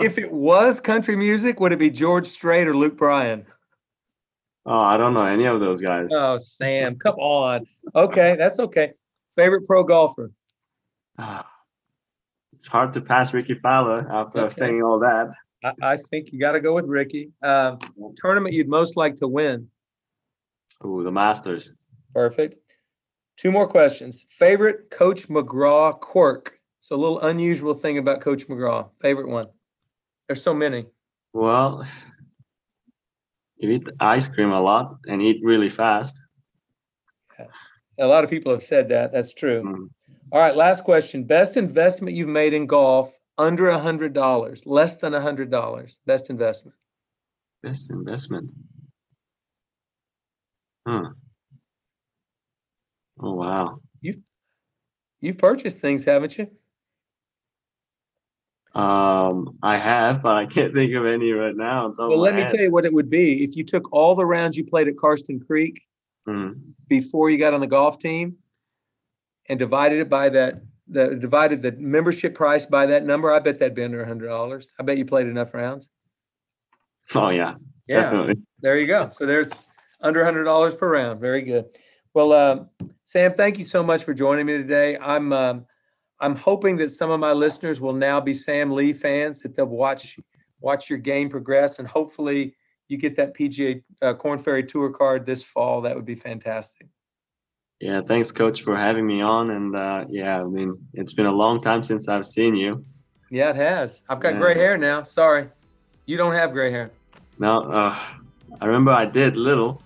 if 0.00 0.18
it 0.18 0.32
was 0.32 0.80
country 0.80 1.16
music, 1.16 1.60
would 1.60 1.72
it 1.72 1.78
be 1.78 1.90
George 1.90 2.26
Strait 2.26 2.66
or 2.66 2.76
Luke 2.76 2.96
Bryan? 2.96 3.46
Oh, 4.66 4.78
I 4.78 4.96
don't 4.96 5.14
know 5.14 5.24
any 5.24 5.46
of 5.46 5.60
those 5.60 5.80
guys. 5.80 6.10
Oh, 6.12 6.36
Sam, 6.36 6.96
come 6.96 7.16
on. 7.16 7.66
Okay, 7.94 8.36
that's 8.36 8.58
okay. 8.58 8.92
Favorite 9.36 9.66
pro 9.66 9.84
golfer? 9.84 10.32
It's 12.52 12.68
hard 12.68 12.92
to 12.92 13.00
pass 13.00 13.32
Rickie 13.32 13.54
Fowler 13.54 14.06
after 14.10 14.40
Okay. 14.40 14.54
saying 14.54 14.82
all 14.82 14.98
that. 14.98 15.30
I, 15.64 15.72
I 15.82 15.96
think 15.96 16.32
you 16.32 16.38
got 16.38 16.52
to 16.52 16.60
go 16.60 16.74
with 16.74 16.86
Rickie. 16.86 17.32
Um, 17.42 17.78
tournament 18.16 18.54
you'd 18.54 18.68
most 18.68 18.96
like 18.96 19.16
to 19.16 19.28
win? 19.28 19.68
Ooh, 20.84 21.02
the 21.04 21.12
Masters. 21.12 21.74
Perfect. 22.14 22.56
Two 23.36 23.50
more 23.50 23.68
questions. 23.68 24.26
Favorite 24.30 24.90
Coach 24.90 25.28
McGraw 25.28 25.98
quirk? 25.98 26.58
So 26.78 26.96
a 26.96 26.98
little 26.98 27.20
unusual 27.20 27.74
thing 27.74 27.98
about 27.98 28.20
Coach 28.20 28.48
McGraw. 28.48 28.88
Favorite 29.00 29.28
one? 29.28 29.46
There's 30.26 30.42
so 30.42 30.54
many. 30.54 30.86
Well, 31.32 31.86
you 33.58 33.70
eat 33.70 33.82
ice 34.00 34.28
cream 34.28 34.52
a 34.52 34.60
lot 34.60 34.96
and 35.06 35.20
eat 35.20 35.40
really 35.44 35.70
fast. 35.70 36.16
A 37.98 38.06
lot 38.06 38.24
of 38.24 38.30
people 38.30 38.52
have 38.52 38.62
said 38.62 38.88
that. 38.88 39.12
That's 39.12 39.34
true. 39.34 39.62
Mm. 39.62 39.88
All 40.32 40.40
right, 40.40 40.56
last 40.56 40.84
question. 40.84 41.24
Best 41.24 41.56
investment 41.56 42.16
you've 42.16 42.28
made 42.28 42.54
in 42.54 42.66
golf 42.66 43.12
under 43.38 43.68
a 43.68 43.78
hundred 43.78 44.12
dollars, 44.12 44.66
less 44.66 44.96
than 44.98 45.14
a 45.14 45.20
hundred 45.20 45.50
dollars. 45.50 46.00
Best 46.06 46.30
investment. 46.30 46.76
Best 47.62 47.90
investment. 47.90 48.50
Hmm. 50.86 51.06
Oh 53.20 53.34
wow. 53.34 53.80
You've 55.22 55.36
purchased 55.36 55.78
things, 55.80 56.04
haven't 56.04 56.38
you? 56.38 56.50
Um, 58.74 59.58
I 59.62 59.76
have, 59.76 60.22
but 60.22 60.36
I 60.36 60.46
can't 60.46 60.72
think 60.72 60.94
of 60.94 61.04
any 61.04 61.32
right 61.32 61.54
now. 61.54 61.92
Well, 61.98 62.18
let 62.18 62.34
me 62.34 62.40
head. 62.42 62.52
tell 62.52 62.60
you 62.60 62.70
what 62.70 62.86
it 62.86 62.92
would 62.92 63.10
be. 63.10 63.44
If 63.44 63.56
you 63.56 63.64
took 63.64 63.92
all 63.92 64.14
the 64.14 64.24
rounds 64.24 64.56
you 64.56 64.64
played 64.64 64.88
at 64.88 64.96
Karsten 64.96 65.40
Creek 65.40 65.82
Hmm. 66.26 66.52
before 66.88 67.28
you 67.30 67.38
got 67.38 67.52
on 67.52 67.60
the 67.60 67.66
golf 67.66 67.98
team 67.98 68.36
and 69.48 69.58
divided 69.58 69.98
it 70.00 70.08
by 70.08 70.28
that, 70.30 70.62
the 70.90 71.14
divided 71.14 71.62
the 71.62 71.72
membership 71.72 72.34
price 72.34 72.66
by 72.66 72.86
that 72.86 73.04
number, 73.04 73.32
I 73.32 73.38
bet 73.38 73.58
that'd 73.58 73.74
be 73.74 73.84
under 73.84 74.02
a 74.02 74.06
hundred 74.06 74.28
dollars. 74.28 74.72
I 74.78 74.82
bet 74.82 74.98
you 74.98 75.04
played 75.04 75.26
enough 75.26 75.54
rounds. 75.54 75.88
Oh 77.14 77.30
yeah, 77.30 77.54
definitely. 77.88 78.42
There 78.60 78.78
you 78.78 78.86
go. 78.86 79.10
So 79.12 79.24
there's 79.24 79.50
under 80.00 80.24
hundred 80.24 80.44
dollars 80.44 80.74
per 80.74 80.90
round. 80.90 81.20
Very 81.20 81.42
good. 81.42 81.66
Well, 82.12 82.32
um, 82.32 82.70
Sam, 83.04 83.34
thank 83.34 83.58
you 83.58 83.64
so 83.64 83.82
much 83.82 84.04
for 84.04 84.12
joining 84.12 84.46
me 84.46 84.54
today. 84.54 84.98
I'm 84.98 85.32
um, 85.32 85.66
I'm 86.20 86.36
hoping 86.36 86.76
that 86.76 86.90
some 86.90 87.10
of 87.10 87.20
my 87.20 87.32
listeners 87.32 87.80
will 87.80 87.92
now 87.92 88.20
be 88.20 88.34
Sam 88.34 88.72
Lee 88.72 88.92
fans, 88.92 89.40
that 89.40 89.54
they'll 89.54 89.66
watch 89.66 90.18
watch 90.60 90.90
your 90.90 90.98
game 90.98 91.30
progress, 91.30 91.78
and 91.78 91.88
hopefully 91.88 92.56
you 92.88 92.98
get 92.98 93.16
that 93.16 93.34
PGA 93.34 93.82
uh, 94.02 94.14
Korn 94.14 94.38
Ferry 94.38 94.64
Tour 94.64 94.90
card 94.90 95.24
this 95.24 95.44
fall. 95.44 95.80
That 95.82 95.94
would 95.94 96.04
be 96.04 96.16
fantastic. 96.16 96.88
Yeah, 97.80 98.02
thanks, 98.06 98.30
coach, 98.30 98.62
for 98.62 98.76
having 98.76 99.06
me 99.06 99.22
on. 99.22 99.50
And 99.50 99.74
uh, 99.74 100.04
yeah, 100.10 100.40
I 100.40 100.44
mean, 100.44 100.76
it's 100.92 101.14
been 101.14 101.26
a 101.26 101.32
long 101.32 101.60
time 101.60 101.82
since 101.82 102.08
I've 102.08 102.26
seen 102.26 102.54
you. 102.54 102.84
Yeah, 103.30 103.50
it 103.50 103.56
has. 103.56 104.02
I've 104.08 104.20
got 104.20 104.34
Yeah. 104.34 104.38
gray 104.38 104.54
hair 104.54 104.76
now. 104.76 105.02
Sorry, 105.02 105.48
you 106.04 106.16
don't 106.18 106.34
have 106.34 106.52
gray 106.52 106.70
hair. 106.70 106.90
No, 107.38 107.62
uh, 107.62 107.98
I 108.60 108.66
remember 108.66 108.90
I 108.90 109.06
did 109.06 109.34
little 109.36 109.82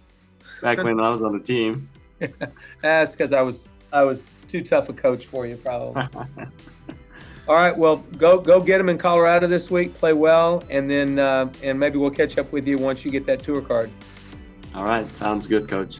back 0.60 0.78
when 0.78 0.98
I 0.98 1.08
was 1.10 1.22
on 1.22 1.32
the 1.38 1.44
team. 1.44 1.88
That's 2.82 3.12
because 3.12 3.32
I 3.32 3.42
was 3.42 3.68
I 3.92 4.02
was 4.02 4.24
too 4.48 4.62
tough 4.62 4.88
a 4.88 4.92
coach 4.92 5.26
for 5.26 5.46
you, 5.46 5.56
probably. 5.56 6.02
All 7.46 7.54
right, 7.54 7.76
well, 7.76 7.96
go 8.16 8.40
go 8.40 8.60
get 8.60 8.78
them 8.78 8.88
in 8.88 8.98
Colorado 8.98 9.46
this 9.46 9.70
week. 9.70 9.94
Play 9.94 10.14
well, 10.14 10.64
and 10.68 10.90
then 10.90 11.18
uh, 11.20 11.52
and 11.62 11.78
maybe 11.78 11.98
we'll 11.98 12.10
catch 12.10 12.38
up 12.38 12.50
with 12.50 12.66
you 12.66 12.76
once 12.78 13.04
you 13.04 13.12
get 13.12 13.24
that 13.26 13.40
tour 13.40 13.60
card. 13.60 13.90
All 14.74 14.84
right, 14.84 15.08
sounds 15.16 15.46
good, 15.46 15.68
coach. 15.68 15.98